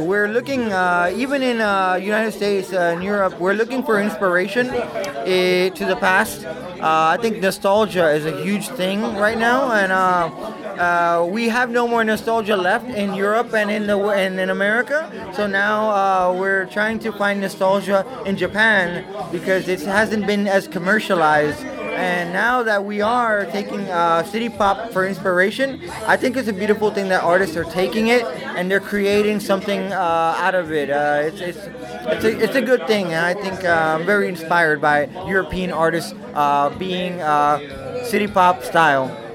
we're 0.06 0.28
looking, 0.28 0.72
uh, 0.72 1.12
even 1.16 1.42
in 1.42 1.61
uh, 1.61 1.98
United 2.00 2.30
States 2.30 2.72
and 2.72 3.02
Europe, 3.02 3.40
we're 3.40 3.54
looking 3.54 3.82
for 3.82 4.00
inspiration 4.00 4.70
eh, 4.70 5.70
to 5.70 5.84
the 5.84 5.96
past. 5.96 6.46
I 6.80 7.18
think 7.20 7.42
nostalgia 7.42 8.11
is 8.11 8.24
a 8.24 8.40
huge 8.40 8.68
thing 8.68 9.02
right 9.16 9.37
now, 9.37 9.72
and 9.72 11.32
we 11.32 11.48
have 11.48 11.70
no 11.70 11.88
more 11.88 12.04
nostalgia 12.04 12.56
left 12.56 12.88
in 12.88 13.14
Europe 13.14 13.52
and 13.52 13.68
in 13.68 13.88
the 13.88 13.98
and 13.98 14.38
in 14.38 14.50
America. 14.50 15.11
So 15.34 15.48
now 15.48 16.32
we're 16.34 16.66
trying 16.66 17.00
to 17.00 17.11
find 17.11 17.40
nostalgia 17.40 18.06
in 18.24 18.37
Japan 18.37 19.04
because 19.32 19.66
it 19.66 19.80
hasn't 19.80 20.24
been 20.24 20.46
as 20.46 20.68
commercialized. 20.68 21.66
And 21.90 22.33
now 22.33 22.62
that 22.62 22.85
we 22.85 23.01
are 23.01 23.46
taking 23.46 23.81
uh, 23.88 24.22
city 24.24 24.48
pop 24.48 24.92
for 24.92 25.07
inspiration, 25.07 25.81
I 26.07 26.16
think 26.16 26.37
it's 26.37 26.48
a 26.48 26.53
beautiful 26.53 26.90
thing 26.90 27.09
that 27.09 27.22
artists 27.22 27.57
are 27.57 27.64
taking 27.64 28.09
it 28.09 28.24
and 28.24 28.70
they're 28.70 28.81
creating 28.81 29.40
something 29.40 29.92
uh, 29.92 30.35
out 30.37 30.55
of 30.55 30.72
it. 30.72 30.90
Uh, 30.90 31.22
it's, 31.24 31.40
it's, 31.40 31.59
it's, 31.66 32.24
a, 32.24 32.38
it's 32.44 32.55
a 32.57 32.62
good 32.62 32.87
thing, 32.87 33.07
and 33.07 33.24
I 33.24 33.35
think 33.35 33.64
uh, 33.64 33.96
I'm 33.98 34.07
very 34.07 34.29
inspired 34.29 34.81
by 34.81 35.07
European 35.27 35.72
artists 35.72 36.14
uh, 36.35 36.70
being 36.79 37.20
uh, 37.20 38.05
city 38.05 38.27
pop 38.27 38.62
style. 38.62 39.28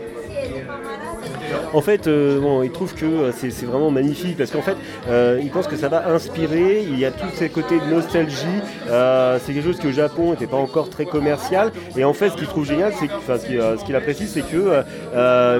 En 1.73 1.81
fait, 1.81 2.05
euh, 2.05 2.39
bon, 2.39 2.61
il 2.61 2.71
trouve 2.71 2.93
que 2.93 3.05
euh, 3.05 3.31
c'est 3.31 3.65
vraiment 3.65 3.89
magnifique 3.89 4.37
parce 4.37 4.51
qu'en 4.51 4.61
fait, 4.61 4.77
euh, 5.09 5.39
il 5.41 5.49
pense 5.49 5.67
que 5.67 5.75
ça 5.75 5.89
va 5.89 6.07
inspirer. 6.09 6.83
Il 6.87 6.99
y 6.99 7.05
a 7.05 7.11
tous 7.11 7.35
ces 7.35 7.49
côtés 7.49 7.79
de 7.79 7.85
nostalgie. 7.85 8.61
C'est 8.85 9.53
quelque 9.53 9.65
chose 9.65 9.79
qui 9.79 9.87
au 9.87 9.91
Japon 9.91 10.31
n'était 10.31 10.47
pas 10.47 10.57
encore 10.57 10.89
très 10.89 11.05
commercial. 11.05 11.71
Et 11.97 12.03
en 12.03 12.13
fait, 12.13 12.29
ce 12.29 12.35
qu'il 12.35 12.47
trouve 12.47 12.65
génial, 12.65 12.93
c'est 12.99 13.07
que, 13.07 13.13
enfin, 13.13 13.37
ce 13.39 13.83
qu'il 13.83 13.95
apprécie, 13.95 14.27
c'est 14.27 14.43
que 14.47 14.83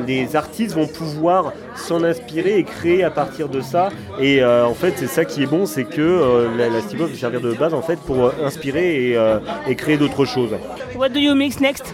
les 0.06 0.36
artistes 0.36 0.76
vont 0.76 0.88
pouvoir 0.88 1.54
s'en 1.76 2.04
inspirer 2.04 2.60
et 2.60 2.63
créer 2.63 3.04
à 3.04 3.10
partir 3.10 3.49
de 3.49 3.62
ça. 3.62 3.89
Et 4.21 4.43
en 4.43 4.73
fait, 4.73 4.93
c'est 4.97 5.08
ça 5.08 5.26
qui 5.26 5.43
est 5.43 5.47
bon, 5.47 5.65
c'est 5.65 5.86
que 5.86 6.47
la, 6.58 6.69
la 6.69 6.80
va 6.80 7.15
servir 7.15 7.41
de 7.41 7.54
base 7.54 7.73
en 7.73 7.82
fait 7.82 7.99
pour 7.99 8.32
inspirer 8.43 9.10
et, 9.10 9.19
et 9.67 9.76
créer 9.76 9.97
d'autres 9.97 10.26
choses. 10.26 10.52
What 10.95 11.10
do 11.10 11.19
you 11.19 11.34
mix 11.34 11.60
next? 11.60 11.93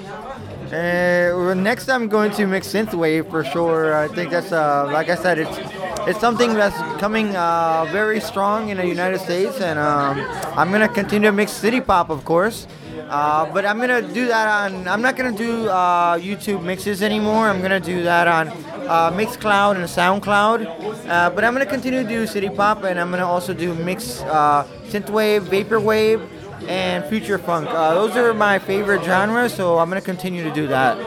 Uh, 0.70 1.34
well, 1.34 1.56
next, 1.56 1.90
I'm 1.90 2.08
going 2.08 2.30
to 2.34 2.46
mix 2.46 2.68
synthwave 2.68 3.28
for 3.32 3.44
sure. 3.44 3.96
I 3.98 4.08
think 4.08 4.30
that's, 4.30 4.52
uh, 4.52 4.88
like 4.92 5.10
I 5.10 5.16
said, 5.16 5.40
it's 5.40 5.58
it's 6.08 6.20
something 6.20 6.54
that's 6.54 6.78
coming 7.02 7.36
uh, 7.36 7.86
very 7.92 8.20
strong 8.20 8.70
in 8.70 8.78
the 8.78 8.86
United 8.86 9.20
States, 9.20 9.62
and 9.62 9.80
um, 9.80 10.20
I'm 10.56 10.72
gonna 10.72 10.88
continue 10.88 11.30
to 11.30 11.32
mix 11.32 11.54
city 11.54 11.82
pop, 11.82 12.12
of 12.12 12.24
course. 12.24 12.68
Uh, 13.10 13.52
but 13.52 13.66
I'm 13.66 13.80
gonna 13.80 14.02
do 14.14 14.28
that 14.28 14.48
on. 14.48 14.88
I'm 14.88 15.02
not 15.02 15.16
gonna 15.18 15.36
do 15.36 15.68
uh, 15.70 16.20
YouTube 16.20 16.62
mixes 16.64 17.02
anymore. 17.02 17.48
I'm 17.50 17.62
gonna 17.64 17.80
do 17.80 18.04
that 18.04 18.28
on 18.28 18.50
uh, 18.88 19.12
Mixcloud 19.12 19.76
and 19.76 19.86
SoundCloud. 19.86 21.08
Uh, 21.10 21.30
but 21.32 21.44
I'm 21.44 21.54
gonna 21.54 21.66
continue 21.66 22.04
to 22.04 22.08
do 22.08 22.28
city 22.28 22.50
pop, 22.50 22.84
and 22.84 23.00
I'm 23.00 23.10
gonna 23.10 23.26
also 23.26 23.56
do 23.56 23.74
mix 23.74 24.22
uh, 24.22 24.68
synthwave, 24.90 25.42
vaporwave, 25.42 26.22
and 26.68 27.04
future 27.10 27.38
funk. 27.38 27.68
Uh, 27.70 27.94
those 27.96 28.16
are 28.18 28.34
my 28.34 28.60
favorite 28.60 29.04
genres, 29.04 29.54
so 29.54 29.78
I'm 29.78 29.90
gonna 29.90 30.02
continue 30.02 30.44
to 30.44 30.52
do 30.52 30.68
that. 30.68 30.98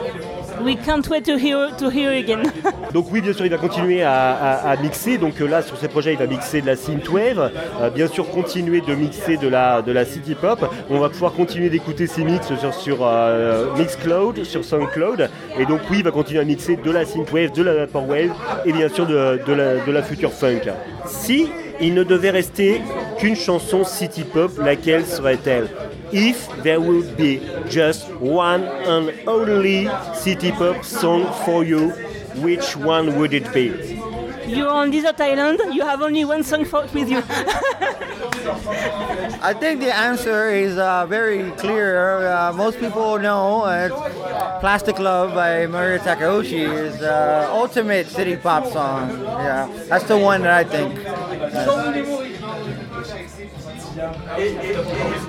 We 0.63 0.75
can't 0.75 1.05
wait 1.09 1.25
to 1.25 1.35
hear 1.37 1.71
to 1.79 1.89
hear 1.89 2.11
again. 2.11 2.43
Donc 2.93 3.07
oui, 3.11 3.21
bien 3.21 3.33
sûr, 3.33 3.45
il 3.45 3.51
va 3.51 3.57
continuer 3.57 4.03
à, 4.03 4.13
à- 4.33 4.69
à 4.71 4.75
mixer. 4.77 5.17
Donc 5.17 5.41
euh, 5.41 5.47
là, 5.47 5.61
sur 5.63 5.75
ces 5.77 5.87
projets, 5.87 6.13
il 6.13 6.19
va 6.19 6.27
mixer 6.27 6.61
de 6.61 6.67
la 6.67 6.75
synthwave. 6.75 7.51
Euh, 7.81 7.89
bien 7.89 8.07
sûr, 8.07 8.29
continuer 8.29 8.79
de 8.81 8.93
mixer 8.93 9.37
de 9.37 9.47
la, 9.47 9.81
de 9.81 9.91
la 9.91 10.05
city 10.05 10.35
pop. 10.35 10.63
On 10.91 10.99
va 10.99 11.09
pouvoir 11.09 11.33
continuer 11.33 11.69
d'écouter 11.69 12.05
ses 12.07 12.23
mix 12.23 12.47
sur, 12.55 12.73
sur 12.73 12.97
euh, 13.01 13.75
Mixcloud, 13.77 14.43
sur 14.43 14.63
SoundCloud. 14.63 15.27
Et 15.57 15.65
donc 15.65 15.81
oui, 15.89 15.97
il 15.99 16.03
va 16.03 16.11
continuer 16.11 16.39
à 16.41 16.45
mixer 16.45 16.75
de 16.77 16.91
la 16.91 17.03
synthwave, 17.03 17.51
de 17.51 17.63
la 17.63 17.73
vaporwave 17.73 18.31
et 18.65 18.71
bien 18.71 18.89
sûr 18.89 19.07
de, 19.07 19.41
de 19.45 19.53
la, 19.53 19.77
de 19.83 19.91
la 19.91 20.03
future 20.03 20.31
funk. 20.31 20.61
Si 21.07 21.47
il 21.79 21.93
ne 21.93 22.03
devait 22.03 22.31
rester 22.31 22.81
qu'une 23.19 23.35
chanson 23.35 23.83
city 23.83 24.23
pop, 24.23 24.51
laquelle 24.57 25.05
serait-elle? 25.05 25.67
If 26.11 26.47
there 26.61 26.79
would 26.79 27.15
be 27.17 27.39
just 27.69 28.07
one 28.21 28.63
and 28.63 29.11
only 29.25 29.87
city 30.13 30.51
pop 30.51 30.83
song 30.83 31.25
for 31.45 31.63
you, 31.63 31.91
which 32.41 32.75
one 32.77 33.17
would 33.17 33.33
it 33.33 33.51
be? 33.53 33.71
You're 34.47 34.69
on 34.69 34.91
desert 34.91 35.19
island. 35.19 35.59
You 35.73 35.83
have 35.83 36.01
only 36.01 36.25
one 36.25 36.43
song 36.43 36.65
for, 36.65 36.81
with 36.93 37.09
you. 37.09 37.17
I 39.41 39.53
think 39.53 39.81
the 39.81 39.93
answer 39.93 40.49
is 40.49 40.77
uh, 40.77 41.05
very 41.05 41.51
clear. 41.51 42.27
Uh, 42.27 42.53
most 42.53 42.79
people 42.79 43.19
know 43.19 43.63
uh, 43.63 44.59
Plastic 44.59 44.99
Love 44.99 45.33
by 45.33 45.67
Maria 45.67 45.99
Takeuchi 45.99 46.63
is 46.67 47.01
uh, 47.01 47.49
ultimate 47.51 48.07
city 48.07 48.35
pop 48.35 48.65
song. 48.67 49.09
Yeah, 49.21 49.69
that's 49.87 50.05
the 50.05 50.17
one 50.17 50.41
that 50.43 50.53
I 50.53 50.63
think. 50.63 50.99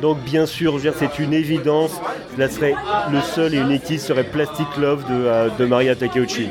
Donc 0.01 0.19
bien 0.21 0.47
sûr, 0.47 0.79
c'est 0.81 1.19
une 1.19 1.33
évidence. 1.35 1.93
Là 2.39 2.49
serait 2.49 2.75
le 3.13 3.21
seul 3.21 3.55
et 3.55 3.59
unique 3.59 3.85
qui 3.85 3.99
serait 3.99 4.25
Plastic 4.25 4.67
Love 4.77 5.05
de, 5.05 5.15
euh, 5.15 5.49
de 5.59 5.67
Maria 5.67 5.95
Takeuchi. 5.95 6.49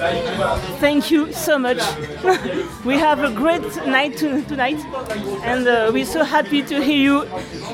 Thank 0.00 1.10
you 1.10 1.30
so 1.32 1.58
much. 1.58 1.76
we 2.86 2.96
have 2.96 3.22
a 3.22 3.30
great 3.30 3.62
night 3.86 4.16
to, 4.18 4.42
tonight, 4.42 4.78
and 5.44 5.68
uh, 5.68 5.90
we're 5.92 6.06
so 6.06 6.24
happy 6.24 6.62
to 6.62 6.82
hear 6.82 6.96
you 6.96 7.22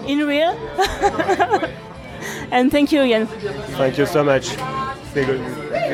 in 0.08 0.26
real. 0.26 0.50
and 2.50 2.72
thank 2.72 2.90
you 2.90 3.02
again. 3.02 3.28
Thank 3.78 3.96
you 3.98 4.06
so 4.06 4.24
much. 4.24 4.56
C'est 5.14 5.24
good. 5.24 5.40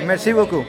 Merci 0.07 0.33
beaucoup. 0.33 0.65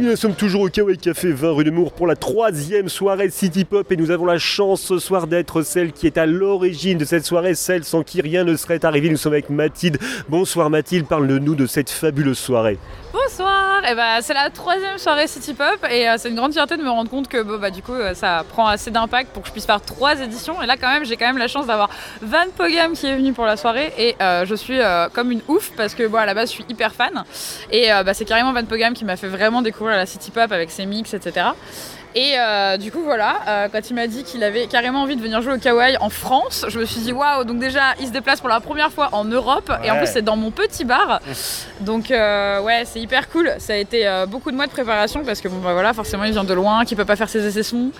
Nous 0.00 0.16
sommes 0.16 0.34
toujours 0.34 0.62
au 0.62 0.68
Kawaii 0.70 0.96
Café 0.96 1.30
20 1.30 1.50
rue 1.50 1.64
de 1.64 1.70
Mour 1.70 1.92
pour 1.92 2.06
la 2.06 2.16
troisième 2.16 2.88
soirée 2.88 3.28
City 3.28 3.66
Pop 3.66 3.92
et 3.92 3.96
nous 3.98 4.10
avons 4.10 4.24
la 4.24 4.38
chance 4.38 4.80
ce 4.80 4.98
soir 4.98 5.26
d'être 5.26 5.60
celle 5.60 5.92
qui 5.92 6.06
est 6.06 6.16
à 6.16 6.24
l'origine 6.24 6.96
de 6.96 7.04
cette 7.04 7.26
soirée, 7.26 7.54
celle 7.54 7.84
sans 7.84 8.02
qui 8.02 8.22
rien 8.22 8.44
ne 8.44 8.56
serait 8.56 8.82
arrivé. 8.86 9.10
Nous 9.10 9.18
sommes 9.18 9.34
avec 9.34 9.50
Mathilde. 9.50 9.98
Bonsoir 10.30 10.70
Mathilde, 10.70 11.06
parle-nous 11.06 11.54
de 11.54 11.66
cette 11.66 11.90
fabuleuse 11.90 12.38
soirée. 12.38 12.78
Bonsoir, 13.12 13.82
eh 13.90 13.94
ben, 13.96 14.20
c'est 14.20 14.34
la 14.34 14.50
troisième 14.50 14.96
soirée 14.96 15.26
City 15.26 15.52
Pop 15.52 15.84
et 15.90 16.08
euh, 16.08 16.14
c'est 16.16 16.28
une 16.28 16.36
grande 16.36 16.52
fierté 16.52 16.76
de 16.76 16.82
me 16.82 16.90
rendre 16.90 17.10
compte 17.10 17.26
que 17.26 17.42
bon, 17.42 17.58
bah, 17.58 17.72
du 17.72 17.82
coup 17.82 17.92
euh, 17.92 18.14
ça 18.14 18.44
prend 18.48 18.68
assez 18.68 18.92
d'impact 18.92 19.32
pour 19.32 19.42
que 19.42 19.48
je 19.48 19.52
puisse 19.52 19.66
faire 19.66 19.80
trois 19.80 20.20
éditions. 20.20 20.62
Et 20.62 20.66
là 20.66 20.76
quand 20.76 20.88
même 20.88 21.04
j'ai 21.04 21.16
quand 21.16 21.26
même 21.26 21.38
la 21.38 21.48
chance 21.48 21.66
d'avoir 21.66 21.90
Van 22.22 22.48
Pogam 22.56 22.92
qui 22.92 23.08
est 23.08 23.16
venu 23.16 23.32
pour 23.32 23.46
la 23.46 23.56
soirée 23.56 23.92
et 23.98 24.14
euh, 24.22 24.44
je 24.46 24.54
suis 24.54 24.78
comme 25.12 25.32
une 25.32 25.42
ouf 25.48 25.72
parce 25.76 25.96
que 25.96 26.06
bon, 26.06 26.18
à 26.18 26.26
la 26.26 26.34
base 26.34 26.50
je 26.50 26.54
suis 26.54 26.66
hyper 26.68 26.92
fan. 26.94 27.24
Et 27.72 27.88
bah, 27.88 28.14
c'est 28.14 28.24
carrément 28.24 28.52
Van 28.52 28.64
Pogam 28.64 28.94
qui 28.94 29.04
m'a 29.04 29.16
fait 29.16 29.28
vraiment 29.28 29.60
découvrir 29.60 29.96
la 29.96 30.06
City 30.06 30.30
Pop 30.30 30.52
avec 30.52 30.70
ses 30.70 30.86
mix 30.86 31.12
etc. 31.12 31.48
Et 32.14 32.32
euh, 32.36 32.76
du 32.76 32.90
coup, 32.90 33.02
voilà, 33.02 33.36
euh, 33.46 33.68
quand 33.70 33.88
il 33.88 33.94
m'a 33.94 34.08
dit 34.08 34.24
qu'il 34.24 34.42
avait 34.42 34.66
carrément 34.66 35.02
envie 35.02 35.14
de 35.14 35.22
venir 35.22 35.40
jouer 35.42 35.54
au 35.54 35.58
kawaii 35.58 35.96
en 36.00 36.10
France, 36.10 36.64
je 36.68 36.78
me 36.78 36.84
suis 36.84 37.00
dit 37.00 37.12
waouh, 37.12 37.44
donc 37.44 37.58
déjà 37.58 37.94
il 38.00 38.08
se 38.08 38.12
déplace 38.12 38.40
pour 38.40 38.48
la 38.48 38.60
première 38.60 38.90
fois 38.90 39.10
en 39.12 39.24
Europe 39.24 39.70
et 39.84 39.90
en 39.90 39.96
plus 39.98 40.08
c'est 40.08 40.22
dans 40.22 40.36
mon 40.36 40.50
petit 40.50 40.84
bar. 40.84 41.20
Donc 41.80 42.10
euh, 42.10 42.60
ouais, 42.62 42.82
c'est 42.84 43.00
hyper 43.00 43.28
cool. 43.28 43.52
Ça 43.58 43.74
a 43.74 43.76
été 43.76 44.08
beaucoup 44.28 44.50
de 44.50 44.56
mois 44.56 44.66
de 44.66 44.72
préparation 44.72 45.22
parce 45.24 45.40
que 45.40 45.48
bon 45.48 45.58
bah 45.58 45.72
voilà, 45.72 45.92
forcément 45.92 46.24
il 46.24 46.32
vient 46.32 46.44
de 46.44 46.54
loin, 46.54 46.84
qu'il 46.84 46.96
peut 46.96 47.04
pas 47.04 47.16
faire 47.16 47.28
ses 47.28 47.46
essais 47.46 47.62
sons. 47.62 47.90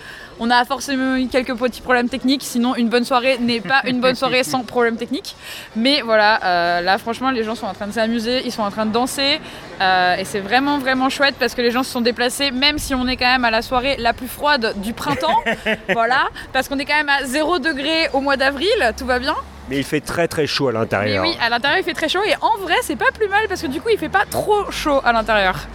On 0.43 0.49
a 0.49 0.65
forcément 0.65 1.17
eu 1.17 1.27
quelques 1.27 1.53
petits 1.53 1.81
problèmes 1.81 2.09
techniques, 2.09 2.41
sinon 2.43 2.75
une 2.75 2.89
bonne 2.89 3.05
soirée 3.05 3.37
n'est 3.37 3.61
pas 3.61 3.83
une 3.85 4.01
bonne 4.01 4.15
soirée 4.15 4.43
sans 4.43 4.63
problème 4.63 4.97
technique. 4.97 5.35
Mais 5.75 6.01
voilà, 6.01 6.43
euh, 6.43 6.81
là 6.81 6.97
franchement 6.97 7.29
les 7.29 7.43
gens 7.43 7.53
sont 7.53 7.67
en 7.67 7.75
train 7.75 7.85
de 7.85 7.91
s'amuser, 7.91 8.41
ils 8.43 8.51
sont 8.51 8.63
en 8.63 8.71
train 8.71 8.87
de 8.87 8.91
danser 8.91 9.39
euh, 9.81 10.15
et 10.15 10.25
c'est 10.25 10.39
vraiment 10.39 10.79
vraiment 10.79 11.09
chouette 11.09 11.35
parce 11.39 11.53
que 11.53 11.61
les 11.61 11.69
gens 11.69 11.83
se 11.83 11.91
sont 11.91 12.01
déplacés, 12.01 12.49
même 12.49 12.79
si 12.79 12.95
on 12.95 13.07
est 13.07 13.17
quand 13.17 13.31
même 13.31 13.45
à 13.45 13.51
la 13.51 13.61
soirée 13.61 13.97
la 13.99 14.13
plus 14.13 14.27
froide 14.27 14.73
du 14.77 14.93
printemps. 14.93 15.43
voilà, 15.89 16.27
parce 16.53 16.67
qu'on 16.67 16.79
est 16.79 16.85
quand 16.85 16.97
même 16.97 17.09
à 17.09 17.23
0 17.23 17.59
degré 17.59 18.09
au 18.13 18.19
mois 18.19 18.35
d'avril, 18.35 18.93
tout 18.97 19.05
va 19.05 19.19
bien. 19.19 19.35
Mais 19.69 19.77
il 19.77 19.83
fait 19.83 20.01
très 20.01 20.27
très 20.27 20.47
chaud 20.47 20.69
à 20.69 20.71
l'intérieur. 20.71 21.23
oui, 21.23 21.37
à 21.39 21.49
l'intérieur 21.49 21.79
il 21.79 21.83
fait 21.83 21.93
très 21.93 22.09
chaud 22.09 22.23
et 22.25 22.33
en 22.41 22.57
vrai 22.63 22.77
c'est 22.81 22.95
pas 22.95 23.11
plus 23.13 23.27
mal 23.27 23.47
parce 23.47 23.61
que 23.61 23.67
du 23.67 23.79
coup 23.79 23.89
il 23.89 23.99
fait 23.99 24.09
pas 24.09 24.25
trop 24.27 24.71
chaud 24.71 25.01
à 25.05 25.13
l'intérieur. 25.13 25.67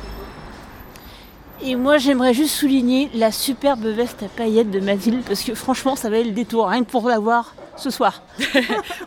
Et 1.63 1.75
moi, 1.75 1.97
j'aimerais 1.97 2.35
juste 2.35 2.55
souligner 2.55 3.11
la 3.15 3.33
superbe 3.33 3.87
veste 3.87 4.23
à 4.23 4.29
paillettes 4.29 4.71
de 4.71 4.81
Mathilde, 4.81 5.23
parce 5.27 5.43
que 5.43 5.55
franchement, 5.55 5.97
ça 5.97 6.11
valait 6.11 6.25
le 6.25 6.33
détour, 6.33 6.69
rien 6.69 6.85
que 6.85 6.91
pour 6.91 7.09
la 7.09 7.19
voir 7.19 7.55
ce 7.77 7.91
soir. 7.91 8.23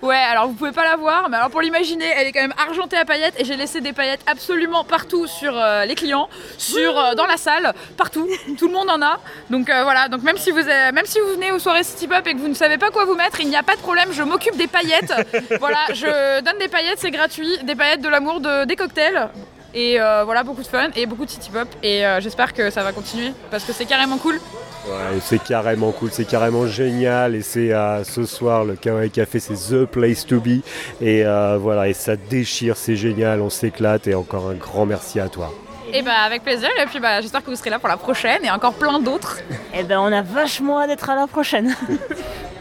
Ouais, 0.02 0.16
alors 0.16 0.48
vous 0.48 0.54
pouvez 0.54 0.72
pas 0.72 0.86
la 0.86 0.96
voir, 0.96 1.30
mais 1.30 1.38
alors 1.38 1.50
pour 1.50 1.62
l'imaginer, 1.62 2.06
elle 2.16 2.28
est 2.28 2.32
quand 2.32 2.42
même 2.42 2.54
argentée 2.58 2.96
à 2.96 3.04
paillettes 3.04 3.34
et 3.38 3.44
j'ai 3.44 3.58
laissé 3.58 3.82
des 3.82 3.92
paillettes 3.92 4.22
absolument 4.28 4.84
partout 4.84 5.28
sur 5.28 5.52
euh, 5.56 5.86
les 5.86 5.94
clients, 5.94 6.30
sur 6.58 6.98
euh, 6.98 7.16
dans 7.16 7.26
la 7.26 7.38
salle, 7.38 7.74
partout. 7.98 8.28
Tout 8.58 8.68
le 8.68 8.74
monde 8.74 8.90
en 8.90 9.02
a. 9.02 9.20
Donc 9.50 9.70
euh, 9.70 9.84
voilà, 9.84 10.08
donc 10.08 10.24
même 10.24 10.38
si 10.38 10.52
vous 10.52 10.64
même 10.64 11.06
si 11.06 11.20
vous 11.20 11.34
venez 11.34 11.52
aux 11.52 11.60
soirées 11.60 11.84
City 11.84 12.08
Pop 12.08 12.26
et 12.26 12.34
que 12.34 12.40
vous 12.40 12.48
ne 12.48 12.54
savez 12.54 12.78
pas 12.78 12.92
quoi 12.92 13.06
vous 13.06 13.16
mettre, 13.16 13.42
il 13.42 13.50
n'y 13.50 13.58
a 13.58 13.64
pas 13.64 13.76
de 13.76 13.82
problème, 13.82 14.10
je 14.12 14.24
m'occupe 14.24 14.56
des 14.56 14.68
paillettes. 14.68 15.14
voilà, 15.60 15.80
je 15.94 16.42
donne 16.42 16.58
des 16.60 16.70
paillettes, 16.70 17.00
c'est 17.00 17.12
gratuit, 17.12 17.58
des 17.64 17.76
paillettes 17.76 18.02
de 18.02 18.10
l'amour 18.10 18.40
de 18.40 18.66
des 18.66 18.78
cocktails. 18.78 19.30
Et 19.73 19.99
euh, 19.99 20.23
voilà, 20.23 20.43
beaucoup 20.43 20.62
de 20.62 20.67
fun 20.67 20.89
et 20.95 21.05
beaucoup 21.05 21.25
de 21.25 21.29
City 21.29 21.49
Pop. 21.51 21.67
Et 21.84 22.05
euh, 22.05 22.19
j'espère 22.19 22.53
que 22.53 22.69
ça 22.69 22.84
va 22.84 22.91
continuer 22.91 23.34
parce 23.51 23.63
que 23.63 23.73
c'est 23.73 23.86
carrément 23.86 24.17
cool. 24.17 24.39
Ouais, 24.88 25.19
c'est 25.21 25.43
carrément 25.43 25.91
cool, 25.91 26.10
c'est 26.12 26.25
carrément 26.25 26.65
génial 26.65 27.36
et 27.36 27.41
c'est 27.41 27.73
euh, 27.73 28.03
ce 28.03 28.25
soir 28.25 28.63
le 28.63 28.75
Kawaii 28.75 29.12
Café, 29.12 29.39
c'est 29.39 29.53
the 29.53 29.86
place 29.86 30.25
to 30.25 30.39
be 30.39 30.63
et 31.01 31.25
euh, 31.25 31.58
voilà 31.60 31.89
et 31.89 31.93
ça 31.93 32.15
déchire, 32.15 32.77
c'est 32.77 32.95
génial, 32.95 33.41
on 33.41 33.49
s'éclate 33.49 34.08
et 34.08 34.15
encore 34.15 34.49
un 34.49 34.53
grand 34.53 34.86
merci 34.86 35.19
à 35.19 35.27
toi. 35.27 35.53
Et 35.93 36.01
bah 36.01 36.21
avec 36.25 36.43
plaisir. 36.43 36.69
Et 36.82 36.86
puis 36.86 36.99
bah 36.99 37.19
j'espère 37.19 37.43
que 37.43 37.49
vous 37.49 37.55
serez 37.55 37.69
là 37.69 37.79
pour 37.79 37.89
la 37.89 37.97
prochaine 37.97 38.43
et 38.45 38.49
encore 38.49 38.73
plein 38.73 38.99
d'autres. 38.99 39.39
Eh 39.73 39.84
ben, 39.84 39.99
on 39.99 40.12
a 40.12 40.21
vachement 40.21 40.79
hâte 40.79 40.89
d'être 40.89 41.10
à 41.10 41.15
la 41.15 41.27
prochaine. 41.27 41.75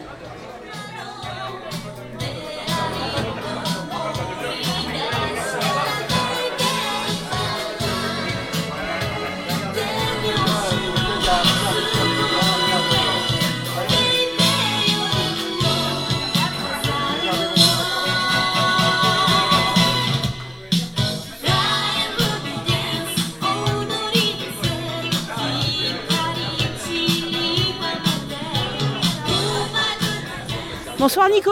Bonsoir 31.08 31.30
Nico 31.30 31.50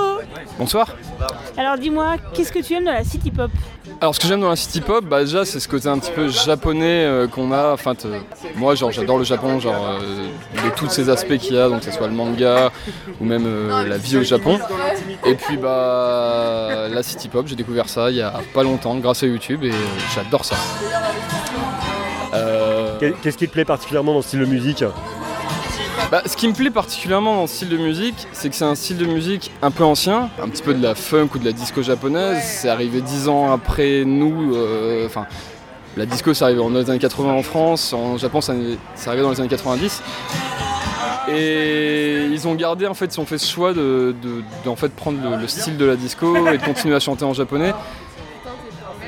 Bonsoir. 0.58 0.86
Alors 1.56 1.78
dis-moi, 1.78 2.16
qu'est-ce 2.34 2.52
que 2.52 2.58
tu 2.58 2.74
aimes 2.74 2.84
dans 2.84 2.92
la 2.92 3.04
City 3.04 3.30
Pop 3.30 3.50
Alors 4.02 4.14
ce 4.14 4.20
que 4.20 4.26
j'aime 4.28 4.42
dans 4.42 4.50
la 4.50 4.56
city 4.56 4.82
pop, 4.82 5.02
bah 5.02 5.20
déjà 5.24 5.46
c'est 5.46 5.60
ce 5.60 5.66
côté 5.66 5.88
un 5.88 5.98
petit 5.98 6.10
peu 6.12 6.28
japonais 6.28 7.06
euh, 7.06 7.26
qu'on 7.26 7.50
a. 7.52 7.72
Enfin 7.72 7.94
te- 7.94 8.06
moi 8.56 8.74
genre 8.74 8.92
j'adore 8.92 9.16
le 9.16 9.24
Japon, 9.24 9.58
genre 9.58 9.96
euh, 9.98 10.28
de 10.62 10.74
tous 10.76 10.90
ces 10.90 11.08
aspects 11.08 11.38
qu'il 11.38 11.54
y 11.54 11.58
a, 11.58 11.70
donc 11.70 11.78
que 11.80 11.86
ce 11.86 11.92
soit 11.92 12.06
le 12.06 12.12
manga 12.12 12.70
ou 13.18 13.24
même 13.24 13.44
euh, 13.46 13.88
la 13.88 13.96
vie 13.96 14.18
au 14.18 14.22
Japon. 14.22 14.58
Et 15.24 15.34
puis 15.36 15.56
bah 15.56 16.88
la 16.90 17.02
city 17.02 17.28
pop, 17.28 17.46
j'ai 17.46 17.56
découvert 17.56 17.88
ça 17.88 18.10
il 18.10 18.16
y 18.16 18.22
a 18.22 18.34
pas 18.52 18.62
longtemps 18.62 18.94
grâce 18.96 19.22
à 19.22 19.26
YouTube 19.26 19.64
et 19.64 19.70
euh, 19.70 19.74
j'adore 20.14 20.44
ça. 20.44 20.56
Euh, 22.34 22.98
Qu'est- 23.00 23.14
Qu'est-ce 23.22 23.38
qui 23.38 23.46
te 23.48 23.52
plaît 23.54 23.64
particulièrement 23.64 24.12
dans 24.12 24.18
le 24.18 24.22
style 24.22 24.40
de 24.40 24.44
musique 24.44 24.84
Bah, 26.16 26.22
ce 26.24 26.34
qui 26.34 26.48
me 26.48 26.54
plaît 26.54 26.70
particulièrement 26.70 27.34
dans 27.34 27.42
le 27.42 27.46
style 27.46 27.68
de 27.68 27.76
musique, 27.76 28.26
c'est 28.32 28.48
que 28.48 28.54
c'est 28.56 28.64
un 28.64 28.74
style 28.74 28.96
de 28.96 29.04
musique 29.04 29.50
un 29.60 29.70
peu 29.70 29.84
ancien, 29.84 30.30
un 30.42 30.48
petit 30.48 30.62
peu 30.62 30.72
de 30.72 30.82
la 30.82 30.94
funk 30.94 31.28
ou 31.34 31.38
de 31.38 31.44
la 31.44 31.52
disco 31.52 31.82
japonaise. 31.82 32.42
C'est 32.42 32.70
arrivé 32.70 33.02
dix 33.02 33.28
ans 33.28 33.52
après 33.52 34.02
nous. 34.06 34.54
euh, 34.56 35.04
Enfin, 35.04 35.26
la 35.94 36.06
disco, 36.06 36.32
c'est 36.32 36.44
arrivé 36.44 36.58
dans 36.60 36.70
les 36.70 36.88
années 36.88 36.98
80 36.98 37.30
en 37.34 37.42
France. 37.42 37.92
En 37.92 38.16
Japon, 38.16 38.40
c'est 38.40 38.54
arrivé 39.06 39.22
dans 39.24 39.30
les 39.30 39.40
années 39.40 39.50
90. 39.50 40.02
Et 41.28 42.28
ils 42.32 42.48
ont 42.48 42.54
gardé, 42.54 42.86
en 42.86 42.94
fait, 42.94 43.14
ils 43.14 43.20
ont 43.20 43.26
fait 43.26 43.36
ce 43.36 43.50
choix 43.52 43.74
de, 43.74 44.14
de- 44.22 44.42
de, 44.64 44.70
en 44.70 44.76
fait, 44.76 44.92
prendre 44.94 45.18
le, 45.22 45.36
le 45.36 45.46
style 45.48 45.76
de 45.76 45.84
la 45.84 45.96
disco 45.96 46.34
et 46.48 46.56
de 46.56 46.64
continuer 46.64 46.94
à 46.94 47.00
chanter 47.00 47.26
en 47.26 47.34
japonais. 47.34 47.74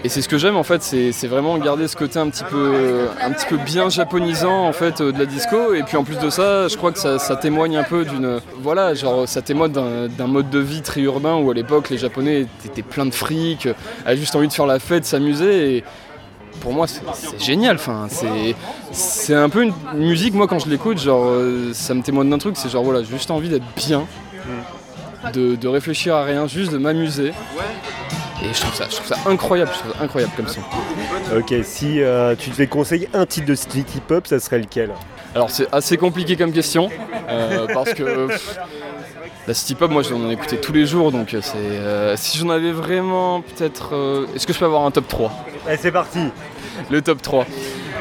Et 0.04 0.08
c'est 0.08 0.22
ce 0.22 0.28
que 0.28 0.38
j'aime 0.38 0.56
en 0.56 0.62
fait, 0.62 0.82
c'est 0.82 1.26
vraiment 1.26 1.58
garder 1.58 1.88
ce 1.88 1.96
côté 1.96 2.18
un 2.18 2.28
petit 2.30 2.44
peu, 2.44 3.08
un 3.20 3.32
petit 3.32 3.46
peu 3.46 3.56
bien 3.56 3.88
japonisant 3.88 4.66
en 4.66 4.72
fait 4.72 5.00
euh, 5.00 5.12
de 5.12 5.18
la 5.18 5.26
disco. 5.26 5.74
Et 5.74 5.82
puis 5.82 5.96
en 5.96 6.04
plus 6.04 6.18
de 6.18 6.30
ça, 6.30 6.68
je 6.68 6.76
crois 6.76 6.92
que 6.92 6.98
ça, 6.98 7.18
ça 7.18 7.36
témoigne 7.36 7.76
un 7.76 7.82
peu 7.82 8.04
d'une, 8.04 8.40
voilà, 8.62 8.94
genre 8.94 9.28
ça 9.28 9.42
témoigne 9.42 9.72
d'un 9.72 10.26
mode 10.26 10.50
de 10.50 10.60
vie 10.60 10.82
très 10.82 11.00
urbain 11.00 11.34
où 11.36 11.50
à 11.50 11.54
l'époque 11.54 11.90
les 11.90 11.98
Japonais 11.98 12.46
étaient, 12.64 12.82
pleins 12.82 13.06
de 13.06 13.14
fric, 13.14 13.66
euh, 13.66 13.74
avaient 14.06 14.16
juste 14.16 14.36
envie 14.36 14.48
de 14.48 14.52
faire 14.52 14.66
la 14.66 14.78
fête, 14.78 15.04
s'amuser. 15.04 15.76
Et 15.76 15.84
pour 16.60 16.72
moi, 16.72 16.86
c'est 16.86 17.02
génial. 17.40 17.76
Enfin, 17.76 18.06
c'est 18.08 18.54
c'est 18.92 19.34
un 19.34 19.48
peu 19.48 19.64
une 19.64 19.74
musique. 19.94 20.34
Moi, 20.34 20.46
quand 20.46 20.58
je 20.60 20.68
l'écoute, 20.68 20.98
genre 20.98 21.24
euh, 21.26 21.70
ça 21.72 21.94
me 21.94 22.02
témoigne 22.02 22.30
d'un 22.30 22.38
truc. 22.38 22.56
C'est 22.56 22.68
genre 22.68 22.84
voilà, 22.84 23.02
j'ai 23.02 23.10
juste 23.10 23.30
envie 23.30 23.48
d'être 23.48 23.66
bien, 23.76 24.06
de, 25.34 25.56
de 25.56 25.68
réfléchir 25.68 26.14
à 26.14 26.24
rien, 26.24 26.46
juste 26.46 26.72
de 26.72 26.78
m'amuser. 26.78 27.32
Et 28.42 28.54
je 28.54 28.60
trouve 28.60 28.74
ça, 28.74 28.86
je 28.88 28.96
trouve 28.96 29.06
ça 29.06 29.16
incroyable, 29.26 29.70
je 29.74 29.78
trouve 29.80 29.92
ça 29.92 30.02
incroyable 30.02 30.32
comme 30.36 30.48
son. 30.48 30.60
Ok, 31.36 31.52
si 31.64 32.00
euh, 32.00 32.36
tu 32.38 32.50
devais 32.50 32.66
conseiller 32.68 33.08
un 33.12 33.26
titre 33.26 33.46
de 33.46 33.54
city 33.54 34.00
pop, 34.06 34.26
ça 34.26 34.38
serait 34.38 34.60
lequel? 34.60 34.90
Alors 35.34 35.50
c'est 35.50 35.66
assez 35.72 35.96
compliqué 35.96 36.36
comme 36.36 36.52
question, 36.52 36.88
euh, 37.28 37.66
parce 37.72 37.92
que 37.94 38.28
pff, 38.28 38.58
la 39.46 39.54
city 39.54 39.74
pop, 39.74 39.90
moi 39.90 40.02
j'en 40.02 40.28
ai 40.30 40.32
écouté 40.34 40.58
tous 40.58 40.72
les 40.72 40.86
jours, 40.86 41.10
donc 41.10 41.28
c'est 41.30 41.56
euh, 41.56 42.16
si 42.16 42.38
j'en 42.38 42.50
avais 42.50 42.72
vraiment 42.72 43.40
peut-être, 43.42 43.94
euh, 43.94 44.26
est-ce 44.34 44.46
que 44.46 44.52
je 44.52 44.58
peux 44.58 44.64
avoir 44.66 44.84
un 44.84 44.90
top 44.90 45.08
3 45.08 45.32
Allez, 45.66 45.76
c'est 45.76 45.92
parti 45.92 46.20
Le 46.90 47.02
top 47.02 47.20
3. 47.20 47.44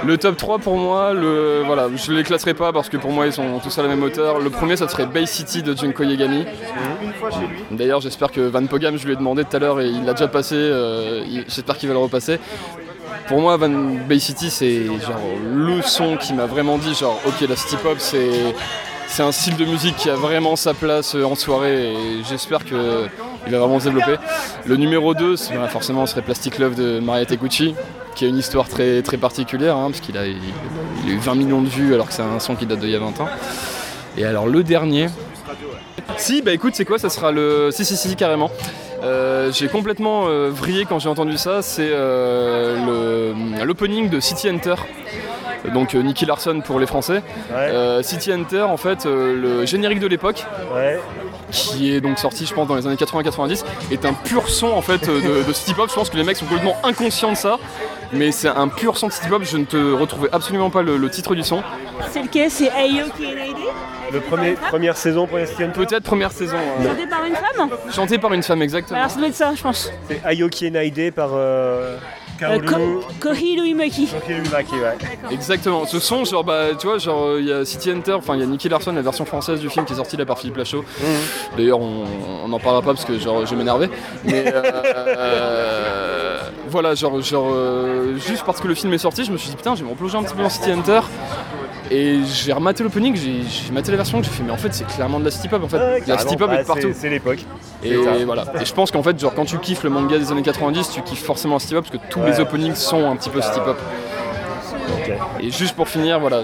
Le 0.05 0.17
top 0.17 0.37
3 0.37 0.59
pour 0.59 0.77
moi, 0.77 1.13
voilà, 1.65 1.87
je 1.95 2.11
ne 2.11 2.17
les 2.17 2.23
classerai 2.23 2.53
pas 2.53 2.71
parce 2.71 2.89
que 2.89 2.97
pour 2.97 3.11
moi 3.11 3.25
ils 3.25 3.33
sont 3.33 3.59
tous 3.59 3.77
à 3.77 3.81
la 3.81 3.87
même 3.87 4.03
hauteur. 4.03 4.39
Le 4.39 4.49
premier 4.49 4.77
ça 4.77 4.87
serait 4.87 5.05
Bay 5.05 5.25
City 5.25 5.63
de 5.63 5.75
Junko 5.75 6.03
Yagami. 6.03 6.45
D'ailleurs 7.71 8.01
j'espère 8.01 8.31
que 8.31 8.41
Van 8.41 8.65
Pogam, 8.65 8.97
je 8.97 9.05
lui 9.05 9.13
ai 9.13 9.15
demandé 9.15 9.43
tout 9.43 9.55
à 9.55 9.59
l'heure 9.59 9.81
et 9.81 9.87
il 9.87 10.05
l'a 10.05 10.13
déjà 10.13 10.27
passé, 10.27 10.55
euh, 10.55 11.23
j'espère 11.47 11.77
qu'il 11.77 11.89
va 11.89 11.93
le 11.93 11.99
repasser. 11.99 12.39
Pour 13.27 13.41
moi 13.41 13.57
Van 13.57 13.69
Bay 13.69 14.19
City 14.19 14.49
c'est 14.49 14.85
genre 14.85 15.19
le 15.53 15.81
son 15.81 16.15
qui 16.17 16.33
m'a 16.33 16.45
vraiment 16.45 16.77
dit 16.77 16.93
genre 16.93 17.19
ok 17.25 17.47
la 17.47 17.55
city 17.55 17.75
pop 17.81 17.95
c'est 17.97 18.55
c'est 19.07 19.23
un 19.23 19.31
style 19.31 19.57
de 19.57 19.65
musique 19.65 19.95
qui 19.95 20.09
a 20.09 20.15
vraiment 20.15 20.55
sa 20.55 20.73
place 20.73 21.15
euh, 21.15 21.23
en 21.23 21.35
soirée 21.35 21.91
et 21.91 22.23
j'espère 22.29 22.63
qu'il 23.47 23.55
va 23.55 23.59
vraiment 23.63 23.79
se 23.79 23.85
développer. 23.85 24.15
Le 24.65 24.75
numéro 24.75 25.13
2, 25.13 25.35
c'est- 25.35 25.55
bah, 25.55 25.67
forcément, 25.67 26.05
serait 26.05 26.21
Plastic 26.21 26.59
Love 26.59 26.75
de 26.75 26.99
Maria 26.99 27.25
Tegucci, 27.25 27.75
qui 28.15 28.25
a 28.25 28.27
une 28.27 28.37
histoire 28.37 28.67
très, 28.67 29.01
très 29.01 29.17
particulière, 29.17 29.75
hein, 29.75 29.87
parce 29.89 30.01
qu'il 30.01 30.17
a, 30.17 30.25
il, 30.25 30.37
il 31.05 31.11
a 31.11 31.13
eu 31.15 31.17
20 31.17 31.35
millions 31.35 31.61
de 31.61 31.67
vues 31.69 31.93
alors 31.93 32.07
que 32.07 32.13
c'est 32.13 32.21
un 32.23 32.39
son 32.39 32.55
qui 32.55 32.65
date 32.65 32.79
d'il 32.79 32.89
y 32.89 32.95
a 32.95 32.99
20 32.99 33.19
ans. 33.21 33.29
Et 34.17 34.25
alors 34.25 34.47
le 34.47 34.63
dernier. 34.63 35.07
Si, 36.17 36.41
bah 36.41 36.51
écoute, 36.51 36.73
c'est 36.75 36.85
quoi? 36.85 36.97
Ça 36.97 37.09
sera 37.09 37.31
le. 37.31 37.69
Si, 37.71 37.85
si, 37.85 37.95
si, 37.97 38.15
carrément. 38.15 38.49
Euh, 39.03 39.51
j'ai 39.51 39.67
complètement 39.67 40.23
euh, 40.27 40.49
vrillé 40.51 40.85
quand 40.85 40.97
j'ai 40.97 41.09
entendu 41.09 41.37
ça. 41.37 41.61
C'est 41.61 41.89
euh, 41.91 43.33
l'opening 43.63 44.09
de 44.09 44.19
City 44.19 44.49
Hunter. 44.49 44.75
donc 45.73 45.93
euh, 45.93 46.01
Nicky 46.01 46.25
Larson 46.25 46.61
pour 46.65 46.79
les 46.79 46.87
Français. 46.87 47.21
Euh, 47.53 48.01
City 48.01 48.31
Hunter, 48.31 48.61
en 48.63 48.77
fait, 48.77 49.05
euh, 49.05 49.35
le 49.39 49.65
générique 49.67 49.99
de 49.99 50.07
l'époque, 50.07 50.43
Ouais. 50.73 50.99
Qui 51.51 51.93
est 51.93 52.01
donc 52.01 52.19
sorti, 52.19 52.45
je 52.45 52.53
pense, 52.53 52.67
dans 52.67 52.75
les 52.75 52.85
années 52.87 52.95
80-90, 52.95 53.63
est 53.91 54.05
un 54.05 54.13
pur 54.13 54.49
son 54.49 54.67
en 54.67 54.81
fait 54.81 55.07
de, 55.07 55.43
de 55.47 55.53
city 55.53 55.73
pop. 55.73 55.89
Je 55.89 55.95
pense 55.95 56.09
que 56.09 56.17
les 56.17 56.23
mecs 56.23 56.37
sont 56.37 56.45
complètement 56.45 56.75
inconscients 56.83 57.31
de 57.31 57.37
ça, 57.37 57.57
mais 58.11 58.31
c'est 58.31 58.47
un 58.49 58.67
pur 58.67 58.97
son 58.97 59.07
de 59.07 59.13
city 59.13 59.27
pop. 59.29 59.43
Je 59.43 59.57
ne 59.57 59.65
te 59.65 59.93
retrouvais 59.93 60.29
absolument 60.31 60.69
pas 60.69 60.81
le, 60.81 60.97
le 60.97 61.09
titre 61.09 61.35
du 61.35 61.43
son. 61.43 61.63
C'est 62.11 62.21
lequel? 62.23 62.51
C'est 62.51 62.69
Aoki 62.69 63.25
Enaide 63.25 63.55
Le 64.11 64.19
premier, 64.21 64.53
première 64.53 64.97
saison 64.97 65.25
pour 65.27 65.39
City 65.39 65.63
Hunter 65.63 65.73
Peut-être 65.85 66.03
première 66.03 66.31
saison, 66.31 66.57
euh, 66.57 66.83
Chanté 66.87 67.07
par 67.07 67.25
une 67.25 67.35
femme? 67.35 67.69
Chantée 67.93 68.17
par 68.17 68.33
une 68.33 68.43
femme 68.43 68.61
exactement. 68.61 68.99
Alors 68.99 69.11
ça 69.11 69.17
doit 69.19 69.27
être 69.27 69.35
ça, 69.35 69.53
je 69.55 69.61
pense. 69.61 69.91
C'est 70.07 70.21
Ayoki 70.23 70.67
Enaide 70.67 71.13
par 71.13 71.29
euh, 71.33 71.37
Euh, 71.37 71.97
Kaoru 72.39 72.65
Ko- 72.65 73.03
Kohi 73.19 73.55
Luimaki. 73.59 74.07
Koki 74.07 74.33
Lumaki, 74.33 74.75
ouais. 74.75 74.97
Exactement. 75.31 75.85
Ce 75.85 75.99
son, 75.99 76.23
genre, 76.25 76.43
bah, 76.43 76.67
tu 76.79 76.87
vois, 76.87 76.97
genre, 76.97 77.37
il 77.39 77.45
y 77.45 77.51
a 77.51 77.65
City 77.65 77.91
Hunter, 77.91 78.13
enfin, 78.13 78.35
il 78.35 78.39
y 78.41 78.43
a 78.43 78.45
Nicky 78.45 78.69
Larson, 78.69 78.93
la 78.93 79.01
version 79.01 79.25
française 79.25 79.59
du 79.59 79.69
film 79.69 79.85
qui 79.85 79.93
est 79.93 79.97
sortie 79.97 80.17
là 80.17 80.25
par 80.25 80.37
Philippe 80.39 80.57
Lachaud. 80.57 80.83
D'ailleurs, 81.57 81.79
on 81.79 82.05
on 82.43 82.47
n'en 82.49 82.59
parlera 82.59 82.81
pas 82.81 82.93
parce 82.93 83.03
que, 83.05 83.17
genre, 83.19 83.45
je 83.45 83.51
vais 83.51 83.57
m'énerver. 83.57 83.89
Mais, 84.23 84.45
euh, 84.55 86.39
voilà, 86.69 86.95
genre, 86.95 87.21
genre 87.21 87.49
euh, 87.51 88.15
juste 88.17 88.43
parce 88.45 88.61
que 88.61 88.67
le 88.67 88.75
film 88.75 88.93
est 88.93 88.97
sorti, 88.97 89.25
je 89.25 89.31
me 89.31 89.37
suis 89.37 89.49
dit, 89.49 89.55
putain, 89.55 89.75
je 89.75 89.79
vais 89.81 89.85
me 89.85 89.91
replonger 89.91 90.17
un 90.17 90.23
petit 90.23 90.33
peu 90.35 90.43
dans 90.43 90.49
City 90.49 90.71
Hunter. 90.71 91.01
Et 91.89 92.19
j'ai 92.25 92.51
rematé 92.53 92.83
l'opening, 92.83 93.15
j'ai 93.15 93.71
maté 93.71 93.91
la 93.91 93.97
version, 93.97 94.21
j'ai 94.21 94.29
fait, 94.29 94.43
mais 94.43 94.51
en 94.51 94.57
fait, 94.57 94.73
c'est 94.73 94.85
clairement 94.87 95.19
de 95.19 95.25
la 95.25 95.31
City 95.31 95.47
Pop, 95.47 95.63
en 95.63 95.67
fait. 95.69 95.77
Ouais, 95.77 96.03
la. 96.05 96.17
City 96.17 96.35
Pop 96.35 96.49
Bah, 96.49 96.59
est 96.61 96.65
partout. 96.65 96.81
c'est- 96.81 96.93
C'est 96.93 97.09
l'époque. 97.09 97.39
Et 97.83 97.95
C'est 98.03 98.23
voilà. 98.25 98.45
Et 98.59 98.65
je 98.65 98.73
pense 98.73 98.91
qu'en 98.91 99.03
fait, 99.03 99.17
genre, 99.19 99.33
quand 99.33 99.45
tu 99.45 99.57
kiffes 99.59 99.83
le 99.83 99.89
manga 99.89 100.17
des 100.17 100.31
années 100.31 100.41
90, 100.41 100.89
tu 100.91 101.01
kiffes 101.01 101.23
forcément 101.23 101.53
la 101.55 101.59
City 101.59 101.75
Pop 101.75 101.85
parce 101.89 102.03
que 102.03 102.09
tous 102.11 102.19
Ouais. 102.19 102.31
les 102.31 102.39
openings 102.39 102.75
sont 102.75 103.09
un 103.09 103.15
petit 103.15 103.29
peu 103.29 103.41
City 103.41 103.59
Pop. 103.63 103.77
Ok. 104.99 105.11
Et 105.41 105.49
juste 105.51 105.75
pour 105.75 105.87
finir, 105.87 106.19
voilà. 106.19 106.41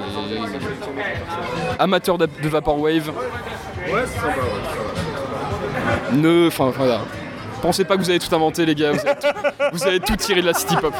Amateurs 1.79 2.17
de, 2.17 2.27
de 2.41 2.47
Vaporwave. 2.49 3.11
Ne. 6.13 6.47
Enfin, 6.47 6.71
voilà. 6.75 6.99
Pensez 7.63 7.85
pas 7.85 7.95
que 7.95 8.01
vous 8.01 8.09
avez 8.09 8.19
tout 8.19 8.35
inventé, 8.35 8.65
les 8.65 8.75
gars. 8.75 8.91
Vous 9.71 9.87
avez 9.87 10.01
tout, 10.01 10.11
vous 10.11 10.17
tiré 10.17 10.41
de 10.41 10.47
la 10.47 10.53
City 10.53 10.75
Pop. 10.75 10.93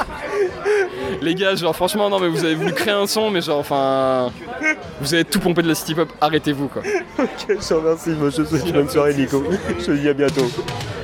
Les 1.22 1.36
gars, 1.36 1.56
genre, 1.56 1.76
franchement, 1.76 2.10
non, 2.10 2.22
mais 2.22 2.30
vous 2.30 2.46
avez 2.46 2.56
voulu 2.56 2.72
créer 2.72 2.94
un 2.94 3.06
son, 3.06 3.30
mais 3.30 3.42
genre, 3.42 3.60
enfin. 3.60 4.32
Vous 5.02 5.14
avez 5.14 5.26
tout 5.26 5.42
pompé 5.42 5.62
de 5.62 5.68
la 5.68 5.76
City 5.76 5.94
Pop, 5.94 6.08
arrêtez-vous, 6.22 6.70
quoi. 6.70 6.82
Ok, 7.20 7.28
je 7.50 7.56
te 7.56 7.74
remercie. 7.74 8.12
Je 8.18 8.30
te 8.30 8.46
souhaite 8.48 8.66
une 8.66 8.72
bonne 8.72 8.90
soirée, 8.90 9.14
Nico. 9.14 9.44
Je 9.78 9.86
te 9.86 9.92
dis 9.92 10.08
à 10.08 10.14
bientôt.「 10.14 11.03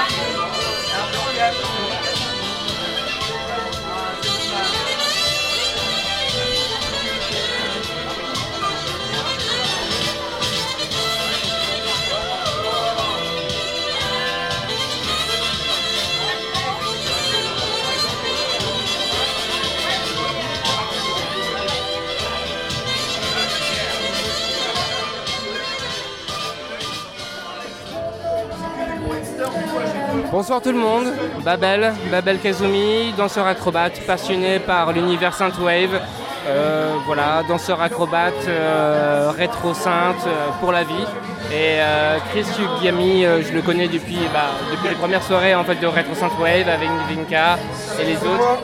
É 0.00 0.96
a 0.96 1.22
mulher 1.24 1.52
do 1.54 1.66
mundo. 1.66 1.89
Bonsoir 30.32 30.62
tout 30.62 30.70
le 30.70 30.78
monde, 30.78 31.06
Babel, 31.44 31.92
Babel 32.08 32.38
Kazumi, 32.38 33.12
danseur 33.16 33.48
acrobate, 33.48 34.00
passionné 34.06 34.60
par 34.60 34.92
l'univers 34.92 35.34
Synthwave. 35.34 36.00
Euh, 36.46 36.94
voilà, 37.04 37.42
danseur 37.48 37.80
acrobate, 37.80 38.46
euh, 38.46 39.32
rétro 39.36 39.74
synth 39.74 40.24
euh, 40.26 40.48
pour 40.60 40.70
la 40.70 40.84
vie. 40.84 41.04
Et 41.50 41.80
euh, 41.80 42.18
Chris 42.30 42.44
euh, 42.60 43.42
je 43.42 43.52
le 43.52 43.60
connais 43.60 43.88
depuis, 43.88 44.20
bah, 44.32 44.50
depuis 44.70 44.90
les 44.90 44.94
premières 44.94 45.22
soirées 45.24 45.56
en 45.56 45.64
fait, 45.64 45.74
de 45.74 45.86
Retro 45.88 46.14
Synthwave 46.14 46.68
avec 46.68 46.88
Vinka 47.08 47.58
et 48.00 48.04
les 48.04 48.16
autres. 48.16 48.62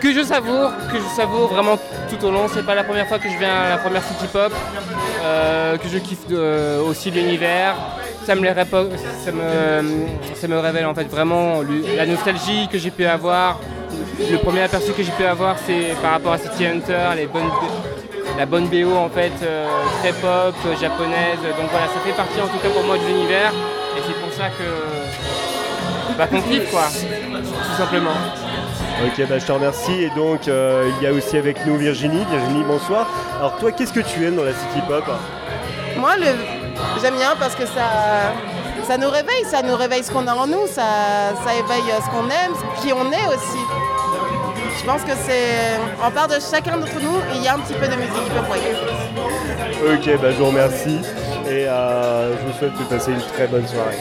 Que 0.00 0.12
je 0.12 0.24
savoure, 0.24 0.72
que 0.90 0.98
je 0.98 1.14
savoure 1.14 1.48
vraiment 1.48 1.78
tout 2.10 2.26
au 2.26 2.32
long. 2.32 2.46
C'est 2.52 2.66
pas 2.66 2.74
la 2.74 2.82
première 2.82 3.06
fois 3.06 3.20
que 3.20 3.30
je 3.30 3.38
viens 3.38 3.54
à 3.54 3.68
la 3.68 3.78
première 3.78 4.02
City 4.02 4.26
Pop, 4.26 4.52
que 5.22 5.88
je 5.88 5.98
kiffe 5.98 6.26
aussi 6.84 7.12
l'univers. 7.12 7.76
Ça 8.24 8.34
me, 8.36 8.42
les 8.42 8.50
répo- 8.50 8.88
ça, 9.24 9.32
me, 9.32 10.06
ça 10.36 10.46
me 10.48 10.58
révèle 10.58 10.86
en 10.86 10.94
fait 10.94 11.04
vraiment 11.10 11.60
le- 11.60 11.96
la 11.96 12.06
nostalgie 12.06 12.68
que 12.70 12.78
j'ai 12.78 12.90
pu 12.90 13.04
avoir. 13.04 13.58
Le 14.30 14.36
premier 14.38 14.62
aperçu 14.62 14.92
que 14.92 15.02
j'ai 15.02 15.10
pu 15.12 15.24
avoir, 15.24 15.56
c'est 15.66 15.94
par 16.00 16.12
rapport 16.12 16.32
à 16.34 16.38
City 16.38 16.66
Hunter, 16.66 17.16
les 17.16 17.26
bonnes, 17.26 17.50
la 18.38 18.46
bonne 18.46 18.66
BO 18.68 18.94
en 18.96 19.08
fait 19.08 19.32
euh, 19.42 19.66
très 20.00 20.12
pop, 20.12 20.54
euh, 20.66 20.76
japonaise. 20.80 21.40
Donc 21.42 21.68
voilà, 21.70 21.86
ça 21.88 21.98
fait 22.04 22.12
partie 22.16 22.40
en 22.40 22.46
tout 22.46 22.58
cas 22.62 22.68
pour 22.68 22.84
moi 22.84 22.96
de 22.96 23.04
l'univers. 23.04 23.50
Et 23.96 24.00
c'est 24.06 24.20
pour 24.20 24.32
ça 24.32 24.48
que 24.50 26.16
bah, 26.16 26.26
qu'on 26.28 26.40
kiffe 26.42 26.70
quoi, 26.70 26.84
tout 26.92 27.76
simplement. 27.76 28.10
Ok, 29.04 29.26
bah, 29.28 29.38
je 29.40 29.44
te 29.46 29.52
remercie. 29.52 30.02
Et 30.04 30.10
donc, 30.14 30.46
euh, 30.46 30.88
il 31.00 31.04
y 31.04 31.08
a 31.08 31.12
aussi 31.12 31.36
avec 31.36 31.66
nous 31.66 31.76
Virginie. 31.76 32.24
Virginie, 32.30 32.62
bonsoir. 32.62 33.08
Alors, 33.40 33.56
toi, 33.58 33.72
qu'est-ce 33.72 33.92
que 33.92 34.00
tu 34.00 34.24
aimes 34.24 34.36
dans 34.36 34.44
la 34.44 34.52
City 34.52 34.80
Pop? 34.86 35.02
Moi, 35.96 36.16
le... 36.18 36.26
j'aime 37.00 37.16
bien 37.16 37.34
parce 37.38 37.54
que 37.54 37.66
ça, 37.66 38.32
ça 38.84 38.96
nous 38.96 39.10
réveille, 39.10 39.44
ça 39.44 39.62
nous 39.62 39.76
réveille 39.76 40.04
ce 40.04 40.10
qu'on 40.10 40.26
a 40.26 40.34
en 40.34 40.46
nous, 40.46 40.66
ça, 40.66 41.34
ça 41.44 41.54
éveille 41.54 41.90
euh, 41.90 42.00
ce 42.04 42.10
qu'on 42.10 42.28
aime, 42.28 42.54
qui 42.80 42.92
on 42.92 43.10
est 43.10 43.26
aussi. 43.34 43.58
Je 44.78 44.84
pense 44.84 45.02
que 45.02 45.12
c'est. 45.26 45.78
En 46.04 46.10
part 46.10 46.28
de 46.28 46.36
chacun 46.40 46.76
d'entre 46.78 46.98
nous, 47.00 47.20
il 47.34 47.42
y 47.42 47.48
a 47.48 47.54
un 47.54 47.58
petit 47.58 47.74
peu 47.74 47.86
de 47.86 47.94
musique 47.94 48.26
hip-hop 48.26 48.48
wave. 48.50 49.94
Ok, 49.94 50.20
bah, 50.20 50.30
je 50.32 50.36
vous 50.38 50.46
remercie. 50.46 51.00
Et 51.46 51.66
euh, 51.68 52.36
je 52.36 52.46
vous 52.46 52.58
souhaite 52.58 52.76
de 52.78 52.84
passer 52.84 53.12
une 53.12 53.20
très 53.20 53.46
bonne 53.46 53.66
soirée. 53.66 53.98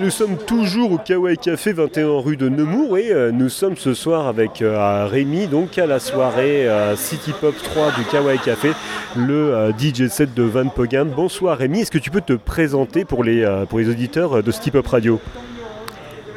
Nous 0.00 0.10
sommes 0.10 0.36
toujours 0.36 0.92
au 0.92 0.98
Kawaii 0.98 1.36
Café, 1.36 1.72
21 1.72 2.20
rue 2.20 2.36
de 2.36 2.48
Nemours, 2.48 2.98
et 2.98 3.12
euh, 3.12 3.30
nous 3.30 3.48
sommes 3.48 3.76
ce 3.76 3.94
soir 3.94 4.26
avec 4.26 4.60
euh, 4.62 5.06
Rémi, 5.06 5.46
donc 5.46 5.78
à 5.78 5.86
la 5.86 6.00
soirée 6.00 6.68
euh, 6.68 6.96
City 6.96 7.32
Pop 7.38 7.54
3 7.62 7.92
du 7.92 8.04
Kawaii 8.04 8.38
Café, 8.38 8.72
le 9.16 9.72
DJ 9.78 10.08
set 10.08 10.34
de 10.34 10.42
Van 10.42 10.68
Pogam. 10.68 11.10
Bonsoir 11.10 11.58
Rémi, 11.58 11.80
est-ce 11.80 11.90
que 11.90 11.98
tu 11.98 12.10
peux 12.10 12.20
te 12.20 12.32
présenter 12.32 13.04
pour 13.04 13.22
les, 13.22 13.46
pour 13.68 13.78
les 13.78 13.88
auditeurs 13.88 14.42
de 14.42 14.50
City 14.50 14.70
Pop 14.70 14.86
Radio? 14.86 15.20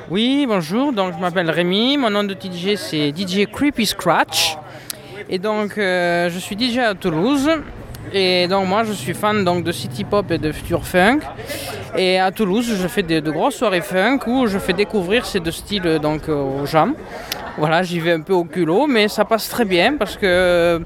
Oui, 0.09 0.45
bonjour, 0.47 0.93
donc 0.93 1.13
je 1.15 1.19
m'appelle 1.19 1.49
Rémi, 1.49 1.97
mon 1.97 2.09
nom 2.09 2.23
de 2.23 2.33
DJ 2.33 2.75
c'est 2.75 3.11
DJ 3.15 3.45
Creepy 3.51 3.85
Scratch. 3.85 4.57
Et 5.29 5.39
donc 5.39 5.73
je 5.77 6.37
suis 6.39 6.57
DJ 6.57 6.79
à 6.79 6.95
Toulouse. 6.95 7.49
Et 8.13 8.47
donc 8.47 8.67
moi 8.67 8.83
je 8.83 8.93
suis 8.93 9.13
fan 9.13 9.43
donc, 9.43 9.63
de 9.63 9.71
City 9.71 10.03
Pop 10.03 10.31
et 10.31 10.37
de 10.37 10.51
Future 10.51 10.85
Funk. 10.85 11.19
Et 11.95 12.19
à 12.19 12.31
Toulouse 12.31 12.75
je 12.79 12.87
fais 12.87 13.03
de, 13.03 13.31
grosses 13.31 13.55
soirées 13.55 13.81
funk 13.81 14.19
où 14.27 14.47
je 14.47 14.59
fais 14.59 14.73
découvrir 14.73 15.25
ces 15.25 15.39
deux 15.39 15.51
styles 15.51 15.99
donc, 16.01 16.29
euh, 16.29 16.61
aux 16.61 16.65
gens. 16.65 16.89
Voilà, 17.57 17.81
j'y 17.81 17.99
vais 17.99 18.11
un 18.13 18.21
peu 18.21 18.33
au 18.33 18.43
culot, 18.43 18.85
mais 18.87 19.07
ça 19.07 19.25
passe 19.25 19.49
très 19.49 19.65
bien 19.65 19.97
parce 19.97 20.15
que 20.15 20.81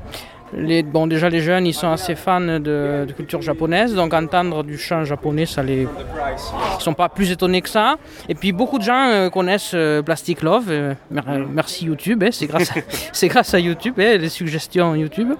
les, 0.54 0.84
bon, 0.84 1.08
déjà 1.08 1.30
les 1.30 1.40
jeunes 1.42 1.66
ils 1.66 1.74
sont 1.74 1.92
assez 1.92 2.16
fans 2.16 2.42
de, 2.42 3.08
culture 3.16 3.42
japonaise, 3.42 3.94
donc 3.96 4.14
entendre 4.14 4.64
du 4.64 4.78
chant 4.78 5.04
japonais, 5.06 5.46
ça 5.46 5.64
les, 5.64 5.82
ils 5.84 6.82
sont 6.82 6.94
pas 6.94 7.10
plus 7.10 7.32
étonnés 7.32 7.62
que 7.62 7.70
ça. 7.70 7.96
Et 8.30 8.36
puis 8.36 8.52
beaucoup 8.52 8.78
de 8.78 8.84
gens 8.84 9.08
euh, 9.10 9.30
connaissent 9.30 9.72
euh, 9.74 10.02
Plastic 10.02 10.42
Love. 10.42 10.66
euh, 10.70 10.94
mer- 11.10 11.46
merci 11.50 11.86
YouTube, 11.86 12.24
hein, 12.24 12.30
c'est 12.32 12.48
grâce, 12.48 12.72
à, 12.72 12.82
c'est 13.14 13.28
grâce 13.28 13.54
à 13.54 13.60
YouTube, 13.60 13.96
hein, 13.98 14.18
les 14.18 14.30
suggestions 14.30 14.96
YouTube. 14.96 15.34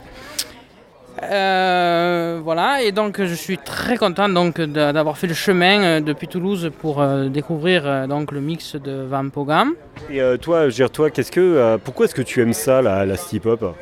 Euh, 1.24 2.40
voilà, 2.44 2.82
et 2.82 2.92
donc 2.92 3.22
je 3.24 3.34
suis 3.34 3.58
très 3.58 3.98
content 3.98 4.30
donc 4.30 4.60
d'a- 4.60 4.92
d'avoir 4.94 5.18
fait 5.18 5.28
le 5.28 5.34
chemin 5.34 5.82
euh, 5.84 6.00
depuis 6.00 6.28
Toulouse 6.28 6.72
pour 6.80 7.02
euh, 7.02 7.28
découvrir 7.28 7.84
euh, 7.86 8.08
donc 8.08 8.32
le 8.32 8.42
mix 8.42 8.76
de 8.76 9.06
Van 9.10 9.28
Pogam. 9.30 9.74
Et 10.10 10.22
toi, 10.42 10.70
gère 10.70 10.90
toi, 10.90 11.10
qu'est-ce 11.10 11.32
que, 11.32 11.78
pourquoi 11.84 12.06
est-ce 12.06 12.16
que 12.16 12.22
tu 12.22 12.42
aimes 12.42 12.54
ça, 12.54 12.82
la, 12.82 13.06
la 13.06 13.18
City 13.18 13.40
Pop? 13.40 13.76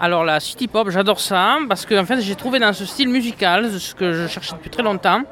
Alors 0.00 0.24
la 0.24 0.40
city 0.40 0.66
pop, 0.66 0.90
j'adore 0.90 1.20
ça 1.20 1.56
parce 1.68 1.86
que 1.86 1.94
en 1.98 2.04
fait 2.04 2.20
j'ai 2.20 2.34
trouvé 2.34 2.58
dans 2.58 2.72
ce 2.72 2.84
style 2.84 3.08
musical 3.08 3.70
ce 3.78 3.94
que 3.94 4.12
je 4.12 4.26
cherchais 4.26 4.54
depuis 4.56 4.68
très 4.68 4.82
longtemps. 4.82 5.22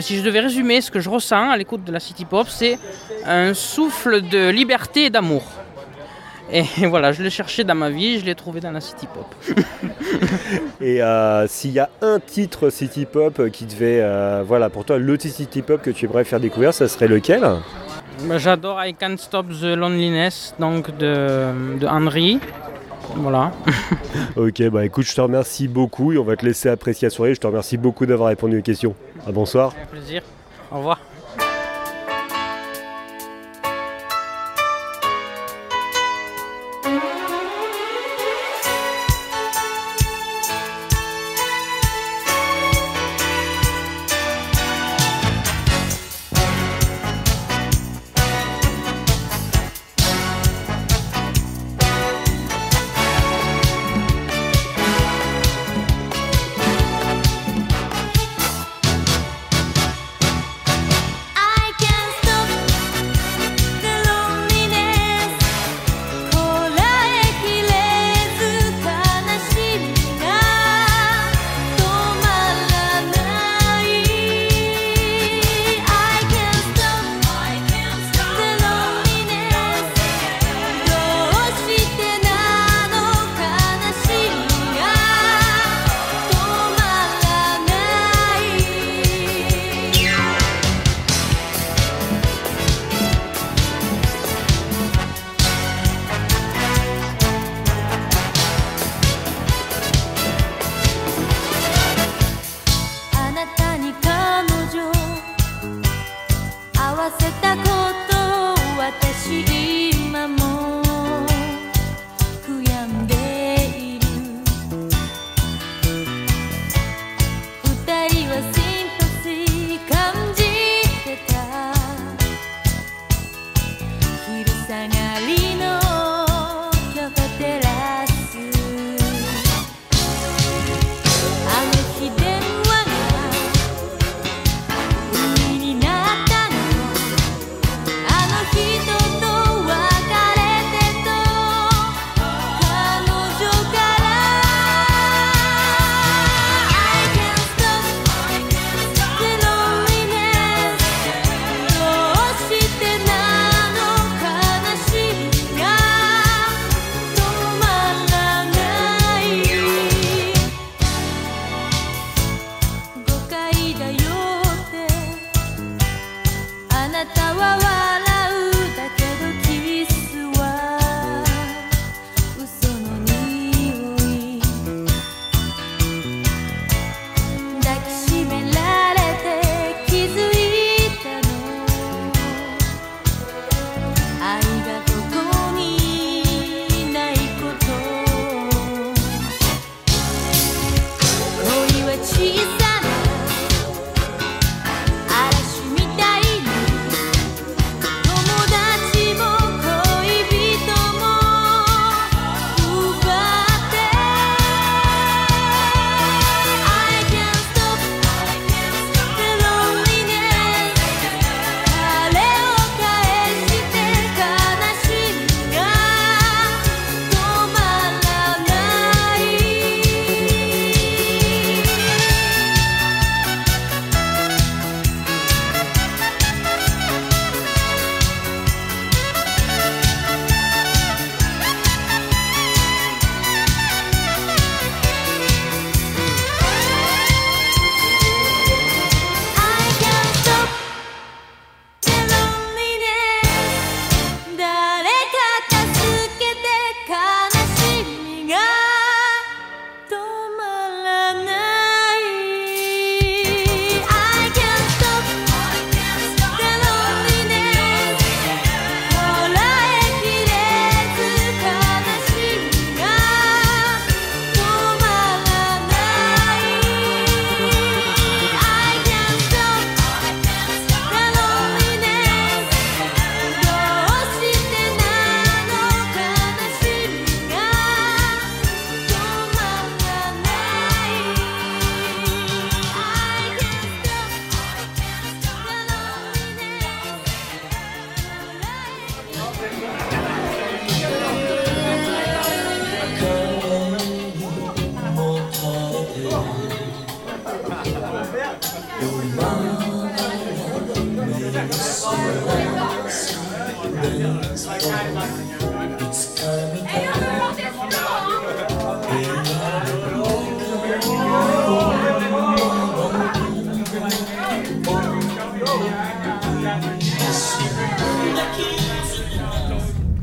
Si 0.00 0.16
je 0.18 0.22
devais 0.22 0.40
résumer 0.40 0.80
ce 0.80 0.90
que 0.90 0.98
je 0.98 1.08
ressens 1.08 1.50
à 1.50 1.56
l'écoute 1.56 1.84
de 1.84 1.92
la 1.92 2.00
city 2.00 2.24
pop, 2.24 2.46
c'est 2.48 2.78
un 3.24 3.54
souffle 3.54 4.20
de 4.22 4.48
liberté 4.50 5.04
et 5.04 5.10
d'amour. 5.10 5.44
Et 6.52 6.64
voilà, 6.86 7.12
je 7.12 7.22
l'ai 7.22 7.30
cherché 7.30 7.64
dans 7.64 7.74
ma 7.74 7.90
vie, 7.90 8.20
je 8.20 8.24
l'ai 8.24 8.34
trouvé 8.34 8.60
dans 8.60 8.70
la 8.70 8.80
city 8.80 9.06
pop. 9.06 9.34
Et 10.80 11.02
euh, 11.02 11.46
s'il 11.48 11.72
y 11.72 11.78
a 11.78 11.88
un 12.02 12.20
titre 12.20 12.70
City 12.70 13.06
Pop 13.06 13.50
qui 13.50 13.64
devait, 13.64 14.00
euh, 14.02 14.42
voilà, 14.46 14.68
pour 14.70 14.84
toi, 14.84 14.98
le 14.98 15.18
titre 15.18 15.36
City 15.36 15.62
Pop 15.62 15.80
que 15.80 15.90
tu 15.90 16.04
aimerais 16.04 16.24
faire 16.24 16.40
découvrir, 16.40 16.74
ça 16.74 16.88
serait 16.88 17.08
lequel? 17.08 17.48
Bah, 18.24 18.38
J'adore 18.38 18.84
I 18.84 18.94
Can't 18.94 19.16
Stop 19.16 19.46
the 19.48 19.74
Loneliness 19.76 20.54
donc 20.58 20.96
de, 20.98 21.78
de 21.78 21.86
Henry. 21.86 22.40
Voilà. 23.16 23.52
Ok, 24.36 24.62
bah 24.70 24.84
écoute, 24.84 25.04
je 25.06 25.14
te 25.14 25.20
remercie 25.20 25.68
beaucoup 25.68 26.12
et 26.12 26.18
on 26.18 26.24
va 26.24 26.36
te 26.36 26.44
laisser 26.44 26.68
apprécier 26.68 27.06
la 27.06 27.10
soirée. 27.10 27.34
Je 27.34 27.40
te 27.40 27.46
remercie 27.46 27.76
beaucoup 27.76 28.04
d'avoir 28.06 28.28
répondu 28.30 28.58
aux 28.58 28.62
questions. 28.62 28.94
À 29.26 29.32
bonsoir. 29.32 29.72
Un 29.80 29.86
plaisir. 29.86 30.22
Au 30.72 30.78
revoir. 30.78 30.98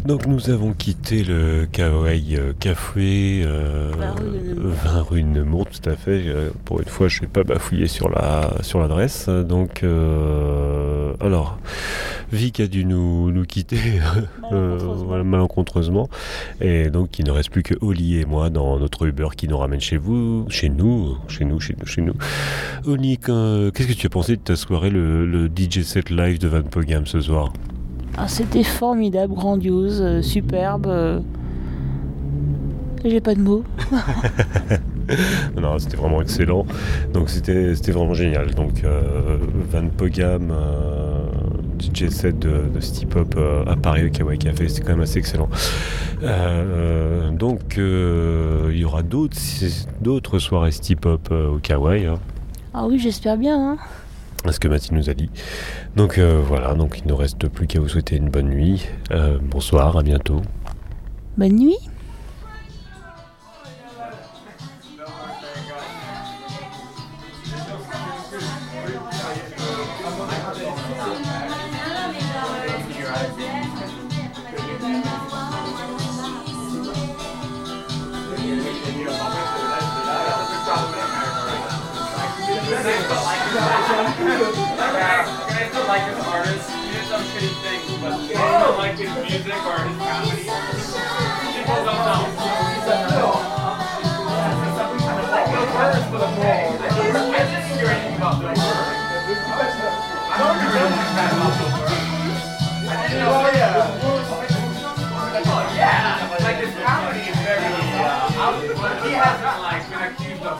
Donc 0.05 0.25
nous 0.25 0.49
avons 0.49 0.73
quitté 0.73 1.23
le 1.23 1.67
Kawaii 1.71 2.35
euh, 2.35 2.53
Café 2.59 3.43
euh, 3.45 3.91
20 4.57 5.01
rue 5.03 5.21
de 5.21 5.27
Nemours, 5.27 5.67
tout 5.67 5.89
à 5.89 5.95
fait. 5.95 6.23
Euh, 6.25 6.49
Pour 6.65 6.79
une 6.79 6.87
fois, 6.87 7.07
je 7.07 7.17
ne 7.17 7.21
vais 7.21 7.27
pas 7.27 7.43
bafouiller 7.43 7.87
sur 7.87 8.09
la 8.09 8.51
sur 8.61 8.79
l'adresse. 8.79 9.29
Donc 9.29 9.83
euh, 9.83 11.13
alors, 11.21 11.59
Vic 12.31 12.59
a 12.59 12.67
dû 12.67 12.85
nous, 12.85 13.31
nous 13.31 13.43
quitter 13.45 13.77
euh, 14.51 14.77
voilà, 15.05 15.23
malencontreusement, 15.23 16.09
et 16.61 16.89
donc 16.89 17.19
il 17.19 17.25
ne 17.25 17.31
reste 17.31 17.49
plus 17.49 17.63
que 17.63 17.73
Oli 17.81 18.19
et 18.19 18.25
moi 18.25 18.49
dans 18.49 18.79
notre 18.79 19.05
Uber 19.05 19.27
qui 19.35 19.47
nous 19.47 19.57
ramène 19.57 19.81
chez 19.81 19.97
vous, 19.97 20.45
chez 20.49 20.69
nous, 20.69 21.17
chez 21.27 21.43
nous, 21.45 21.59
chez 21.59 21.75
nous, 21.79 21.85
chez 21.85 22.01
nous. 22.01 22.13
Oli, 22.85 23.17
qu'est-ce 23.17 23.87
que 23.87 23.93
tu 23.93 24.05
as 24.07 24.09
pensé 24.09 24.35
de 24.37 24.41
ta 24.41 24.55
soirée, 24.55 24.89
le, 24.89 25.25
le 25.25 25.47
DJ 25.47 25.81
set 25.81 26.09
live 26.09 26.39
de 26.39 26.47
Van 26.47 26.63
Pogam 26.63 27.05
ce 27.05 27.19
soir? 27.21 27.51
Ah, 28.17 28.27
C'était 28.27 28.63
formidable, 28.63 29.33
grandiose, 29.33 30.01
euh, 30.01 30.21
superbe. 30.21 30.87
euh. 30.87 31.19
J'ai 33.03 33.19
pas 33.21 33.33
de 33.33 33.39
mots. 33.41 33.63
non, 35.59 35.79
c'était 35.79 35.97
vraiment 35.97 36.21
excellent. 36.21 36.65
Donc 37.13 37.29
c'était 37.29 37.73
c'était 37.75 37.91
vraiment 37.91 38.13
génial. 38.13 38.53
Donc 38.53 38.83
euh, 38.83 39.37
Van 39.71 39.87
Pogam, 39.89 40.53
euh, 41.89 41.93
DJ 42.07 42.09
set 42.09 42.39
de, 42.39 42.69
de 42.73 42.79
Steep 42.79 43.15
Hop 43.15 43.35
euh, 43.37 43.63
à 43.65 43.75
Paris 43.75 44.05
au 44.05 44.09
Kawaii 44.09 44.37
Café, 44.39 44.67
c'était 44.69 44.81
quand 44.83 44.93
même 44.93 45.01
assez 45.01 45.19
excellent. 45.19 45.49
Euh, 46.23 47.31
donc 47.31 47.77
euh, 47.77 48.69
il 48.71 48.77
y 48.79 48.85
aura 48.85 49.01
d'autres 49.03 49.37
d'autres 50.01 50.39
soirées 50.39 50.71
Steep 50.71 51.05
Hop 51.05 51.29
euh, 51.31 51.49
au 51.55 51.57
Kawaii. 51.59 52.05
hein. 52.05 52.19
Ah 52.73 52.85
oui, 52.87 52.99
j'espère 52.99 53.37
bien. 53.37 53.73
Hein. 53.73 53.77
Ce 54.49 54.59
que 54.59 54.67
Mathilde 54.67 54.97
nous 54.97 55.09
a 55.09 55.13
dit. 55.13 55.29
Donc 55.95 56.17
euh, 56.17 56.41
voilà, 56.45 56.73
donc 56.73 56.99
il 57.03 57.07
ne 57.07 57.13
reste 57.13 57.47
plus 57.47 57.67
qu'à 57.67 57.79
vous 57.79 57.89
souhaiter 57.89 58.15
une 58.15 58.29
bonne 58.29 58.49
nuit. 58.49 58.87
Euh, 59.11 59.37
bonsoir, 59.41 59.97
à 59.97 60.03
bientôt. 60.03 60.41
Bonne 61.37 61.55
nuit. 61.57 61.77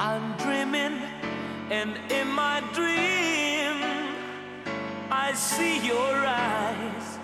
I'm 0.00 0.36
dreaming, 0.38 1.00
and 1.70 1.96
in 2.10 2.26
my 2.26 2.60
dream, 2.72 3.76
I 5.12 5.32
see 5.34 5.86
your 5.86 6.26
eyes. 6.26 7.18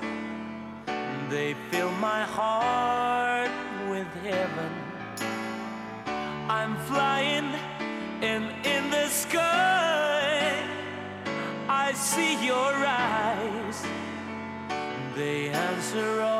They 1.28 1.56
fill 1.72 1.90
my 1.92 2.22
heart 2.22 3.50
with 3.90 4.06
heaven. 4.22 4.70
I'm 6.48 6.76
flying, 6.86 7.52
and 8.22 8.44
in 8.64 8.90
the 8.90 9.08
sky, 9.08 10.54
I 11.68 11.92
see 11.94 12.46
your 12.46 12.74
eyes. 12.86 13.84
They 15.16 15.48
answer 15.48 16.20
all 16.20 16.39